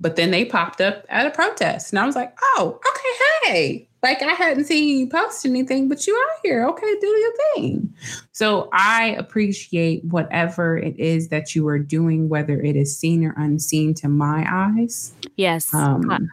but 0.00 0.16
then 0.16 0.30
they 0.30 0.44
popped 0.44 0.80
up 0.80 1.04
at 1.08 1.26
a 1.26 1.30
protest 1.30 1.92
and 1.92 1.98
i 1.98 2.06
was 2.06 2.14
like 2.14 2.36
oh 2.56 2.80
okay 2.88 3.52
hey 3.52 3.88
like 4.02 4.20
I 4.22 4.32
hadn't 4.32 4.64
seen 4.64 4.98
you 4.98 5.06
post 5.06 5.46
anything, 5.46 5.88
but 5.88 6.06
you 6.06 6.14
are 6.14 6.36
here. 6.42 6.66
Okay, 6.68 6.94
do 7.00 7.06
your 7.06 7.32
thing. 7.54 7.94
So 8.32 8.68
I 8.72 9.14
appreciate 9.18 10.04
whatever 10.04 10.76
it 10.76 10.98
is 10.98 11.28
that 11.28 11.54
you 11.54 11.68
are 11.68 11.78
doing, 11.78 12.28
whether 12.28 12.60
it 12.60 12.74
is 12.74 12.98
seen 12.98 13.24
or 13.24 13.34
unseen 13.36 13.94
to 13.94 14.08
my 14.08 14.44
eyes. 14.50 15.12
Yes. 15.36 15.72
Um, 15.72 16.30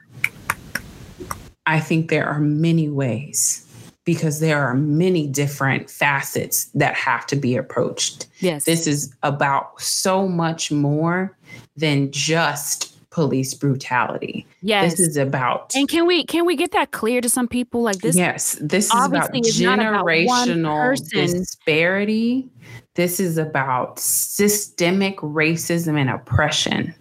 I 1.67 1.79
think 1.79 2.09
there 2.09 2.27
are 2.27 2.39
many 2.39 2.89
ways 2.89 3.65
because 4.03 4.39
there 4.39 4.59
are 4.59 4.73
many 4.73 5.27
different 5.27 5.87
facets 5.87 6.65
that 6.73 6.95
have 6.95 7.27
to 7.27 7.35
be 7.35 7.55
approached. 7.55 8.25
Yes. 8.39 8.65
This 8.65 8.87
is 8.87 9.13
about 9.21 9.79
so 9.79 10.27
much 10.27 10.71
more 10.71 11.37
than 11.75 12.11
just 12.11 12.88
police 13.11 13.53
brutality. 13.53 14.45
Yes. 14.61 14.91
This 14.91 15.09
is 15.09 15.17
about 15.17 15.75
And 15.75 15.89
can 15.89 16.05
we 16.05 16.23
can 16.25 16.45
we 16.45 16.55
get 16.55 16.71
that 16.71 16.91
clear 16.91 17.21
to 17.21 17.29
some 17.29 17.47
people 17.47 17.81
like 17.81 17.99
this? 17.99 18.15
Yes, 18.15 18.57
this 18.61 18.85
is 18.85 19.05
about 19.05 19.31
generational 19.33 20.97
about 20.97 21.09
disparity. 21.09 22.49
This 22.95 23.19
is 23.19 23.37
about 23.37 23.99
systemic 23.99 25.17
racism 25.17 25.97
and 25.99 26.09
oppression. 26.09 26.93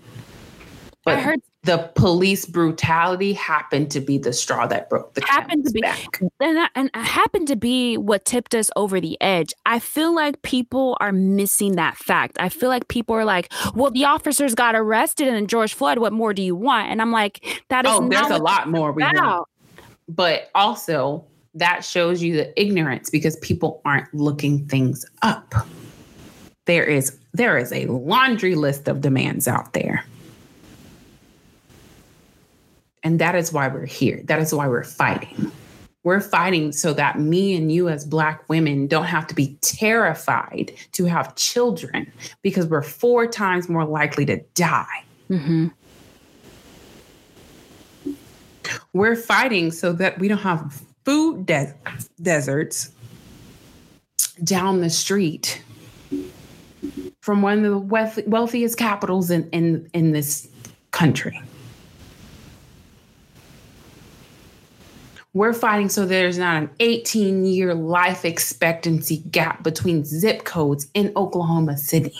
But 1.04 1.18
I 1.18 1.20
heard 1.20 1.40
the 1.68 1.76
police 1.96 2.46
brutality 2.46 3.34
happened 3.34 3.90
to 3.90 4.00
be 4.00 4.16
the 4.16 4.32
straw 4.32 4.66
that 4.66 4.88
broke 4.88 5.12
the 5.12 5.22
happened 5.26 5.66
to 5.66 5.70
be 5.70 5.82
back. 5.82 6.18
and 6.40 6.66
and 6.74 6.90
happened 6.94 7.46
to 7.46 7.56
be 7.56 7.98
what 7.98 8.24
tipped 8.24 8.54
us 8.54 8.70
over 8.74 9.02
the 9.02 9.20
edge. 9.20 9.52
I 9.66 9.78
feel 9.78 10.14
like 10.14 10.40
people 10.40 10.96
are 10.98 11.12
missing 11.12 11.76
that 11.76 11.98
fact. 11.98 12.38
I 12.40 12.48
feel 12.48 12.70
like 12.70 12.88
people 12.88 13.14
are 13.14 13.26
like, 13.26 13.52
"Well, 13.74 13.90
the 13.90 14.06
officers 14.06 14.54
got 14.54 14.74
arrested 14.74 15.28
and 15.28 15.46
George 15.46 15.74
Floyd. 15.74 15.98
What 15.98 16.14
more 16.14 16.32
do 16.32 16.40
you 16.40 16.56
want?" 16.56 16.88
And 16.88 17.02
I'm 17.02 17.12
like, 17.12 17.44
"That 17.68 17.84
is 17.84 17.92
oh, 17.92 18.08
there's 18.08 18.30
a 18.30 18.38
lot 18.38 18.70
more 18.70 18.90
we 18.90 19.02
want." 19.02 19.46
But 20.08 20.50
also, 20.54 21.22
that 21.52 21.84
shows 21.84 22.22
you 22.22 22.34
the 22.34 22.58
ignorance 22.58 23.10
because 23.10 23.36
people 23.36 23.82
aren't 23.84 24.12
looking 24.14 24.66
things 24.68 25.04
up. 25.20 25.54
There 26.64 26.84
is 26.84 27.18
there 27.34 27.58
is 27.58 27.74
a 27.74 27.84
laundry 27.84 28.54
list 28.54 28.88
of 28.88 29.02
demands 29.02 29.46
out 29.46 29.74
there. 29.74 30.06
And 33.08 33.18
that 33.20 33.34
is 33.34 33.54
why 33.54 33.68
we're 33.68 33.86
here. 33.86 34.20
That 34.24 34.38
is 34.38 34.52
why 34.52 34.68
we're 34.68 34.84
fighting. 34.84 35.50
We're 36.04 36.20
fighting 36.20 36.72
so 36.72 36.92
that 36.92 37.18
me 37.18 37.56
and 37.56 37.72
you, 37.72 37.88
as 37.88 38.04
Black 38.04 38.46
women, 38.50 38.86
don't 38.86 39.06
have 39.06 39.26
to 39.28 39.34
be 39.34 39.56
terrified 39.62 40.74
to 40.92 41.06
have 41.06 41.34
children 41.34 42.12
because 42.42 42.66
we're 42.66 42.82
four 42.82 43.26
times 43.26 43.66
more 43.66 43.86
likely 43.86 44.26
to 44.26 44.36
die. 44.52 45.04
Mm-hmm. 45.30 45.68
We're 48.92 49.16
fighting 49.16 49.70
so 49.70 49.94
that 49.94 50.18
we 50.18 50.28
don't 50.28 50.36
have 50.36 50.82
food 51.06 51.46
de- 51.46 51.74
deserts 52.20 52.92
down 54.44 54.82
the 54.82 54.90
street 54.90 55.62
from 57.22 57.40
one 57.40 57.64
of 57.64 57.88
the 57.88 58.22
wealthiest 58.26 58.76
capitals 58.76 59.30
in, 59.30 59.48
in, 59.52 59.88
in 59.94 60.12
this 60.12 60.46
country. 60.90 61.40
We're 65.34 65.52
fighting 65.52 65.88
so 65.88 66.06
there's 66.06 66.38
not 66.38 66.62
an 66.62 66.70
18 66.80 67.44
year 67.44 67.74
life 67.74 68.24
expectancy 68.24 69.18
gap 69.30 69.62
between 69.62 70.04
zip 70.04 70.44
codes 70.44 70.88
in 70.94 71.12
Oklahoma 71.16 71.76
City. 71.76 72.16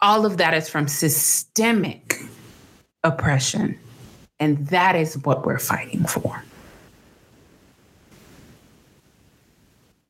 All 0.00 0.26
of 0.26 0.38
that 0.38 0.54
is 0.54 0.68
from 0.68 0.88
systemic 0.88 2.20
oppression. 3.02 3.78
And 4.40 4.66
that 4.68 4.96
is 4.96 5.16
what 5.18 5.46
we're 5.46 5.58
fighting 5.58 6.04
for. 6.04 6.42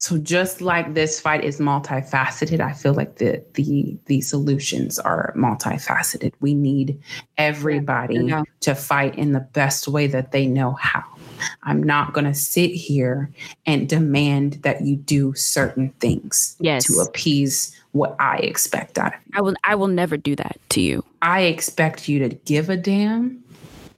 So 0.05 0.19
just 0.19 0.61
like 0.61 0.93
this 0.93 1.19
fight 1.19 1.45
is 1.45 1.59
multifaceted, 1.59 2.61
I 2.61 2.75
feel 2.75 2.93
like 2.93 3.17
the 3.17 3.43
the 3.55 3.97
the 4.05 4.21
solutions 4.21 4.99
are 4.99 5.33
multifaceted. 5.35 6.35
We 6.41 6.53
need 6.53 7.01
everybody 7.39 8.17
yeah. 8.17 8.43
to 8.61 8.75
fight 8.75 9.17
in 9.17 9.33
the 9.33 9.41
best 9.41 9.89
way 9.89 10.07
that 10.09 10.31
they 10.31 10.47
know 10.47 10.73
how. 10.73 11.05
I'm 11.63 11.83
not 11.83 12.13
going 12.13 12.27
to 12.27 12.35
sit 12.35 12.73
here 12.73 13.31
and 13.65 13.89
demand 13.89 14.61
that 14.63 14.83
you 14.83 14.97
do 14.97 15.33
certain 15.33 15.89
things 16.01 16.55
yes. 16.61 16.85
to 16.85 17.01
appease 17.01 17.75
what 17.93 18.15
I 18.19 18.37
expect 18.41 18.99
out 18.99 19.15
of 19.15 19.21
you. 19.25 19.33
I 19.39 19.41
will 19.41 19.55
I 19.65 19.75
will 19.75 19.89
never 19.89 20.19
do 20.19 20.37
that 20.37 20.61
to 20.69 20.83
you. 20.83 21.03
I 21.23 21.45
expect 21.45 22.11
you 22.11 22.19
to 22.19 22.29
give 22.29 22.69
a 22.69 22.77
damn 22.77 23.43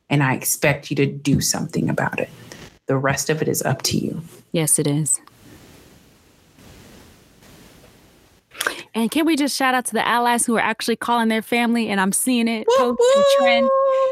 and 0.08 0.22
I 0.22 0.34
expect 0.34 0.88
you 0.88 0.94
to 0.98 1.06
do 1.06 1.40
something 1.40 1.90
about 1.90 2.20
it. 2.20 2.28
The 2.86 2.96
rest 2.96 3.28
of 3.28 3.42
it 3.42 3.48
is 3.48 3.60
up 3.62 3.82
to 3.82 3.98
you. 3.98 4.22
Yes, 4.52 4.78
it 4.78 4.86
is. 4.86 5.20
And 8.94 9.10
can 9.10 9.26
we 9.26 9.36
just 9.36 9.56
shout 9.56 9.74
out 9.74 9.84
to 9.86 9.92
the 9.92 10.06
allies 10.06 10.46
who 10.46 10.56
are 10.56 10.60
actually 10.60 10.96
calling 10.96 11.28
their 11.28 11.42
family? 11.42 11.88
And 11.88 12.00
I'm 12.00 12.12
seeing 12.12 12.48
it 12.48 12.66
post 12.78 13.00
and 13.16 13.24
trend. 13.38 13.70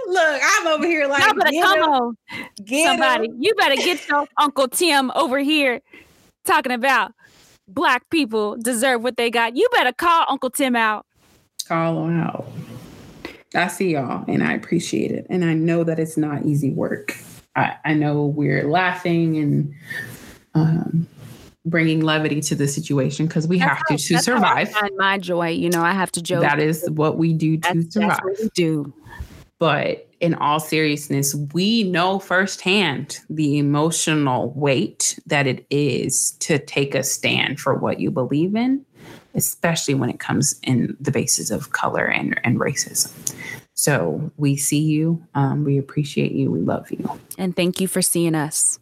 Look, 0.09 0.41
I'm 0.43 0.67
over 0.67 0.87
here 0.87 1.07
like, 1.07 1.25
Y'all 1.25 1.35
better 1.35 1.51
come 1.51 1.81
on. 1.81 2.17
Get 2.65 2.87
somebody. 2.87 3.29
Him. 3.29 3.37
You 3.41 3.55
better 3.55 3.77
get 3.77 4.07
your 4.09 4.27
Uncle 4.37 4.69
Tim 4.69 5.11
over 5.15 5.39
here 5.39 5.81
talking 6.45 6.73
about 6.73 7.13
black 7.69 8.09
people 8.11 8.57
deserve 8.57 9.03
what 9.03 9.17
they 9.17 9.31
got. 9.31 9.57
You 9.57 9.69
better 9.73 9.93
call 9.93 10.27
Uncle 10.29 10.51
Tim 10.51 10.77
out. 10.77 11.07
Call 11.67 12.05
him 12.07 12.21
out. 12.21 12.47
I 13.55 13.69
see 13.69 13.93
y'all 13.93 14.25
and 14.29 14.43
I 14.43 14.53
appreciate 14.53 15.13
it. 15.13 15.27
And 15.31 15.45
I 15.45 15.55
know 15.55 15.85
that 15.85 15.99
it's 15.99 16.17
not 16.17 16.45
easy 16.45 16.71
work. 16.71 17.17
I, 17.57 17.77
I 17.85 17.95
know 17.95 18.27
we're 18.27 18.69
laughing 18.69 19.39
and 19.39 19.75
um, 20.55 21.07
bringing 21.67 22.01
levity 22.01 22.41
to 22.43 22.55
the 22.55 22.69
situation 22.69 23.27
because 23.27 23.49
we 23.49 23.59
that's 23.59 23.69
have 23.71 23.79
how, 23.89 23.97
to 23.97 24.03
to 24.03 24.19
survive. 24.19 24.71
find 24.71 24.93
my 24.97 25.19
joy, 25.19 25.49
you 25.49 25.71
know, 25.71 25.83
I 25.83 25.93
have 25.93 26.13
to 26.13 26.23
joke. 26.23 26.43
That 26.43 26.61
is 26.61 26.89
what 26.91 27.17
we 27.17 27.33
do 27.33 27.57
to 27.59 27.75
that's, 27.75 27.95
survive. 27.95 28.21
That's 28.27 28.43
we 28.43 28.49
do. 28.55 28.93
But 29.59 30.09
in 30.21 30.35
all 30.35 30.61
seriousness, 30.61 31.35
we 31.53 31.85
know 31.85 32.19
firsthand 32.19 33.19
the 33.31 33.59
emotional 33.59 34.51
weight 34.51 35.19
that 35.27 35.47
it 35.47 35.67
is 35.71 36.33
to 36.41 36.59
take 36.59 36.95
a 36.95 37.03
stand 37.03 37.61
for 37.61 37.75
what 37.75 38.01
you 38.01 38.11
believe 38.11 38.57
in, 38.57 38.85
especially 39.35 39.95
when 39.95 40.11
it 40.11 40.21
comes 40.21 40.59
in 40.63 40.97
the 41.01 41.11
basis 41.11 41.51
of 41.51 41.73
color 41.73 42.05
and, 42.05 42.39
and 42.45 42.59
racism. 42.59 43.35
So 43.75 44.31
we 44.37 44.57
see 44.57 44.81
you. 44.81 45.25
Um, 45.35 45.65
we 45.65 45.79
appreciate 45.79 46.33
you. 46.33 46.51
We 46.51 46.61
love 46.61 46.91
you. 46.91 47.09
And 47.39 47.55
thank 47.57 47.81
you 47.81 47.89
for 47.89 48.03
seeing 48.03 48.35
us. 48.35 48.79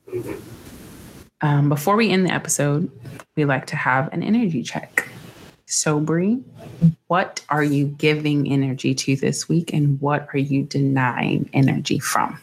Um, 1.42 1.68
before 1.68 1.96
we 1.96 2.10
end 2.10 2.24
the 2.24 2.32
episode, 2.32 2.90
we 3.36 3.44
like 3.44 3.66
to 3.66 3.76
have 3.76 4.12
an 4.12 4.22
energy 4.22 4.62
check. 4.62 5.08
So, 5.66 5.98
Bree, 5.98 6.40
what 7.08 7.44
are 7.48 7.64
you 7.64 7.86
giving 7.86 8.50
energy 8.50 8.94
to 8.94 9.16
this 9.16 9.48
week, 9.48 9.72
and 9.72 10.00
what 10.00 10.28
are 10.32 10.38
you 10.38 10.62
denying 10.62 11.50
energy 11.52 11.98
from? 11.98 12.38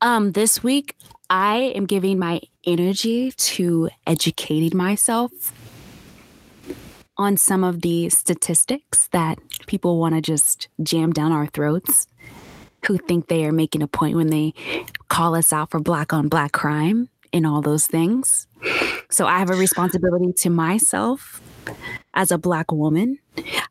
Um, 0.00 0.32
this 0.32 0.62
week, 0.62 0.94
I 1.28 1.72
am 1.74 1.86
giving 1.86 2.18
my 2.18 2.40
energy 2.64 3.32
to 3.32 3.88
educating 4.06 4.76
myself 4.76 5.32
on 7.16 7.36
some 7.36 7.64
of 7.64 7.80
the 7.80 8.10
statistics 8.10 9.08
that 9.08 9.38
people 9.66 9.98
want 9.98 10.14
to 10.14 10.20
just 10.20 10.68
jam 10.82 11.12
down 11.12 11.32
our 11.32 11.46
throats, 11.46 12.06
who 12.86 12.98
think 12.98 13.26
they 13.26 13.44
are 13.44 13.52
making 13.52 13.82
a 13.82 13.88
point 13.88 14.16
when 14.16 14.28
they 14.28 14.52
call 15.08 15.34
us 15.34 15.52
out 15.52 15.70
for 15.70 15.80
black 15.80 16.12
on 16.12 16.28
black 16.28 16.52
crime 16.52 17.08
in 17.36 17.46
all 17.46 17.60
those 17.60 17.86
things. 17.86 18.46
So 19.10 19.26
I 19.26 19.38
have 19.38 19.50
a 19.50 19.54
responsibility 19.54 20.32
to 20.38 20.50
myself 20.50 21.40
as 22.14 22.30
a 22.30 22.38
Black 22.38 22.72
woman 22.72 23.18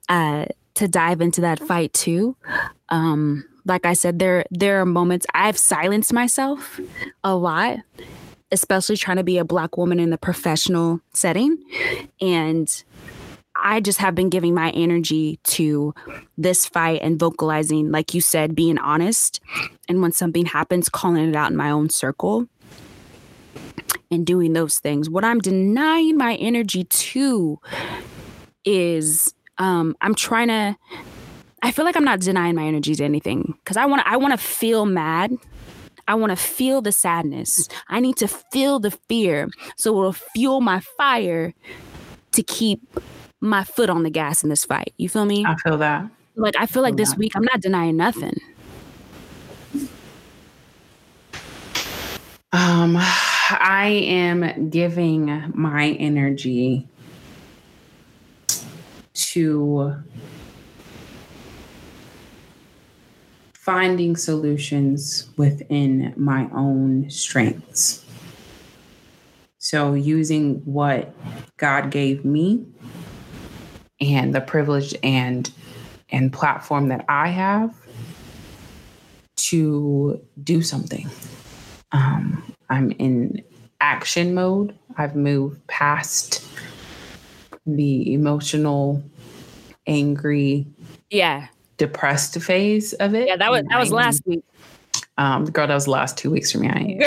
uh, 0.08 0.46
to 0.76 0.88
dive 0.88 1.22
into 1.22 1.42
that 1.42 1.60
fight 1.60 1.94
too. 1.94 2.38
Um, 2.90 3.46
like 3.66 3.86
I 3.86 3.94
said, 3.94 4.20
there 4.20 4.46
there 4.52 4.80
are 4.80 4.86
moments 4.86 5.26
I've 5.34 5.58
silenced 5.58 6.14
myself 6.14 6.80
a 7.24 7.36
lot 7.36 7.80
especially 8.52 8.96
trying 8.96 9.18
to 9.18 9.24
be 9.24 9.38
a 9.38 9.46
black 9.46 9.78
woman 9.78 10.00
in 10.00 10.10
the 10.10 10.18
professional 10.18 11.02
setting. 11.14 11.58
And 12.22 12.84
I 13.56 13.80
just 13.80 14.00
have 14.00 14.16
been 14.16 14.30
giving 14.30 14.54
my 14.54 14.72
energy 14.72 15.40
to 15.46 15.94
this 16.38 16.66
fight 16.66 17.02
and 17.02 17.20
vocalizing, 17.20 17.92
like 17.92 18.14
you 18.14 18.22
said, 18.22 18.56
being 18.56 18.78
honest. 18.78 19.40
And 19.88 20.02
when 20.02 20.12
something 20.12 20.46
happens, 20.46 20.90
calling 20.90 21.30
it 21.30 21.36
out 21.36 21.52
in 21.52 21.58
my 21.58 21.72
own 21.72 21.90
circle 21.90 22.48
and 24.12 24.26
doing 24.26 24.54
those 24.54 24.80
things. 24.80 25.10
What 25.10 25.24
I'm 25.24 25.40
denying 25.40 26.18
my 26.18 26.36
energy 26.36 26.84
to 26.84 27.60
is 28.64 29.34
um, 29.58 29.96
I'm 30.02 30.16
trying 30.16 30.48
to. 30.50 30.76
I 31.62 31.72
feel 31.72 31.86
like 31.86 31.96
I'm 31.96 32.06
not 32.06 32.20
denying 32.20 32.56
my 32.56 32.66
energy 32.66 32.94
to 32.96 33.04
anything 33.04 33.56
because 33.64 33.78
I 33.78 33.86
want 33.86 34.02
to. 34.02 34.08
I 34.08 34.18
want 34.18 34.34
to 34.34 34.38
feel 34.38 34.86
mad. 34.86 35.32
I 36.08 36.16
want 36.16 36.30
to 36.30 36.36
feel 36.36 36.82
the 36.82 36.92
sadness. 36.92 37.68
I 37.88 38.00
need 38.00 38.18
to 38.18 38.28
feel 38.28 38.80
the 38.80 38.92
fear, 38.92 39.50
so 39.76 39.98
it'll 39.98 40.14
fuel 40.14 40.62
my 40.62 40.80
fire 40.98 41.54
to 42.34 42.44
keep 42.44 42.82
my 43.42 43.64
foot 43.64 43.90
on 43.90 44.04
the 44.04 44.10
gas 44.10 44.44
in 44.44 44.50
this 44.50 44.66
fight. 44.66 44.94
You 44.98 45.10
feel 45.10 45.26
me? 45.26 45.46
I 45.46 45.56
feel 45.56 45.78
that. 45.78 46.10
Like 46.36 46.56
I 46.60 46.66
feel 46.66 46.84
like 46.84 46.98
this 46.98 47.16
week 47.16 47.32
I'm 47.36 47.44
not 47.44 47.62
denying 47.62 47.98
nothing. 47.98 48.36
Um, 52.52 52.98
I 53.50 53.88
am 53.88 54.70
giving 54.70 55.52
my 55.54 55.90
energy 56.00 56.88
to 59.14 59.96
finding 63.54 64.16
solutions 64.16 65.30
within 65.38 66.14
my 66.16 66.50
own 66.54 67.10
strengths. 67.10 68.04
So, 69.60 69.94
using 69.94 70.62
what 70.66 71.14
God 71.58 71.92
gave 71.92 72.26
me 72.26 72.66
and 74.02 74.34
the 74.34 74.42
privilege 74.42 74.96
and 75.04 75.50
and 76.10 76.32
platform 76.32 76.90
that 76.90 77.06
I 77.10 77.30
have 77.30 77.76
to 79.36 80.22
do 80.44 80.62
something. 80.62 81.10
Um, 81.92 82.55
I'm 82.70 82.92
in 82.92 83.44
action 83.82 84.34
mode. 84.34 84.76
I've 84.98 85.16
moved 85.16 85.66
past 85.68 86.46
the 87.66 88.14
emotional, 88.14 89.04
angry, 89.88 90.68
yeah, 91.10 91.48
depressed 91.78 92.40
phase 92.42 92.94
of 92.94 93.14
it. 93.14 93.28
Yeah, 93.28 93.38
that 93.38 93.52
was 93.52 93.64
that 93.70 93.80
was 93.80 93.92
last 93.92 94.22
week. 94.26 94.44
Um, 95.18 95.46
girl, 95.46 95.68
that 95.68 95.74
was 95.74 95.86
the 95.86 95.92
last 95.92 96.18
two 96.18 96.30
weeks 96.30 96.52
for 96.52 96.60
me. 96.60 96.70
I, 96.70 96.98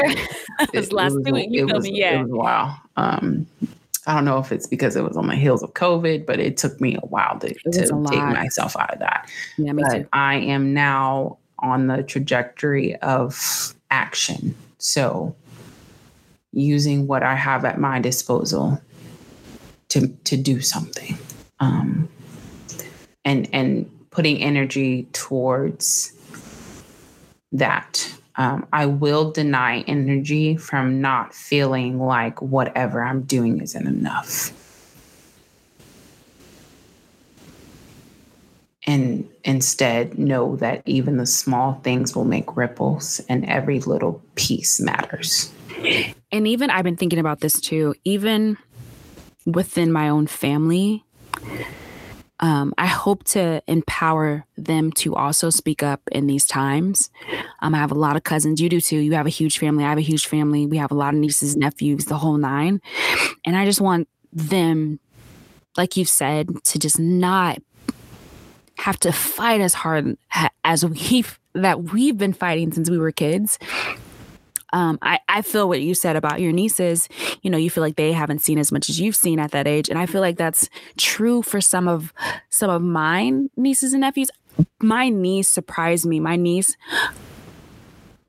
it 0.73 0.79
was 0.79 0.93
last 0.93 1.17
two 1.25 1.33
weeks. 1.33 1.53
You 1.53 1.69
feel 1.69 1.81
me? 1.81 1.93
Yeah, 1.93 2.21
it 2.21 2.23
was 2.23 2.31
a 2.31 2.37
while. 2.37 2.81
Um, 2.97 3.47
I 4.07 4.15
don't 4.15 4.25
know 4.25 4.39
if 4.39 4.53
it's 4.53 4.67
because 4.67 4.97
it 4.97 5.05
was 5.05 5.19
on 5.19 5.27
the 5.27 5.37
heels 5.37 5.63
of 5.63 5.75
COVID, 5.75 6.25
but 6.25 6.41
it 6.41 6.57
took 6.57 6.81
me 6.81 6.97
a 6.97 7.07
while 7.07 7.39
to, 7.41 7.53
to 7.53 7.81
take 7.83 7.93
myself 7.93 8.75
out 8.77 8.91
of 8.95 9.01
that. 9.01 9.31
Yeah, 9.59 9.73
me 9.73 9.83
but 9.83 9.99
too. 9.99 10.09
I 10.15 10.37
am 10.37 10.73
now 10.73 11.37
on 11.59 11.89
the 11.89 12.03
trajectory 12.03 12.97
of 12.97 13.75
action. 13.91 14.55
So 14.79 15.37
using 16.59 17.07
what 17.07 17.23
I 17.23 17.35
have 17.35 17.65
at 17.65 17.79
my 17.79 18.01
disposal 18.01 18.81
to 19.89 20.09
to 20.09 20.37
do 20.37 20.61
something. 20.61 21.17
Um, 21.61 22.09
and 23.25 23.49
and 23.53 23.91
putting 24.11 24.43
energy 24.43 25.05
towards 25.13 26.13
that 27.53 28.19
um, 28.39 28.67
I 28.73 28.87
will 28.87 29.33
deny 29.33 29.81
energy 29.81 30.57
from 30.57 31.01
not 31.01 31.35
feeling 31.35 31.99
like 31.99 32.41
whatever 32.41 33.03
I'm 33.03 33.23
doing 33.23 33.61
isn't 33.61 33.87
enough. 33.87 34.53
And 38.87 39.29
instead, 39.45 40.19
know 40.19 40.57
that 40.57 40.83
even 40.87 41.19
the 41.19 41.27
small 41.27 41.75
things 41.83 42.15
will 42.15 42.25
make 42.25 42.57
ripples 42.57 43.21
and 43.29 43.45
every 43.45 43.81
little 43.81 44.23
piece 44.37 44.81
matters. 44.81 45.53
And 46.31 46.47
even 46.47 46.71
I've 46.71 46.85
been 46.85 46.97
thinking 46.97 47.19
about 47.19 47.41
this 47.41 47.61
too, 47.61 47.95
even 48.05 48.59
within 49.47 49.93
my 49.93 50.09
own 50.09 50.27
family, 50.27 51.05
um, 52.41 52.73
I 52.79 52.87
hope 52.87 53.25
to 53.25 53.63
empower 53.67 54.45
them 54.57 54.93
to 54.93 55.17
also 55.17 55.51
speak 55.51 55.83
up 55.83 56.01
in 56.13 56.27
these 56.27 56.47
times. 56.47 57.11
Um, 57.61 57.75
I 57.75 57.79
have 57.79 57.91
a 57.91 57.97
lot 57.97 58.17
of 58.17 58.23
cousins. 58.23 58.61
You 58.61 58.69
do 58.69 58.81
too. 58.81 58.99
You 58.99 59.15
have 59.15 59.27
a 59.27 59.31
huge 59.31 59.59
family. 59.59 59.85
I 59.85 59.89
have 59.89 59.99
a 59.99 60.03
huge 60.03 60.27
family. 60.27 60.67
We 60.67 60.77
have 60.77 60.93
a 60.93 60.95
lot 60.95 61.15
of 61.15 61.21
nieces, 61.21 61.57
nephews, 61.57 62.05
the 62.05 62.19
whole 62.19 62.37
nine. 62.37 62.81
And 63.45 63.57
I 63.57 63.65
just 63.65 63.81
want 63.81 64.09
them, 64.33 65.01
like 65.77 65.97
you've 65.97 66.09
said, 66.09 66.63
to 66.65 66.79
just 66.79 66.99
not 67.01 67.59
have 68.79 68.99
to 69.01 69.13
fight 69.13 69.61
as 69.61 69.75
hard 69.75 70.17
as 70.65 70.85
we've 71.11 71.39
that 71.55 71.83
we've 71.93 72.17
been 72.17 72.33
fighting 72.33 72.71
since 72.73 72.89
we 72.89 72.99
were 72.99 73.11
kids 73.11 73.59
um, 74.73 74.99
I, 75.03 75.21
I 75.29 75.43
feel 75.43 75.69
what 75.69 75.81
you 75.81 75.95
said 75.95 76.17
about 76.17 76.41
your 76.41 76.53
nieces. 76.53 77.09
You 77.43 77.51
know, 77.51 77.59
you 77.59 77.71
feel 77.71 77.83
like 77.83 77.97
they 77.97 78.13
haven't 78.13 78.41
seen 78.41 78.59
as 78.59 78.71
much 78.71 78.89
as 78.89 79.01
you've 79.01 79.17
seen 79.17 79.39
at 79.39 79.53
that 79.53 79.67
age, 79.67 79.89
and 79.89 79.99
I 79.99 80.07
feel 80.07 80.21
like 80.21 80.37
that's 80.37 80.69
true 80.97 81.43
for 81.43 81.61
some 81.61 81.89
of 81.89 82.13
some 82.51 82.71
of 82.71 82.83
mine 82.83 83.51
nieces 83.57 83.93
and 83.93 84.03
nephews. 84.03 84.31
My 84.81 85.09
niece 85.09 85.49
surprised 85.49 86.05
me. 86.05 86.21
My 86.21 86.37
niece, 86.37 86.77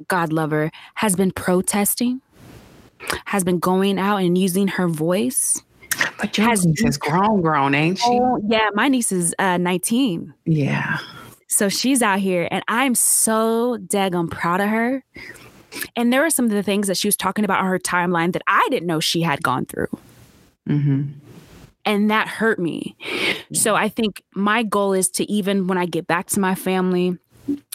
God 0.07 0.31
love 0.31 0.51
her, 0.51 0.71
has 0.95 1.15
been 1.15 1.31
protesting, 1.31 2.21
has 3.25 3.43
been 3.43 3.59
going 3.59 3.99
out 3.99 4.17
and 4.17 4.37
using 4.37 4.67
her 4.67 4.87
voice. 4.87 5.61
But 6.17 6.37
your 6.37 6.47
has, 6.47 6.65
niece 6.65 6.83
is 6.83 6.97
grown, 6.97 7.41
grown, 7.41 7.73
ain't 7.73 7.97
she? 7.97 8.05
Oh, 8.07 8.41
yeah, 8.47 8.69
my 8.73 8.87
niece 8.87 9.11
is 9.11 9.33
uh, 9.39 9.57
19. 9.57 10.33
Yeah. 10.45 10.99
So 11.47 11.67
she's 11.67 12.01
out 12.01 12.19
here, 12.19 12.47
and 12.51 12.63
I'm 12.67 12.93
so 12.93 13.77
daggum 13.77 14.29
proud 14.29 14.61
of 14.61 14.69
her 14.69 15.03
and 15.95 16.11
there 16.11 16.21
were 16.21 16.29
some 16.29 16.45
of 16.45 16.51
the 16.51 16.63
things 16.63 16.87
that 16.87 16.97
she 16.97 17.07
was 17.07 17.15
talking 17.15 17.45
about 17.45 17.59
on 17.59 17.65
her 17.65 17.79
timeline 17.79 18.33
that 18.33 18.41
I 18.47 18.67
didn't 18.69 18.87
know 18.87 18.99
she 18.99 19.21
had 19.21 19.43
gone 19.43 19.65
through. 19.65 19.87
Mm-hmm. 20.67 21.03
And 21.85 22.11
that 22.11 22.27
hurt 22.27 22.59
me. 22.59 22.95
So 23.53 23.75
I 23.75 23.89
think 23.89 24.23
my 24.35 24.63
goal 24.63 24.93
is 24.93 25.09
to 25.11 25.29
even 25.31 25.67
when 25.67 25.77
I 25.77 25.85
get 25.85 26.05
back 26.05 26.27
to 26.27 26.39
my 26.39 26.53
family, 26.53 27.17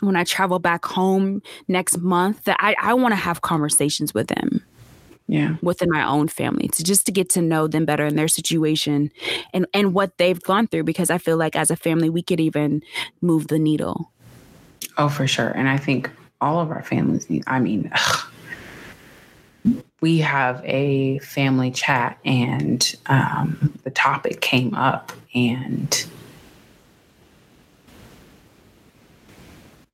when 0.01 0.15
I 0.15 0.25
travel 0.25 0.59
back 0.59 0.85
home 0.85 1.43
next 1.67 1.99
month, 1.99 2.45
that 2.45 2.57
I, 2.61 2.77
I 2.81 2.95
want 2.95 3.13
to 3.13 3.17
have 3.17 3.41
conversations 3.41 4.15
with 4.15 4.29
them. 4.29 4.65
Yeah. 5.27 5.57
Within 5.63 5.89
my 5.91 6.07
own 6.07 6.29
family 6.29 6.69
to 6.69 6.85
just 6.85 7.07
to 7.07 7.13
get 7.13 7.31
to 7.31 7.41
know 7.41 7.67
them 7.67 7.87
better 7.87 8.05
in 8.05 8.15
their 8.15 8.29
situation 8.29 9.11
and, 9.55 9.67
and 9.73 9.95
what 9.95 10.19
they've 10.19 10.41
gone 10.41 10.67
through 10.67 10.85
because 10.85 11.09
I 11.09 11.17
feel 11.17 11.39
like 11.39 11.57
as 11.57 11.71
a 11.71 11.77
family 11.77 12.11
we 12.11 12.23
could 12.23 12.41
even 12.41 12.83
move 13.23 13.49
the 13.49 13.59
needle. 13.59 14.13
Oh, 14.99 15.09
for 15.09 15.27
sure. 15.27 15.49
And 15.49 15.67
I 15.67 15.79
think 15.79 16.11
all 16.45 16.61
of 16.61 16.71
our 16.71 16.83
families 16.83 17.31
need, 17.31 17.43
I 17.47 17.59
mean, 17.59 17.91
ugh, 17.95 18.27
we 20.03 20.19
have 20.19 20.61
a 20.65 21.19
family 21.21 21.71
chat 21.71 22.19
and 22.25 22.95
um, 23.07 23.73
the 23.83 23.91
topic 23.91 24.43
came 24.43 24.75
up 24.75 25.11
and 25.35 26.05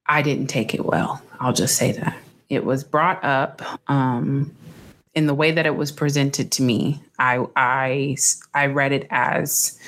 I 0.06 0.22
didn't 0.22 0.48
take 0.48 0.74
it 0.74 0.84
well. 0.84 1.22
I'll 1.38 1.52
just 1.52 1.76
say 1.76 1.92
that. 1.92 2.18
It 2.48 2.64
was 2.64 2.82
brought 2.82 3.22
up 3.22 3.62
um, 3.88 4.52
in 5.14 5.28
the 5.28 5.34
way 5.34 5.52
that 5.52 5.66
it 5.66 5.76
was 5.76 5.92
presented 5.92 6.50
to 6.52 6.62
me. 6.62 7.00
I, 7.20 7.46
I, 7.54 8.16
I 8.52 8.66
read 8.66 8.90
it 8.90 9.06
as 9.10 9.78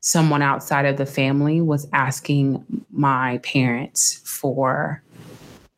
someone 0.00 0.42
outside 0.42 0.86
of 0.86 0.96
the 0.96 1.06
family 1.06 1.60
was 1.60 1.86
asking 1.92 2.84
my 2.90 3.38
parents 3.44 4.20
for 4.24 5.04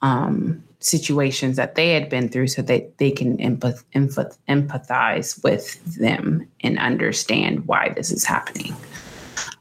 um, 0.02 0.62
situations 0.80 1.56
that 1.56 1.76
they 1.76 1.92
had 1.94 2.08
been 2.08 2.28
through 2.28 2.48
so 2.48 2.62
that 2.62 2.98
they 2.98 3.10
can 3.10 3.38
empath- 3.38 3.84
empath- 3.94 4.36
empathize 4.48 5.42
with 5.42 5.82
them 5.96 6.46
and 6.62 6.78
understand 6.78 7.66
why 7.66 7.90
this 7.90 8.10
is 8.10 8.24
happening. 8.24 8.74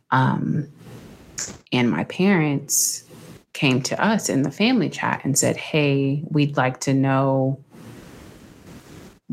Um, 0.10 0.68
and 1.72 1.89
my 1.89 2.04
parents 2.06 3.04
came 3.54 3.82
to 3.84 4.04
us 4.04 4.30
in 4.30 4.42
the 4.42 4.52
family 4.52 4.89
chat 4.89 5.22
and 5.24 5.38
said, 5.38 5.56
Hey, 5.58 6.24
we'd 6.30 6.58
like 6.58 6.80
to 6.82 6.94
know. 6.94 7.60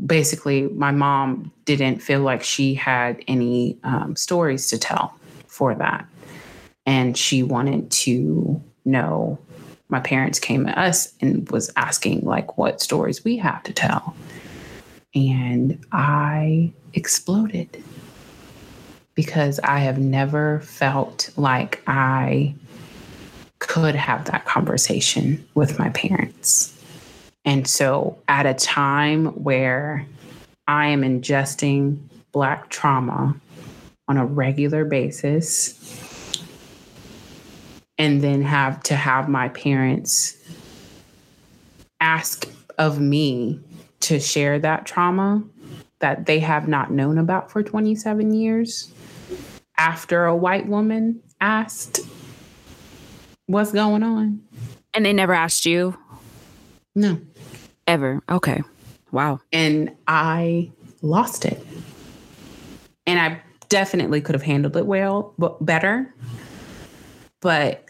Basically, 0.07 0.69
my 0.69 0.93
mom 0.93 1.51
didn't 1.65 1.99
feel 2.01 2.21
like 2.21 2.45
she 2.45 2.75
had 2.75 3.23
any 3.27 3.79
um, 3.83 4.15
stories 4.15 4.69
to 4.71 4.79
tell 4.79 5.19
for 5.49 5.75
that. 5.75 6.07
And 6.87 7.17
she 7.17 7.43
wanted 7.43 7.91
to 7.91 8.63
know 8.85 9.39
my 9.89 10.01
parents 10.01 10.39
came 10.39 10.67
to 10.67 10.79
us 10.79 11.13
and 11.21 11.49
was 11.51 11.71
asking 11.77 12.21
like 12.23 12.59
what 12.59 12.81
stories 12.81 13.25
we 13.25 13.37
have 13.39 13.63
to 13.65 13.73
tell. 13.73 14.15
And 15.15 15.83
i 15.93 16.73
exploded 16.95 17.83
because 19.15 19.59
i 19.61 19.79
have 19.79 19.99
never 19.99 20.61
felt 20.61 21.31
like 21.37 21.83
i 21.87 22.55
could 23.59 23.95
have 23.95 24.25
that 24.27 24.45
conversation 24.45 25.45
with 25.55 25.79
my 25.79 25.91
parents. 25.91 26.75
And 27.45 27.67
so 27.67 28.19
at 28.29 28.47
a 28.47 28.55
time 28.55 29.27
where 29.43 30.07
I 30.67 30.89
am 30.89 31.03
ingesting 31.03 31.99
Black 32.33 32.69
trauma 32.69 33.35
on 34.07 34.17
a 34.17 34.27
regular 34.27 34.85
basis 34.85 36.08
and 37.99 38.23
then 38.23 38.43
have 38.43 38.83
to 38.85 38.97
have 38.97 39.29
my 39.29 39.49
parents 39.51 40.37
ask 42.01 42.49
of 42.79 43.01
me 43.01 43.61
to 44.01 44.21
share 44.21 44.59
that 44.59 44.87
trauma 44.87 45.43
that 45.99 46.27
they 46.27 46.39
have 46.39 46.69
not 46.69 46.93
known 46.93 47.19
about 47.19 47.51
for 47.51 47.63
27 47.63 48.33
years 48.33 48.93
after 49.77 50.25
a 50.25 50.37
white 50.37 50.69
woman 50.69 51.21
asked 51.41 52.01
what's 53.47 53.73
going 53.73 54.03
on. 54.03 54.41
And 54.95 55.05
they 55.05 55.13
never 55.13 55.35
asked 55.35 55.67
you? 55.67 55.97
No. 56.95 57.21
Ever. 57.87 58.23
Okay. 58.29 58.63
Wow. 59.11 59.41
And 59.53 59.95
I 60.07 60.71
lost 61.03 61.45
it. 61.45 61.65
And 63.07 63.19
I 63.19 63.41
definitely 63.69 64.21
could 64.21 64.35
have 64.35 64.43
handled 64.43 64.77
it 64.77 64.87
well, 64.87 65.35
but 65.39 65.65
better. 65.65 66.15
But 67.41 67.85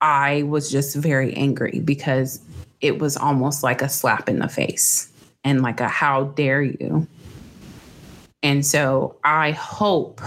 I 0.00 0.42
was 0.42 0.70
just 0.70 0.94
very 0.96 1.34
angry 1.34 1.80
because 1.80 2.40
it 2.80 2.98
was 2.98 3.16
almost 3.16 3.62
like 3.62 3.82
a 3.82 3.88
slap 3.88 4.28
in 4.28 4.38
the 4.38 4.48
face 4.48 5.10
and 5.44 5.62
like 5.62 5.80
a 5.80 5.88
how 5.88 6.24
dare 6.24 6.62
you. 6.62 7.06
And 8.42 8.64
so 8.64 9.16
I 9.24 9.52
hope, 9.52 10.20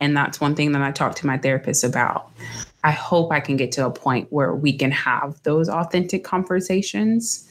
and 0.00 0.16
that's 0.16 0.40
one 0.40 0.54
thing 0.54 0.72
that 0.72 0.82
I 0.82 0.90
talk 0.92 1.14
to 1.16 1.26
my 1.26 1.38
therapist 1.38 1.84
about. 1.84 2.30
I 2.82 2.90
hope 2.90 3.32
I 3.32 3.40
can 3.40 3.56
get 3.56 3.72
to 3.72 3.86
a 3.86 3.90
point 3.90 4.32
where 4.32 4.54
we 4.54 4.72
can 4.72 4.90
have 4.90 5.42
those 5.42 5.68
authentic 5.68 6.24
conversations 6.24 7.48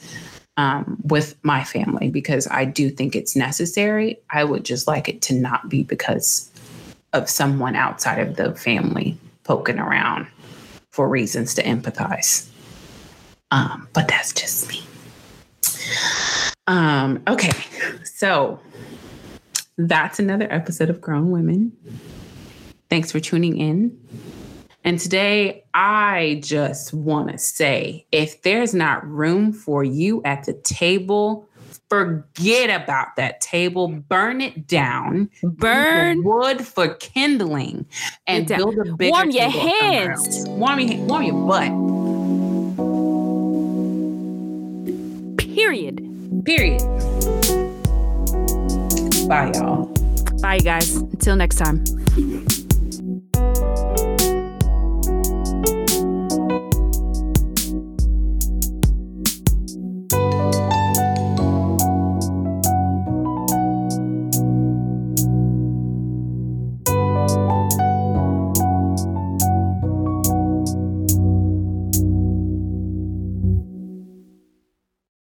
um, 0.56 0.98
with 1.04 1.36
my 1.42 1.64
family 1.64 2.10
because 2.10 2.46
I 2.50 2.64
do 2.64 2.90
think 2.90 3.16
it's 3.16 3.34
necessary. 3.34 4.18
I 4.30 4.44
would 4.44 4.64
just 4.64 4.86
like 4.86 5.08
it 5.08 5.22
to 5.22 5.34
not 5.34 5.68
be 5.68 5.82
because 5.82 6.50
of 7.12 7.28
someone 7.28 7.76
outside 7.76 8.20
of 8.20 8.36
the 8.36 8.54
family 8.54 9.18
poking 9.44 9.78
around 9.78 10.26
for 10.90 11.08
reasons 11.08 11.54
to 11.54 11.62
empathize. 11.62 12.48
Um, 13.50 13.88
but 13.92 14.08
that's 14.08 14.32
just 14.32 14.68
me. 14.68 14.82
Um, 16.66 17.22
okay, 17.28 17.52
so 18.04 18.58
that's 19.76 20.18
another 20.18 20.50
episode 20.50 20.90
of 20.90 21.00
Grown 21.00 21.30
Women. 21.30 21.72
Thanks 22.90 23.12
for 23.12 23.20
tuning 23.20 23.58
in. 23.58 23.98
And 24.84 24.98
today, 24.98 25.64
I 25.72 26.40
just 26.42 26.92
want 26.92 27.30
to 27.30 27.38
say 27.38 28.06
if 28.12 28.42
there's 28.42 28.74
not 28.74 29.06
room 29.08 29.52
for 29.52 29.82
you 29.82 30.22
at 30.24 30.44
the 30.44 30.52
table, 30.52 31.48
forget 31.88 32.82
about 32.82 33.16
that 33.16 33.40
table, 33.40 33.88
burn 33.88 34.40
it 34.40 34.66
down, 34.66 35.30
burn 35.42 36.22
wood 36.24 36.66
for 36.66 36.94
kindling, 36.94 37.86
and 38.26 38.48
build 38.48 38.76
a 38.78 38.94
bigger 38.94 39.10
warm 39.10 39.30
your 39.30 39.50
hands, 39.50 40.48
warm 40.48 40.80
your 40.80 40.98
warm 41.06 41.22
your 41.22 41.46
butt. 41.46 41.68
Period. 45.38 46.00
Period. 46.44 46.80
Bye, 49.28 49.52
y'all. 49.54 49.86
Bye, 50.42 50.56
you 50.56 50.60
guys. 50.62 50.96
Until 50.96 51.36
next 51.36 51.56
time. 51.56 51.84